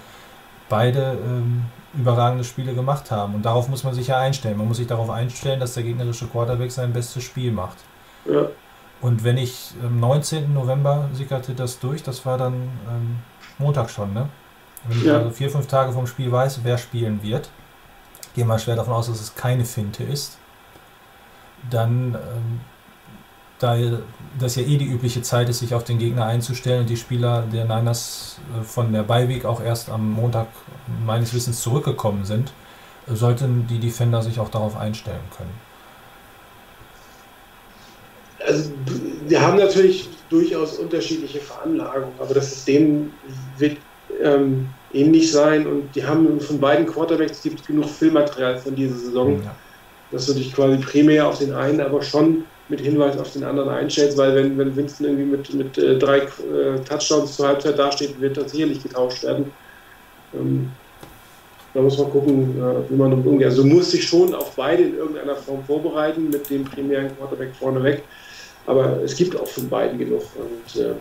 beide 0.69 1.19
ähm, 1.25 1.65
überragende 1.95 2.45
Spiele 2.45 2.75
gemacht 2.75 3.11
haben. 3.11 3.35
Und 3.35 3.45
darauf 3.45 3.69
muss 3.69 3.85
man 3.85 3.95
sich 3.95 4.09
ja 4.09 4.19
einstellen. 4.19 4.59
Man 4.59 4.69
muss 4.69 4.77
sich 4.77 4.87
darauf 4.87 5.11
einstellen, 5.11 5.61
dass 5.61 5.75
der 5.75 5.83
gegnerische 5.83 6.27
Quarterback 6.27 6.71
sein 6.71 6.93
bestes 6.93 7.25
Spiel 7.25 7.53
macht. 7.53 7.79
Ja. 8.25 8.47
Und 9.01 9.25
wenn 9.25 9.39
ich 9.39 9.75
am 9.83 10.01
19. 10.01 10.53
November 10.53 11.09
sickerte 11.13 11.55
das 11.55 11.79
durch, 11.79 12.03
das 12.03 12.27
war 12.27 12.37
dann 12.37 12.55
ähm, 12.89 13.19
Montag 13.59 13.91
schon, 13.91 14.13
ne? 14.13 14.29
Wenn 14.87 14.99
ich 14.99 15.05
ja. 15.05 15.19
also 15.19 15.31
vier, 15.31 15.51
fünf 15.51 15.67
Tage 15.67 15.93
vom 15.93 16.07
Spiel 16.07 16.31
weiß, 16.31 16.61
wer 16.63 16.79
spielen 16.79 17.23
wird, 17.23 17.51
gehe 18.35 18.45
mal 18.45 18.59
schwer 18.59 18.77
davon 18.77 18.95
aus, 18.95 19.09
dass 19.09 19.21
es 19.21 19.35
keine 19.35 19.65
Finte 19.65 20.05
ist, 20.05 20.39
dann 21.71 22.15
ähm, 22.15 22.61
da 23.59 23.77
das 24.39 24.57
ja 24.57 24.63
eh 24.63 24.77
die 24.77 24.87
übliche 24.87 25.23
Zeit 25.23 25.49
ist, 25.49 25.59
sich 25.59 25.75
auf 25.75 25.85
den 25.85 25.99
Gegner 25.99 26.27
einzustellen 26.27 26.83
und 26.83 26.91
die 26.91 26.97
Spieler 26.97 27.45
der 27.53 27.65
Niners 27.65 28.39
äh, 28.59 28.63
von 28.63 28.93
der 28.93 29.03
Beiweg 29.03 29.45
auch 29.45 29.63
erst 29.63 29.91
am 29.91 30.13
Montag 30.13 30.49
meines 31.05 31.35
Wissens 31.35 31.61
zurückgekommen 31.61 32.25
sind, 32.25 32.53
sollten 33.07 33.67
die 33.67 33.79
Defender 33.79 34.23
sich 34.23 34.39
auch 34.39 34.51
darauf 34.51 34.77
einstellen 34.77 35.21
können. 35.37 35.69
Also 38.47 38.71
wir 39.27 39.41
haben 39.41 39.59
natürlich 39.59 40.09
durchaus 40.31 40.79
unterschiedliche 40.79 41.41
Veranlagungen, 41.41 42.15
aber 42.19 42.35
das 42.35 42.51
System 42.51 43.13
wird 43.57 43.79
ähm, 44.23 44.69
ähnlich 44.93 45.33
sein 45.33 45.67
und 45.67 45.95
die 45.95 46.05
haben 46.05 46.41
von 46.41 46.61
beiden 46.61 46.87
Quarterbacks 46.87 47.43
gibt 47.43 47.67
genug 47.67 47.87
Filmmaterial 47.87 48.59
von 48.59 48.75
dieser 48.75 48.97
Saison, 48.97 49.43
ja. 49.43 49.55
dass 50.11 50.27
du 50.27 50.35
dich 50.35 50.55
quasi 50.55 50.79
primär 50.79 51.27
auf 51.27 51.39
den 51.39 51.53
einen, 51.53 51.81
aber 51.81 52.03
schon 52.03 52.45
mit 52.69 52.81
Hinweis 52.81 53.17
auf 53.19 53.33
den 53.33 53.45
anderen 53.45 53.69
einstellst, 53.71 54.19
weil 54.19 54.35
wenn, 54.35 54.59
wenn 54.59 54.77
Winston 54.77 55.07
irgendwie 55.07 55.25
mit, 55.25 55.55
mit 55.55 55.79
äh, 55.79 55.99
drei 55.99 56.19
äh, 56.19 56.79
Touchdowns 56.87 57.37
zur 57.37 57.49
Halbzeit 57.49 57.79
dasteht, 57.79 58.21
wird 58.21 58.37
das 58.37 58.53
sicherlich 58.53 58.83
getauscht 58.83 59.25
werden. 59.25 59.51
Ähm, 60.35 60.71
da 61.75 61.81
muss 61.81 61.99
man 61.99 62.11
gucken, 62.11 62.61
äh, 62.61 62.91
wie 62.91 62.97
man 62.97 63.13
umgeht. 63.13 63.47
Also 63.47 63.63
du 63.63 63.69
musst 63.69 63.93
dich 63.93 64.07
schon 64.07 64.35
auf 64.35 64.55
beide 64.55 64.83
in 64.83 64.97
irgendeiner 64.97 65.37
Form 65.37 65.65
vorbereiten, 65.65 66.31
mit 66.31 66.49
dem 66.51 66.65
primären 66.65 67.17
Quarterback 67.17 67.55
vorneweg. 67.59 68.03
Aber 68.67 69.03
es 69.03 69.17
gibt 69.17 69.39
auch 69.39 69.47
von 69.47 69.69
beiden 69.69 69.99
genug. 69.99 70.23
Und 70.37 70.81
äh, 70.81 70.95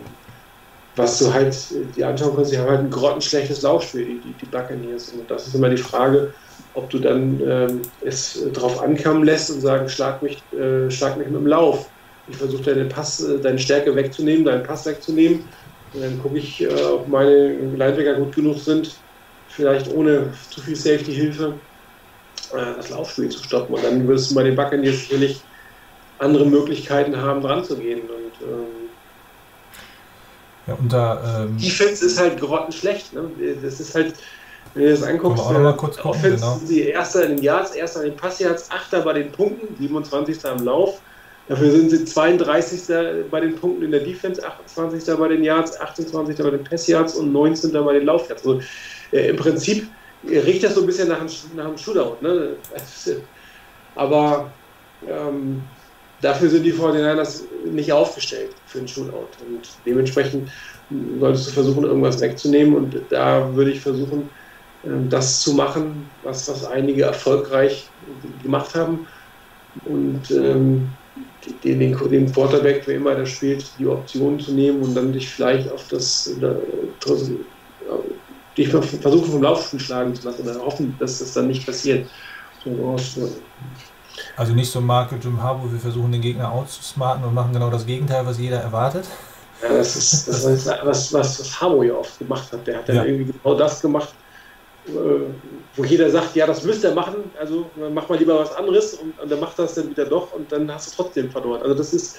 was 0.96 1.18
du 1.18 1.32
halt 1.32 1.56
die 1.96 2.04
anschauen 2.04 2.34
kannst, 2.34 2.50
sie 2.50 2.58
haben 2.58 2.70
halt 2.70 2.80
ein 2.80 2.90
grottenschlechtes 2.90 3.62
Laufspiel, 3.62 4.04
die, 4.04 4.20
die, 4.20 4.34
die 4.40 4.46
Buccaneers. 4.46 5.12
Und 5.12 5.30
das 5.30 5.46
ist 5.46 5.54
immer 5.54 5.68
die 5.68 5.76
Frage, 5.76 6.32
ob 6.74 6.90
du 6.90 6.98
dann 6.98 7.40
ähm, 7.46 7.82
es 8.04 8.44
darauf 8.52 8.80
ankommen 8.80 9.24
lässt 9.24 9.50
und 9.50 9.60
sagen, 9.60 9.88
schlag 9.88 10.22
mich, 10.22 10.42
äh, 10.52 10.90
schlag 10.90 11.16
mich 11.16 11.28
mit 11.28 11.36
dem 11.36 11.46
Lauf. 11.46 11.88
Ich 12.28 12.36
versuche 12.36 12.62
deine 12.62 12.84
Pass, 12.84 13.22
äh, 13.22 13.38
deine 13.38 13.58
Stärke 13.58 13.94
wegzunehmen, 13.94 14.44
deinen 14.44 14.62
Pass 14.62 14.86
wegzunehmen. 14.86 15.44
Und 15.94 16.02
dann 16.02 16.22
gucke 16.22 16.38
ich, 16.38 16.62
äh, 16.62 16.68
ob 16.68 17.08
meine 17.08 17.54
Linebacker 17.54 18.14
gut 18.14 18.34
genug 18.34 18.58
sind, 18.58 18.96
vielleicht 19.48 19.92
ohne 19.92 20.32
zu 20.50 20.60
viel 20.60 20.76
Safety-Hilfe 20.76 21.54
äh, 22.52 22.74
das 22.76 22.90
Laufspiel 22.90 23.28
zu 23.28 23.42
stoppen. 23.42 23.74
Und 23.74 23.84
dann 23.84 24.06
wirst 24.06 24.30
du 24.30 24.34
bei 24.34 24.42
den 24.42 24.56
Backen 24.56 24.84
jetzt 24.84 25.00
sicherlich 25.00 25.40
andere 26.18 26.46
Möglichkeiten 26.46 27.16
haben, 27.16 27.40
dran 27.40 27.64
zu 27.64 27.76
gehen. 27.76 28.00
Und, 28.00 28.48
ähm, 28.48 28.66
ja, 30.66 30.74
unter, 30.74 31.46
ähm, 31.46 31.56
Defense 31.56 32.04
ist 32.04 32.18
halt 32.18 32.38
grottenschlecht. 32.38 33.14
Ne? 33.14 33.30
Das 33.62 33.80
ist 33.80 33.94
halt, 33.94 34.14
wenn 34.78 34.86
du 34.86 34.90
das 34.92 35.02
anguckst, 35.02 35.42
auch 35.42 35.52
mal 35.52 35.76
kurz 35.76 35.96
gucken, 35.96 36.10
Offense 36.10 36.36
genau. 36.36 36.56
sind 36.56 36.68
sie 36.68 36.82
Erster 36.82 37.24
in 37.24 37.36
den 37.36 37.42
Yards, 37.42 37.72
Erster 37.72 38.04
in 38.04 38.10
den 38.10 38.16
Passyards, 38.16 38.70
Achter 38.70 39.00
bei 39.00 39.12
den 39.14 39.32
Punkten, 39.32 39.74
27. 39.76 40.44
am 40.46 40.64
Lauf. 40.64 41.00
Dafür 41.48 41.72
sind 41.72 41.90
sie 41.90 42.04
32. 42.04 43.28
bei 43.28 43.40
den 43.40 43.56
Punkten 43.56 43.82
in 43.82 43.90
der 43.90 44.00
Defense, 44.00 44.40
28. 44.46 45.16
bei 45.16 45.28
den 45.28 45.42
Yards, 45.42 45.80
28. 45.80 46.36
bei 46.36 46.50
den 46.50 46.62
Passyards 46.62 47.16
und 47.16 47.32
19. 47.32 47.72
bei 47.72 47.94
den 47.94 48.06
Laufyards. 48.06 48.46
Also 48.46 48.60
äh, 49.12 49.30
im 49.30 49.36
Prinzip 49.36 49.88
riecht 50.24 50.62
das 50.62 50.76
so 50.76 50.82
ein 50.82 50.86
bisschen 50.86 51.08
nach 51.08 51.20
einem, 51.20 51.30
nach 51.56 51.64
einem 51.64 51.78
Shootout. 51.78 52.18
Ne? 52.20 52.50
Aber 53.96 54.48
ähm, 55.08 55.62
dafür 56.20 56.50
sind 56.50 56.62
die 56.62 56.72
49ers 56.72 57.42
nicht 57.64 57.92
aufgestellt 57.92 58.50
für 58.66 58.78
einen 58.78 58.86
Shootout. 58.86 59.26
Und 59.44 59.68
dementsprechend 59.84 60.48
solltest 61.18 61.48
du 61.48 61.52
versuchen, 61.52 61.82
irgendwas 61.82 62.20
wegzunehmen. 62.20 62.76
Und 62.76 63.00
da 63.10 63.52
würde 63.56 63.72
ich 63.72 63.80
versuchen, 63.80 64.30
das 64.82 65.40
zu 65.40 65.54
machen, 65.54 66.08
was, 66.22 66.48
was 66.48 66.64
einige 66.64 67.02
erfolgreich 67.02 67.88
gemacht 68.42 68.74
haben. 68.74 69.06
Und 69.84 70.30
ähm, 70.30 70.88
den, 71.64 71.80
den, 71.80 72.10
den 72.10 72.32
Quarterback, 72.32 72.82
wer 72.86 72.96
immer 72.96 73.14
der 73.14 73.26
spielt, 73.26 73.64
die 73.78 73.86
Option 73.86 74.38
zu 74.40 74.52
nehmen 74.52 74.82
und 74.82 74.94
dann 74.94 75.12
dich 75.12 75.28
vielleicht 75.28 75.70
auf 75.70 75.86
das, 75.88 76.26
äh, 76.40 76.54
dich 78.56 78.68
versuchen 78.68 79.32
vom 79.32 79.42
Laufspiel 79.42 79.80
schlagen 79.80 80.14
zu 80.14 80.28
lassen 80.28 80.42
oder 80.42 80.60
hoffen, 80.60 80.96
dass 80.98 81.18
das 81.18 81.32
dann 81.34 81.48
nicht 81.48 81.64
passiert. 81.64 82.08
Also 84.36 84.52
nicht 84.52 84.70
so 84.70 84.80
Marke 84.80 85.16
Jim 85.20 85.40
Harbour, 85.42 85.72
wir 85.72 85.78
versuchen 85.78 86.12
den 86.12 86.20
Gegner 86.20 86.50
auszusmarten 86.50 87.24
und 87.24 87.34
machen 87.34 87.52
genau 87.52 87.70
das 87.70 87.86
Gegenteil, 87.86 88.26
was 88.26 88.38
jeder 88.38 88.58
erwartet. 88.58 89.04
Ja, 89.62 89.68
das 89.76 89.96
ist, 89.96 90.28
das 90.28 90.44
ist 90.44 90.66
was, 90.66 91.12
was, 91.12 91.40
was 91.40 91.60
Harbour 91.60 91.84
ja 91.84 91.94
oft 91.94 92.18
gemacht 92.18 92.52
hat. 92.52 92.66
Der 92.66 92.78
hat 92.78 92.88
ja. 92.88 93.04
irgendwie 93.04 93.32
genau 93.32 93.54
das 93.56 93.80
gemacht, 93.80 94.12
wo 95.76 95.84
jeder 95.84 96.10
sagt, 96.10 96.34
ja, 96.36 96.46
das 96.46 96.64
müsste 96.64 96.88
er 96.88 96.94
machen, 96.94 97.16
also 97.38 97.70
mach 97.92 98.08
mal 98.08 98.18
lieber 98.18 98.38
was 98.38 98.54
anderes 98.54 98.94
und, 98.94 99.18
und 99.18 99.30
dann 99.30 99.40
macht 99.40 99.58
das 99.58 99.74
dann 99.74 99.90
wieder 99.90 100.06
doch 100.06 100.32
und 100.32 100.50
dann 100.50 100.72
hast 100.72 100.92
du 100.92 101.02
trotzdem 101.02 101.30
verloren. 101.30 101.62
Also 101.62 101.74
das 101.74 101.94
ist, 101.94 102.16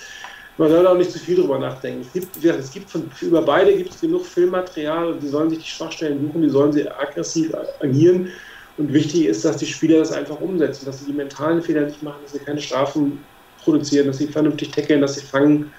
man 0.58 0.70
soll 0.70 0.86
auch 0.88 0.98
nicht 0.98 1.12
zu 1.12 1.20
viel 1.20 1.36
drüber 1.36 1.60
nachdenken. 1.60 2.02
Es 2.02 2.14
gibt, 2.14 2.44
es 2.44 2.72
gibt 2.72 2.90
von, 2.90 3.10
über 3.22 3.42
beide 3.42 3.76
gibt 3.76 3.92
es 3.92 4.02
genug 4.02 4.26
Filmmaterial 4.26 5.14
und 5.14 5.24
die 5.24 5.28
sollen 5.28 5.50
sich 5.50 5.60
die 5.60 5.70
Schwachstellen 5.70 6.22
suchen, 6.22 6.42
die 6.42 6.50
sollen 6.50 6.74
sie 6.74 6.90
aggressiv 6.90 7.52
agieren. 7.82 8.30
Und 8.78 8.94
wichtig 8.94 9.26
ist, 9.26 9.44
dass 9.44 9.58
die 9.58 9.66
Spieler 9.66 10.00
das 10.00 10.12
einfach 10.12 10.40
umsetzen, 10.40 10.86
dass 10.86 11.00
sie 11.00 11.06
die 11.06 11.14
mentalen 11.14 11.62
Fehler 11.62 11.82
nicht 11.82 12.02
machen, 12.02 12.20
dass 12.24 12.32
sie 12.32 12.40
keine 12.40 12.62
Strafen 12.62 13.24
produzieren, 13.64 14.08
dass 14.08 14.20
sie 14.20 14.28
vernünftig 14.28 14.72
tackeln, 14.72 15.02
dass 15.02 15.16
sie 15.16 15.26
fangen, 15.26 15.74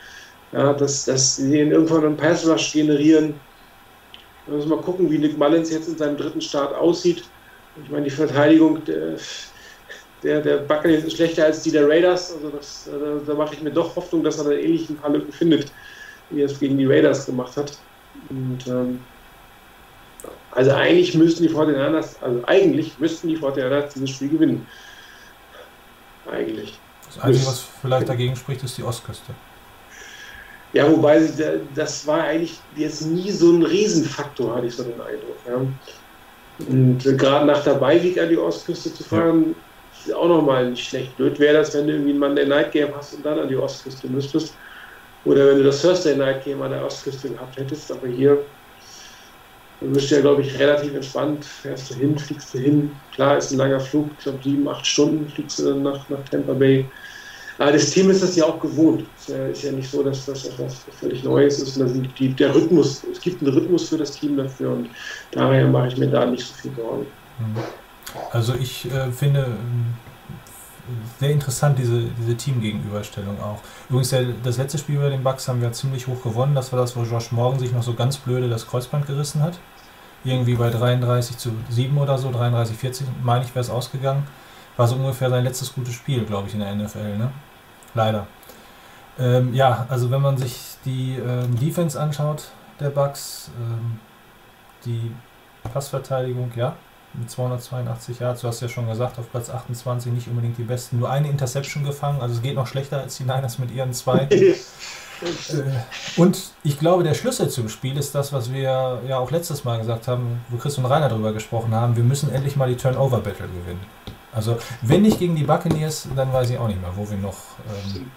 ja, 0.53 0.75
dass, 0.75 1.07
dass 1.07 1.37
sie 1.37 1.61
irgendwann 1.61 2.05
einen 2.05 2.17
Pass 2.17 2.47
Rush 2.47 2.73
generieren 2.73 3.35
wir 4.51 4.57
müssen 4.57 4.69
mal 4.69 4.81
gucken, 4.81 5.11
wie 5.11 5.19
Nick 5.19 5.39
Mullins 5.39 5.71
jetzt 5.71 5.89
in 5.89 5.97
seinem 5.97 6.17
dritten 6.17 6.41
Start 6.41 6.75
aussieht. 6.75 7.23
Ich 7.83 7.91
meine, 7.91 8.05
die 8.05 8.11
Verteidigung 8.11 8.85
der, 8.85 9.17
der, 10.25 10.41
der 10.41 10.57
Buccaneers 10.59 11.05
ist 11.05 11.17
schlechter 11.17 11.45
als 11.45 11.63
die 11.63 11.71
der 11.71 11.89
Raiders. 11.89 12.35
Also 12.35 12.51
das, 12.51 12.91
da, 12.91 13.21
da 13.25 13.35
mache 13.35 13.55
ich 13.55 13.63
mir 13.63 13.71
doch 13.71 13.95
Hoffnung, 13.95 14.25
dass 14.25 14.39
er 14.39 14.45
da 14.45 14.51
ähnlich 14.51 14.91
ein 14.91 14.97
paar 14.97 15.11
Lücken 15.11 15.33
findet, 15.33 15.73
wie 16.31 16.41
er 16.41 16.47
es 16.47 16.59
gegen 16.59 16.77
die 16.77 16.87
Raiders 16.87 17.27
gemacht 17.27 17.57
hat. 17.57 17.79
Und, 18.29 18.67
ähm, 18.67 19.01
also 20.51 20.73
eigentlich 20.73 21.15
müssten 21.15 21.45
die 21.45 21.49
Fortinanders, 21.49 22.21
also 22.21 22.43
eigentlich 22.47 22.99
müssten 22.99 23.29
die 23.29 23.37
Fortinanders 23.37 23.95
dieses 23.95 24.11
Spiel 24.11 24.31
gewinnen. 24.31 24.67
Eigentlich. 26.29 26.79
Das 27.07 27.21
Einzige, 27.21 27.47
was 27.47 27.67
vielleicht 27.81 28.09
dagegen 28.09 28.35
spricht, 28.35 28.65
ist 28.65 28.77
die 28.77 28.83
Ostküste. 28.83 29.33
Ja, 30.73 30.89
wobei 30.91 31.29
das 31.75 32.07
war 32.07 32.23
eigentlich 32.23 32.61
jetzt 32.77 33.03
nie 33.03 33.31
so 33.31 33.53
ein 33.53 33.63
Riesenfaktor, 33.65 34.55
hatte 34.55 34.67
ich 34.67 34.75
so 34.75 34.85
den 34.85 35.01
Eindruck. 35.01 35.37
Ja. 35.49 35.67
Und 36.69 37.07
äh, 37.07 37.15
gerade 37.15 37.47
nach 37.47 37.65
der 37.65 37.75
Beiweg 37.75 38.19
an 38.19 38.29
die 38.29 38.39
Ostküste 38.39 38.93
zu 38.95 39.03
fahren, 39.03 39.55
ja. 40.05 40.13
ist 40.13 40.15
auch 40.15 40.29
nochmal 40.29 40.71
nicht 40.71 40.89
schlecht. 40.89 41.17
Blöd 41.17 41.39
wäre 41.41 41.55
das, 41.55 41.75
wenn 41.75 41.87
du 41.87 41.95
irgendwie 41.95 42.13
ein 42.13 42.19
Monday 42.19 42.47
Night 42.47 42.73
Game 42.73 42.95
hast 42.95 43.15
und 43.15 43.27
dann 43.27 43.39
an 43.39 43.49
die 43.49 43.57
Ostküste 43.57 44.07
müsstest. 44.09 44.55
Oder 45.25 45.49
wenn 45.49 45.59
du 45.59 45.65
das 45.65 45.83
Thursday 45.83 46.17
Night 46.17 46.45
Game 46.45 46.63
an 46.63 46.71
der 46.71 46.85
Ostküste 46.85 47.31
gehabt 47.31 47.57
hättest. 47.59 47.91
Aber 47.91 48.07
hier 48.07 48.39
bist 49.81 50.11
du 50.11 50.15
ja, 50.15 50.21
glaube 50.21 50.43
ich, 50.43 50.59
relativ 50.59 50.95
entspannt. 50.95 51.45
Fährst 51.45 51.91
du 51.91 51.95
hin, 51.95 52.19
fliegst 52.19 52.55
du 52.55 52.59
hin. 52.59 52.93
Klar, 53.13 53.39
ist 53.39 53.51
ein 53.51 53.59
langer 53.59 53.81
Flug, 53.81 54.11
ich 54.17 54.25
glaube 54.25 54.39
sieben, 54.43 54.69
acht 54.69 54.87
Stunden 54.87 55.29
fliegst 55.29 55.59
du 55.59 55.65
dann 55.65 55.83
nach, 55.83 56.09
nach 56.09 56.23
Tampa 56.31 56.53
Bay. 56.53 56.87
Aber 57.61 57.73
das 57.73 57.91
Team 57.91 58.09
ist 58.09 58.23
das 58.23 58.37
ja 58.37 58.47
auch 58.47 58.59
gewohnt. 58.59 59.05
Es 59.19 59.29
ist 59.29 59.37
ja, 59.37 59.47
ist 59.49 59.63
ja 59.65 59.73
nicht 59.73 59.91
so, 59.91 60.03
dass 60.03 60.25
das 60.25 60.47
etwas 60.47 60.77
völlig 60.99 61.23
Neues 61.23 61.59
ist. 61.59 61.79
Die, 62.19 62.29
der 62.31 62.55
Rhythmus, 62.55 63.05
es 63.13 63.21
gibt 63.21 63.43
einen 63.43 63.53
Rhythmus 63.53 63.91
für 63.91 63.99
das 63.99 64.13
Team 64.13 64.39
dafür 64.39 64.73
und 64.73 64.89
daher 65.31 65.69
mache 65.69 65.89
ich 65.89 65.99
mir 65.99 66.09
da 66.09 66.25
nicht 66.25 66.47
so 66.47 66.55
viel 66.55 66.73
Sorgen. 66.75 67.07
Mhm. 67.39 67.59
Also 68.33 68.55
ich 68.55 68.91
äh, 68.91 69.13
finde, 69.13 69.47
sehr 71.19 71.33
interessant, 71.33 71.79
diese, 71.79 72.05
diese 72.19 72.35
Teamgegenüberstellung 72.35 73.39
auch. 73.43 73.61
Übrigens, 73.91 74.09
der, 74.09 74.25
das 74.43 74.57
letzte 74.57 74.79
Spiel 74.79 74.99
bei 74.99 75.11
den 75.11 75.23
Bucks 75.23 75.47
haben 75.47 75.61
wir 75.61 75.71
ziemlich 75.73 76.07
hoch 76.07 76.23
gewonnen. 76.23 76.55
Das 76.55 76.73
war 76.73 76.81
das, 76.81 76.97
wo 76.97 77.03
Josh 77.03 77.31
Morgan 77.31 77.61
sich 77.61 77.73
noch 77.73 77.83
so 77.83 77.93
ganz 77.93 78.17
blöde 78.17 78.49
das 78.49 78.67
Kreuzband 78.67 79.07
gerissen 79.07 79.43
hat. 79.43 79.59
Irgendwie 80.25 80.55
bei 80.55 80.71
33 80.71 81.37
zu 81.37 81.51
7 81.69 81.99
oder 81.99 82.17
so, 82.17 82.31
33, 82.31 82.75
40, 82.75 83.07
meine 83.23 83.45
ich, 83.45 83.55
wäre 83.55 83.61
es 83.61 83.71
ausgegangen. 83.71 84.27
War 84.79 84.89
so 84.89 84.95
ungefähr 84.95 85.29
sein 85.29 85.45
letztes 85.45 85.75
gutes 85.75 85.93
Spiel, 85.93 86.25
glaube 86.25 86.49
ich, 86.49 86.55
in 86.55 86.61
der 86.61 86.75
NFL, 86.75 87.19
ne? 87.19 87.31
Leider. 87.95 88.27
Ähm, 89.19 89.55
ja, 89.55 89.87
also 89.89 90.11
wenn 90.11 90.23
man 90.23 90.39
sich 90.39 90.77
die 90.85 91.17
ähm, 91.17 91.59
Defense 91.59 92.01
anschaut, 92.01 92.49
der 92.79 92.91
Bucks, 92.91 93.51
ähm, 93.61 93.99
die 94.85 95.13
Passverteidigung, 95.73 96.51
ja, 96.57 96.75
mit 97.15 97.31
282 97.31 98.21
Yards. 98.21 98.41
Du 98.43 98.49
hast 98.49 98.61
ja 98.61 98.69
schon 98.69 98.87
gesagt, 98.87 99.19
auf 99.19 99.31
Platz 99.31 99.51
28 99.51 100.13
nicht 100.13 100.29
unbedingt 100.29 100.59
die 100.59 100.63
besten. 100.63 100.99
Nur 101.01 101.11
eine 101.11 101.29
Interception 101.29 101.85
gefangen, 101.85 102.21
also 102.21 102.35
es 102.35 102.43
geht 102.43 102.55
noch 102.55 102.67
schlechter 102.67 103.01
als 103.01 103.17
die 103.17 103.25
Niners 103.25 103.59
mit 103.59 103.71
ihren 103.73 103.93
zwei. 103.93 104.21
äh, 104.31 104.55
und 106.17 106.53
ich 106.63 106.79
glaube, 106.79 107.03
der 107.03 107.15
Schlüssel 107.15 107.49
zum 107.49 107.69
Spiel 107.69 107.97
ist 107.97 108.15
das, 108.15 108.33
was 108.33 108.53
wir 108.53 109.01
ja 109.07 109.19
auch 109.19 109.31
letztes 109.31 109.65
Mal 109.65 109.79
gesagt 109.79 110.09
haben, 110.09 110.41
wo 110.49 110.57
Chris 110.57 110.79
und 110.79 110.87
Rainer 110.87 111.09
darüber 111.09 111.33
gesprochen 111.33 111.75
haben. 111.75 111.97
Wir 111.97 112.05
müssen 112.05 112.33
endlich 112.33 112.57
mal 112.57 112.69
die 112.69 112.77
Turnover-Battle 112.77 113.49
gewinnen. 113.49 113.85
Also, 114.33 114.59
wenn 114.83 115.03
nicht 115.03 115.19
gegen 115.19 115.35
die 115.35 115.43
Buccaneers, 115.45 116.09
dann 116.15 116.33
weiß 116.33 116.51
ich 116.51 116.59
auch 116.59 116.69
nicht 116.69 116.81
mehr, 116.81 116.93
wo 116.95 117.09
wir 117.09 117.17
noch 117.17 117.37
ähm, 117.95 118.11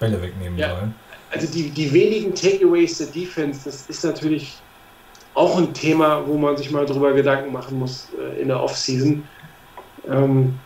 Bälle 0.00 0.20
wegnehmen 0.20 0.58
ja. 0.58 0.70
sollen. 0.76 0.94
Also, 1.30 1.46
die, 1.52 1.70
die 1.70 1.92
wenigen 1.92 2.34
Takeaways 2.34 2.98
der 2.98 3.08
Defense, 3.08 3.60
das 3.64 3.86
ist 3.88 4.04
natürlich 4.04 4.56
auch 5.34 5.58
ein 5.58 5.72
Thema, 5.74 6.26
wo 6.26 6.36
man 6.36 6.56
sich 6.56 6.70
mal 6.70 6.86
drüber 6.86 7.12
Gedanken 7.12 7.52
machen 7.52 7.78
muss 7.78 8.08
äh, 8.18 8.40
in 8.40 8.48
der 8.48 8.60
Offseason, 8.60 9.24
ähm, 10.08 10.58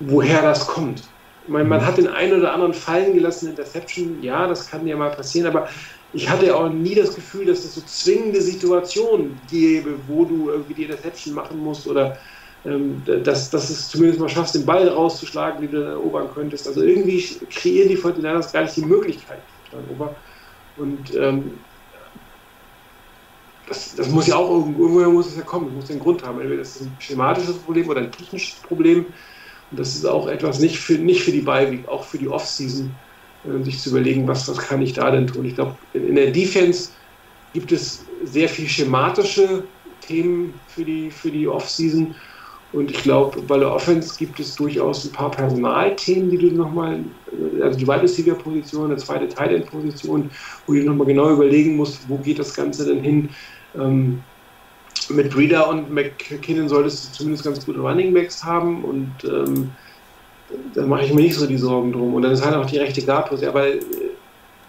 woher 0.00 0.42
das 0.42 0.66
kommt. 0.66 1.02
Ich 1.44 1.48
meine, 1.48 1.68
man 1.68 1.80
mhm. 1.80 1.86
hat 1.86 1.98
den 1.98 2.08
einen 2.08 2.40
oder 2.40 2.52
anderen 2.52 2.74
fallen 2.74 3.14
gelassen, 3.14 3.48
Interception, 3.48 4.22
ja, 4.22 4.46
das 4.46 4.68
kann 4.68 4.86
ja 4.86 4.96
mal 4.96 5.10
passieren, 5.10 5.48
aber 5.48 5.68
ich 6.12 6.28
hatte 6.28 6.54
auch 6.54 6.68
nie 6.68 6.94
das 6.94 7.14
Gefühl, 7.14 7.46
dass 7.46 7.64
es 7.64 7.74
so 7.74 7.80
zwingende 7.80 8.40
Situationen 8.40 9.40
gäbe, 9.50 9.94
wo 10.06 10.24
du 10.24 10.50
irgendwie 10.50 10.74
die 10.74 10.84
Interception 10.84 11.34
machen 11.34 11.58
musst 11.58 11.86
oder 11.86 12.18
ähm, 12.64 13.02
dass, 13.24 13.50
dass 13.50 13.70
es 13.70 13.88
zumindest 13.88 14.20
mal 14.20 14.28
schaffst, 14.28 14.54
den 14.54 14.64
Ball 14.64 14.88
rauszuschlagen, 14.88 15.60
den 15.62 15.70
du 15.72 15.80
dann 15.80 15.92
erobern 15.92 16.28
könntest. 16.32 16.66
Also 16.68 16.82
irgendwie 16.82 17.20
kreieren 17.50 17.88
die 17.88 17.98
49ers 17.98 18.52
gar 18.52 18.62
nicht 18.62 18.76
die 18.76 18.84
Möglichkeit. 18.84 19.40
Und 20.76 21.14
ähm, 21.14 21.52
das, 23.66 23.94
das 23.94 24.08
muss 24.10 24.26
ja 24.26 24.36
auch 24.36 24.50
irgendwoher 24.50 25.08
muss 25.08 25.28
es 25.28 25.36
ja 25.36 25.42
kommen, 25.42 25.66
das 25.66 25.74
muss 25.74 25.86
den 25.86 25.98
Grund 25.98 26.22
haben. 26.22 26.40
Entweder 26.40 26.62
ist 26.62 26.76
es 26.76 26.82
ein 26.82 26.96
schematisches 26.98 27.56
Problem 27.58 27.88
oder 27.88 28.00
ein 28.00 28.12
technisches 28.12 28.60
Problem. 28.60 29.06
Und 29.70 29.80
das 29.80 29.94
ist 29.94 30.04
auch 30.04 30.28
etwas 30.28 30.58
nicht 30.58 30.78
für, 30.78 30.94
nicht 30.94 31.22
für 31.22 31.32
die 31.32 31.40
Beiweg, 31.40 31.88
auch 31.88 32.04
für 32.04 32.18
die 32.18 32.28
Offseason, 32.28 32.90
äh, 33.44 33.64
sich 33.64 33.80
zu 33.80 33.90
überlegen, 33.90 34.28
was, 34.28 34.48
was 34.48 34.58
kann 34.58 34.82
ich 34.82 34.92
da 34.92 35.10
denn 35.10 35.26
tun. 35.26 35.44
Ich 35.46 35.54
glaube, 35.54 35.76
in, 35.94 36.08
in, 36.08 36.14
der 36.16 36.30
Defense 36.30 36.90
gibt 37.54 37.72
es 37.72 38.04
sehr 38.24 38.48
viel 38.48 38.68
schematische 38.68 39.64
Themen 40.00 40.54
für 40.68 40.84
die, 40.84 41.10
für 41.10 41.30
die 41.30 41.48
Offseason. 41.48 42.14
Und 42.72 42.90
ich 42.90 43.02
glaube, 43.02 43.42
bei 43.42 43.58
der 43.58 43.70
Offense 43.70 44.16
gibt 44.18 44.40
es 44.40 44.54
durchaus 44.54 45.04
ein 45.04 45.12
paar 45.12 45.30
Personalthemen, 45.30 46.30
die 46.30 46.38
du 46.38 46.52
nochmal, 46.52 47.00
also 47.62 47.78
die 47.78 47.86
Wide 47.86 48.02
Receiver 48.02 48.34
Position, 48.34 48.86
eine 48.86 48.96
zweite 48.96 49.28
Tight 49.28 49.52
End 49.52 49.66
Position, 49.66 50.30
wo 50.66 50.72
du 50.72 50.82
nochmal 50.82 51.06
genau 51.06 51.30
überlegen 51.30 51.76
musst, 51.76 52.08
wo 52.08 52.16
geht 52.16 52.38
das 52.38 52.54
Ganze 52.54 52.86
denn 52.86 53.02
hin. 53.02 53.28
Ähm, 53.78 54.22
mit 55.10 55.30
Breeder 55.30 55.68
und 55.68 55.92
McKinnon 55.92 56.68
solltest 56.68 57.10
du 57.10 57.18
zumindest 57.18 57.44
ganz 57.44 57.66
gute 57.66 57.80
Running 57.80 58.14
Backs 58.14 58.42
haben 58.42 58.84
und 58.84 59.12
ähm, 59.24 59.70
da 60.74 60.86
mache 60.86 61.04
ich 61.04 61.12
mir 61.12 61.22
nicht 61.22 61.34
so 61.34 61.46
die 61.46 61.56
Sorgen 61.56 61.92
drum. 61.92 62.14
Und 62.14 62.22
dann 62.22 62.32
ist 62.32 62.44
halt 62.44 62.54
auch 62.54 62.66
die 62.66 62.78
rechte 62.78 63.02
Guard 63.02 63.30
Aber 63.44 63.66
äh, 63.66 63.80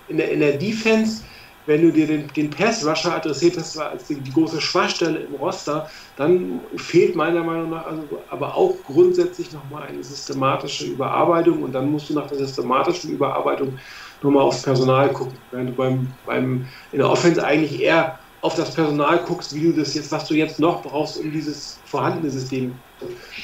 in 0.08 0.18
der, 0.18 0.32
in 0.32 0.40
der 0.40 0.54
Defense, 0.54 1.24
wenn 1.66 1.82
du 1.82 1.92
dir 1.92 2.08
den, 2.08 2.28
den 2.28 2.50
Pass-Rusher 2.50 3.16
adressiert 3.16 3.58
hast, 3.58 3.78
als 3.78 4.06
die, 4.06 4.22
die, 4.22 4.32
große 4.32 4.60
Schwachstelle 4.60 5.20
im 5.20 5.34
Roster, 5.36 5.90
dann 6.16 6.62
fehlt 6.76 7.16
meiner 7.16 7.44
Meinung 7.44 7.70
nach 7.70 7.86
also, 7.86 8.26
aber 8.30 8.56
auch 8.56 8.84
grundsätzlich 8.84 9.52
nochmal 9.54 9.84
eine 9.84 10.04
systematische 10.04 10.86
Überarbeitung 10.88 11.64
und 11.64 11.72
dann 11.72 11.90
musst 11.90 12.10
du 12.10 12.14
nach 12.14 12.28
der 12.28 12.38
systematischen 12.38 13.12
Überarbeitung 13.12 13.78
nochmal 14.22 14.44
aufs 14.44 14.62
Personal 14.62 15.12
gucken. 15.14 15.40
Während 15.52 15.70
du 15.70 15.76
beim, 15.76 16.18
beim, 16.26 16.68
in 16.92 17.00
der 17.00 17.10
Offense 17.10 17.44
eigentlich 17.44 17.82
eher 17.82 18.20
auf 18.42 18.56
das 18.56 18.74
Personal 18.74 19.24
guckst, 19.24 19.56
wie 19.56 19.64
du 19.64 19.72
das 19.72 19.94
jetzt, 19.94 20.12
was 20.12 20.28
du 20.28 20.34
jetzt 20.34 20.60
noch 20.60 20.82
brauchst, 20.82 21.18
um 21.18 21.32
dieses 21.32 21.82
vorhandene 21.86 22.30
System 22.30 22.84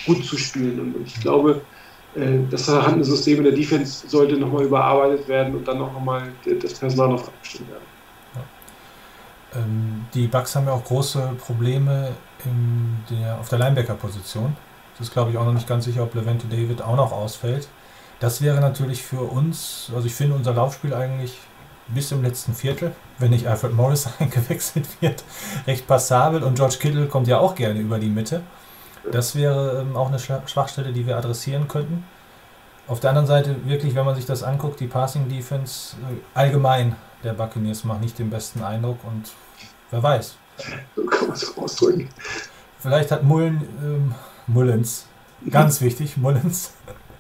gut 0.06 0.26
zu 0.26 0.38
spielen. 0.38 0.80
Und 0.80 1.08
ich 1.08 1.22
glaube, 1.22 1.66
äh, 2.14 2.40
das 2.50 2.66
vorhandene 2.66 3.06
System 3.06 3.38
in 3.38 3.46
der 3.46 3.54
Defense 3.54 4.08
sollte 4.10 4.36
nochmal 4.38 4.66
überarbeitet 4.66 5.28
werden 5.30 5.56
und 5.56 5.68
dann 5.68 5.78
nochmal 5.78 6.38
das 6.44 6.78
Personal 6.78 7.10
noch 7.10 7.28
abgestimmt 7.30 7.70
werden. 7.70 7.89
Ähm, 9.56 10.06
die 10.14 10.28
Bucks 10.28 10.56
haben 10.56 10.68
ja 10.68 10.74
auch 10.74 10.84
große 10.84 11.34
Probleme 11.46 12.12
der, 13.10 13.40
auf 13.40 13.50
der 13.50 13.60
Linebacker-Position. 13.60 14.56
Das 14.98 15.08
ist, 15.08 15.14
glaube 15.14 15.32
ich, 15.32 15.38
auch 15.38 15.46
noch 15.46 15.54
nicht 15.54 15.68
ganz 15.68 15.86
sicher, 15.86 16.04
ob 16.04 16.14
Levante 16.16 16.48
David 16.48 16.82
auch 16.82 16.96
noch 16.96 17.12
ausfällt. 17.12 17.68
Das 18.20 18.42
wäre 18.42 18.60
natürlich 18.60 19.04
für 19.04 19.22
uns, 19.22 19.92
also 19.96 20.06
ich 20.06 20.14
finde 20.14 20.36
unser 20.36 20.54
Laufspiel 20.54 20.94
eigentlich 20.94 21.38
bis 21.88 22.12
im 22.12 22.22
letzten 22.22 22.54
Viertel, 22.54 22.94
wenn 23.18 23.32
nicht 23.32 23.48
Alfred 23.48 23.74
Morris 23.74 24.08
eingewechselt 24.20 24.88
wird, 25.02 25.24
recht 25.68 25.88
passabel. 25.88 26.44
Und 26.44 26.56
George 26.56 26.78
Kittle 26.80 27.08
kommt 27.08 27.28
ja 27.28 27.40
auch 27.40 27.56
gerne 27.56 27.80
über 27.80 28.00
die 28.00 28.10
Mitte. 28.10 28.42
Das 29.12 29.36
wäre 29.36 29.82
ähm, 29.82 29.96
auch 29.96 30.10
eine 30.10 30.20
Schwachstelle, 30.20 30.92
die 30.92 31.08
wir 31.08 31.18
adressieren 31.18 31.68
könnten. 31.68 32.06
Auf 32.90 33.00
der 33.00 33.12
anderen 33.12 33.28
Seite, 33.28 33.56
wirklich, 33.68 33.94
wenn 33.94 34.04
man 34.04 34.16
sich 34.16 34.26
das 34.26 34.42
anguckt, 34.42 34.80
die 34.80 34.88
Passing 34.88 35.30
Defense 35.30 35.96
äh, 35.98 36.16
allgemein 36.34 36.96
der 37.24 37.34
Buccaneers 37.34 37.84
macht 37.84 38.02
nicht 38.02 38.18
den 38.18 38.32
besten 38.32 38.64
Eindruck 38.64 38.98
und 39.04 39.32
wer 39.92 40.02
weiß. 40.02 40.36
So 40.96 41.06
kann 41.06 41.28
man 41.28 41.36
es 41.36 41.56
ausdrücken. 41.56 42.10
Vielleicht 42.80 43.12
hat 43.12 43.22
Mullen, 43.24 43.62
ähm, 43.84 44.16
Mullens, 44.48 45.06
ganz 45.52 45.82
wichtig, 45.82 46.18
Mullens, 46.18 46.74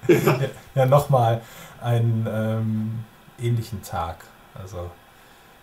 ja, 0.07 0.39
ja 0.75 0.85
nochmal 0.87 1.41
einen 1.81 2.27
ähm, 2.27 3.05
ähnlichen 3.39 3.83
Tag. 3.83 4.25
Also 4.55 4.89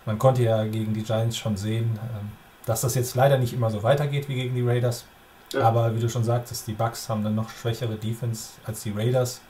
man 0.05 0.17
konnte 0.17 0.41
ja 0.41 0.63
gegen 0.63 0.93
die 0.93 1.03
Giants 1.03 1.35
schon 1.35 1.57
sehen, 1.57 1.99
ähm, 2.01 2.31
dass 2.65 2.79
das 2.79 2.95
jetzt 2.95 3.13
leider 3.15 3.37
nicht 3.37 3.51
immer 3.51 3.69
so 3.69 3.83
weitergeht 3.83 4.29
wie 4.29 4.35
gegen 4.35 4.55
die 4.55 4.65
Raiders. 4.65 5.03
Ja. 5.51 5.63
Aber 5.63 5.93
wie 5.93 5.99
du 5.99 6.07
schon 6.07 6.23
sagtest, 6.23 6.65
die 6.67 6.73
Bucks 6.73 7.09
haben 7.09 7.25
dann 7.25 7.35
noch 7.35 7.49
schwächere 7.49 7.95
Defense 7.95 8.51
als 8.65 8.83
die 8.83 8.91
Raiders. 8.91 9.41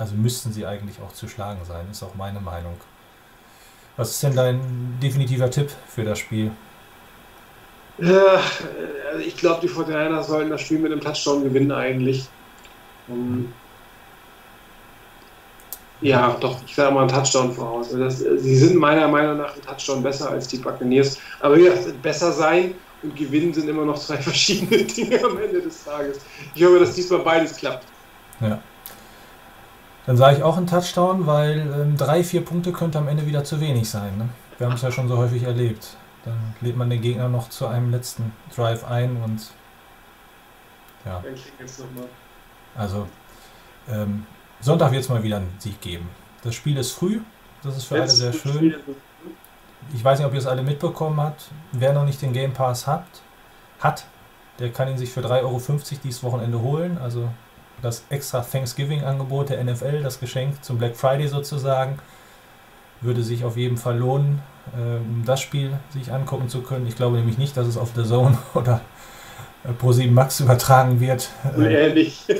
Also 0.00 0.14
müssten 0.14 0.50
sie 0.50 0.64
eigentlich 0.64 0.96
auch 1.02 1.12
zu 1.12 1.28
schlagen 1.28 1.60
sein, 1.68 1.86
ist 1.90 2.02
auch 2.02 2.14
meine 2.14 2.40
Meinung. 2.40 2.74
Was 3.98 4.12
ist 4.12 4.22
denn 4.22 4.34
dein 4.34 4.98
definitiver 5.02 5.50
Tipp 5.50 5.70
für 5.88 6.04
das 6.04 6.18
Spiel? 6.18 6.50
Ja, 7.98 8.40
also 9.12 9.22
ich 9.22 9.36
glaube, 9.36 9.60
die 9.60 9.68
49ers 9.68 10.22
sollten 10.22 10.48
das 10.48 10.62
Spiel 10.62 10.78
mit 10.78 10.90
einem 10.90 11.02
Touchdown 11.02 11.44
gewinnen 11.44 11.70
eigentlich. 11.70 12.26
Um, 13.08 13.52
ja, 16.00 16.34
doch, 16.40 16.56
ich 16.66 16.74
sage 16.74 16.94
mal 16.94 17.00
einen 17.00 17.10
Touchdown 17.10 17.52
voraus. 17.52 17.92
Also 17.92 17.98
das, 17.98 18.20
sie 18.20 18.56
sind 18.56 18.76
meiner 18.76 19.06
Meinung 19.06 19.36
nach 19.36 19.54
ein 19.54 19.60
Touchdown 19.60 20.02
besser 20.02 20.30
als 20.30 20.48
die 20.48 20.56
Buccaneers. 20.56 21.18
Aber 21.40 21.58
wie 21.58 21.64
gesagt, 21.64 22.00
besser 22.00 22.32
sein 22.32 22.74
und 23.02 23.14
gewinnen 23.14 23.52
sind 23.52 23.68
immer 23.68 23.84
noch 23.84 23.98
zwei 23.98 24.16
verschiedene 24.22 24.82
Dinge 24.82 25.22
am 25.22 25.36
Ende 25.36 25.60
des 25.60 25.84
Tages. 25.84 26.20
Ich 26.54 26.64
hoffe, 26.64 26.78
dass 26.78 26.94
diesmal 26.94 27.20
beides 27.20 27.54
klappt. 27.54 27.84
Ja. 28.40 28.62
Dann 30.06 30.16
sage 30.16 30.38
ich 30.38 30.42
auch 30.42 30.56
einen 30.56 30.66
Touchdown, 30.66 31.26
weil 31.26 31.58
ähm, 31.58 31.96
drei, 31.96 32.24
vier 32.24 32.44
Punkte 32.44 32.72
könnte 32.72 32.98
am 32.98 33.08
Ende 33.08 33.26
wieder 33.26 33.44
zu 33.44 33.60
wenig 33.60 33.88
sein. 33.88 34.16
Ne? 34.16 34.28
Wir 34.58 34.66
haben 34.66 34.74
es 34.74 34.82
ja 34.82 34.90
schon 34.90 35.08
so 35.08 35.16
häufig 35.16 35.42
erlebt. 35.42 35.96
Dann 36.24 36.54
lädt 36.60 36.76
man 36.76 36.90
den 36.90 37.00
Gegner 37.00 37.28
noch 37.28 37.48
zu 37.48 37.66
einem 37.66 37.90
letzten 37.90 38.32
Drive 38.54 38.84
ein 38.84 39.22
und 39.22 39.50
ja. 41.06 41.22
Also 42.76 43.06
ähm, 43.88 44.26
Sonntag 44.60 44.92
wird 44.92 45.02
es 45.02 45.08
mal 45.08 45.22
wieder 45.22 45.36
einen 45.36 45.54
Sieg 45.58 45.80
geben. 45.80 46.08
Das 46.42 46.54
Spiel 46.54 46.76
ist 46.76 46.92
früh, 46.92 47.20
das 47.62 47.76
ist 47.76 47.84
für 47.84 47.96
alle 47.96 48.08
sehr 48.08 48.32
schön. 48.32 48.74
Ich 49.94 50.04
weiß 50.04 50.18
nicht, 50.18 50.26
ob 50.26 50.34
ihr 50.34 50.38
es 50.38 50.46
alle 50.46 50.62
mitbekommen 50.62 51.20
habt. 51.20 51.48
Wer 51.72 51.92
noch 51.92 52.04
nicht 52.04 52.20
den 52.20 52.32
Game 52.32 52.52
Pass 52.52 52.86
hat, 52.86 53.06
hat, 53.80 54.04
der 54.58 54.70
kann 54.70 54.88
ihn 54.88 54.98
sich 54.98 55.10
für 55.10 55.20
3,50 55.20 55.42
Euro 55.42 55.60
dieses 56.04 56.22
Wochenende 56.22 56.60
holen. 56.60 56.98
Also 56.98 57.30
das 57.82 58.04
extra 58.10 58.40
Thanksgiving-Angebot 58.40 59.50
der 59.50 59.62
NFL, 59.64 60.02
das 60.02 60.20
Geschenk 60.20 60.62
zum 60.64 60.78
Black 60.78 60.96
Friday 60.96 61.28
sozusagen, 61.28 61.98
würde 63.00 63.22
sich 63.22 63.44
auf 63.44 63.56
jeden 63.56 63.76
Fall 63.76 63.98
lohnen, 63.98 64.42
äh, 64.74 64.98
um 64.98 65.24
das 65.24 65.40
Spiel 65.40 65.72
sich 65.90 66.12
angucken 66.12 66.48
zu 66.48 66.62
können. 66.62 66.86
Ich 66.86 66.96
glaube 66.96 67.16
nämlich 67.16 67.38
nicht, 67.38 67.56
dass 67.56 67.66
es 67.66 67.76
auf 67.76 67.92
The 67.94 68.04
Zone 68.04 68.38
oder 68.54 68.80
äh, 69.64 69.70
Pro7 69.82 70.10
Max 70.10 70.40
übertragen 70.40 71.00
wird. 71.00 71.30
Ehrlich. 71.56 72.24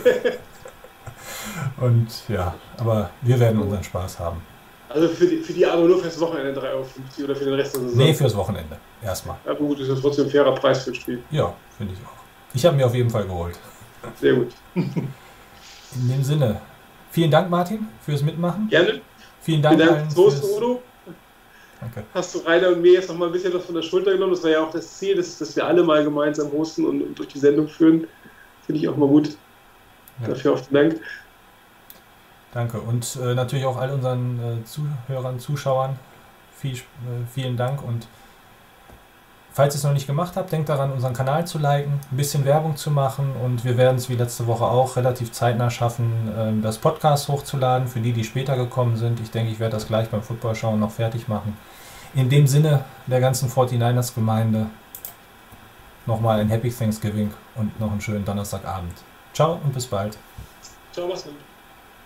Und 1.80 2.09
ja, 2.28 2.55
aber 2.78 3.11
wir 3.22 3.41
werden 3.41 3.61
unseren 3.61 3.82
Spaß 3.82 4.18
haben. 4.18 4.43
Also 4.88 5.09
für 5.09 5.26
die, 5.26 5.36
für 5.38 5.53
die 5.53 5.64
aber 5.64 5.84
nur 5.84 6.01
fürs 6.01 6.18
Wochenende 6.20 6.61
3,50 6.61 6.64
Euro 6.66 6.84
oder 7.24 7.36
für 7.36 7.45
den 7.45 7.55
Rest 7.55 7.76
der 7.76 7.82
Saison? 7.82 7.97
Nee, 7.97 8.12
fürs 8.12 8.36
Wochenende. 8.36 8.76
Erstmal. 9.03 9.36
Aber 9.45 9.55
gut, 9.55 9.78
ist 9.78 9.88
ja 9.88 9.95
trotzdem 9.95 10.26
ein 10.26 10.30
fairer 10.30 10.55
Preis 10.55 10.82
fürs 10.82 10.97
Spiel. 10.97 11.22
Ja, 11.30 11.55
finde 11.78 11.95
ich 11.95 12.01
auch. 12.01 12.20
Ich 12.53 12.66
habe 12.66 12.76
mir 12.76 12.86
auf 12.86 12.95
jeden 12.95 13.09
Fall 13.09 13.24
geholt. 13.24 13.59
Sehr 14.20 14.34
gut. 14.34 14.53
In 15.97 16.09
dem 16.09 16.22
Sinne, 16.22 16.61
Vielen 17.11 17.30
Dank, 17.30 17.51
Martin, 17.51 17.88
fürs 18.01 18.22
Mitmachen. 18.22 18.68
Gerne. 18.68 19.01
Vielen 19.41 19.62
Dank, 19.62 19.80
Vielen 19.80 19.95
Dank 19.95 20.12
fürs 20.12 20.43
Udo. 20.45 20.82
Danke. 21.80 22.05
Hast 22.14 22.34
du 22.34 22.38
Rainer 22.41 22.68
und 22.68 22.82
mir 22.82 22.93
jetzt 22.93 23.09
noch 23.09 23.16
mal 23.16 23.26
ein 23.26 23.32
bisschen 23.32 23.53
was 23.53 23.64
von 23.64 23.74
der 23.74 23.82
Schulter 23.82 24.12
genommen? 24.12 24.32
Das 24.32 24.45
war 24.45 24.51
ja 24.51 24.61
auch 24.62 24.70
das 24.70 24.99
Ziel, 24.99 25.16
dass, 25.16 25.38
dass 25.38 25.57
wir 25.57 25.66
alle 25.66 25.82
mal 25.82 26.05
gemeinsam 26.05 26.53
hosten 26.53 26.84
und, 26.84 27.03
und 27.03 27.18
durch 27.18 27.28
die 27.28 27.38
Sendung 27.38 27.66
führen. 27.66 28.07
Finde 28.66 28.80
ich 28.80 28.88
auch 28.88 28.97
mal 28.97 29.09
gut. 29.09 29.36
Ja. 30.20 30.28
Dafür 30.28 30.53
auch 30.53 30.61
Dank. 30.70 31.01
Danke. 32.53 32.80
Und 32.80 33.18
äh, 33.20 33.34
natürlich 33.34 33.64
auch 33.64 33.78
all 33.78 33.91
unseren 33.91 34.38
äh, 34.38 34.64
Zuhörern, 34.64 35.41
Zuschauern 35.41 35.99
viel, 36.55 36.74
äh, 36.74 36.80
vielen 37.32 37.57
Dank. 37.57 37.82
Und 37.82 38.07
falls 39.53 39.75
ihr 39.75 39.79
es 39.79 39.85
noch 39.85 39.93
nicht 39.93 40.07
gemacht 40.07 40.37
habt, 40.37 40.53
denkt 40.53 40.69
daran, 40.69 40.93
unseren 40.93 41.15
Kanal 41.15 41.47
zu 41.47 41.59
liken, 41.59 42.01
ein 42.11 42.17
bisschen 42.17 42.45
Werbung 42.45 42.77
zu 42.77 42.91
machen. 42.91 43.35
Und 43.43 43.65
wir 43.65 43.77
werden 43.77 43.97
es 43.97 44.09
wie 44.09 44.15
letzte 44.15 44.47
Woche 44.47 44.65
auch 44.65 44.97
relativ 44.97 45.33
zeitnah 45.33 45.71
schaffen, 45.71 46.33
ähm, 46.37 46.63
das 46.63 46.79
Podcast 46.79 47.29
hochzuladen 47.29 47.89
für 47.89 48.01
die, 48.01 48.13
die 48.13 48.25
später 48.25 48.57
gekommen 48.57 48.97
sind. 48.97 49.21
Ich 49.21 49.31
denke, 49.31 49.53
ich 49.53 49.61
werde 49.61 49.77
das 49.77 49.87
gleich 49.87 50.09
beim 50.09 50.23
Football 50.23 50.55
schauen 50.55 50.81
noch 50.81 50.93
fertig 50.93 51.29
machen. 51.29 51.57
In 52.15 52.29
dem 52.29 52.47
Sinne 52.47 52.85
der 53.07 53.21
ganzen 53.21 53.49
49ers-Gemeinde 53.49 54.67
nochmal 56.07 56.41
ein 56.41 56.49
Happy 56.49 56.71
Thanksgiving 56.71 57.31
und 57.55 57.79
noch 57.79 57.91
einen 57.91 58.01
schönen 58.01 58.25
Donnerstagabend. 58.25 58.95
Ciao 59.33 59.61
und 59.63 59.73
bis 59.73 59.87
bald. 59.87 60.19
Ciao, 60.93 61.07
mach's 61.07 61.25
gut. 61.25 61.50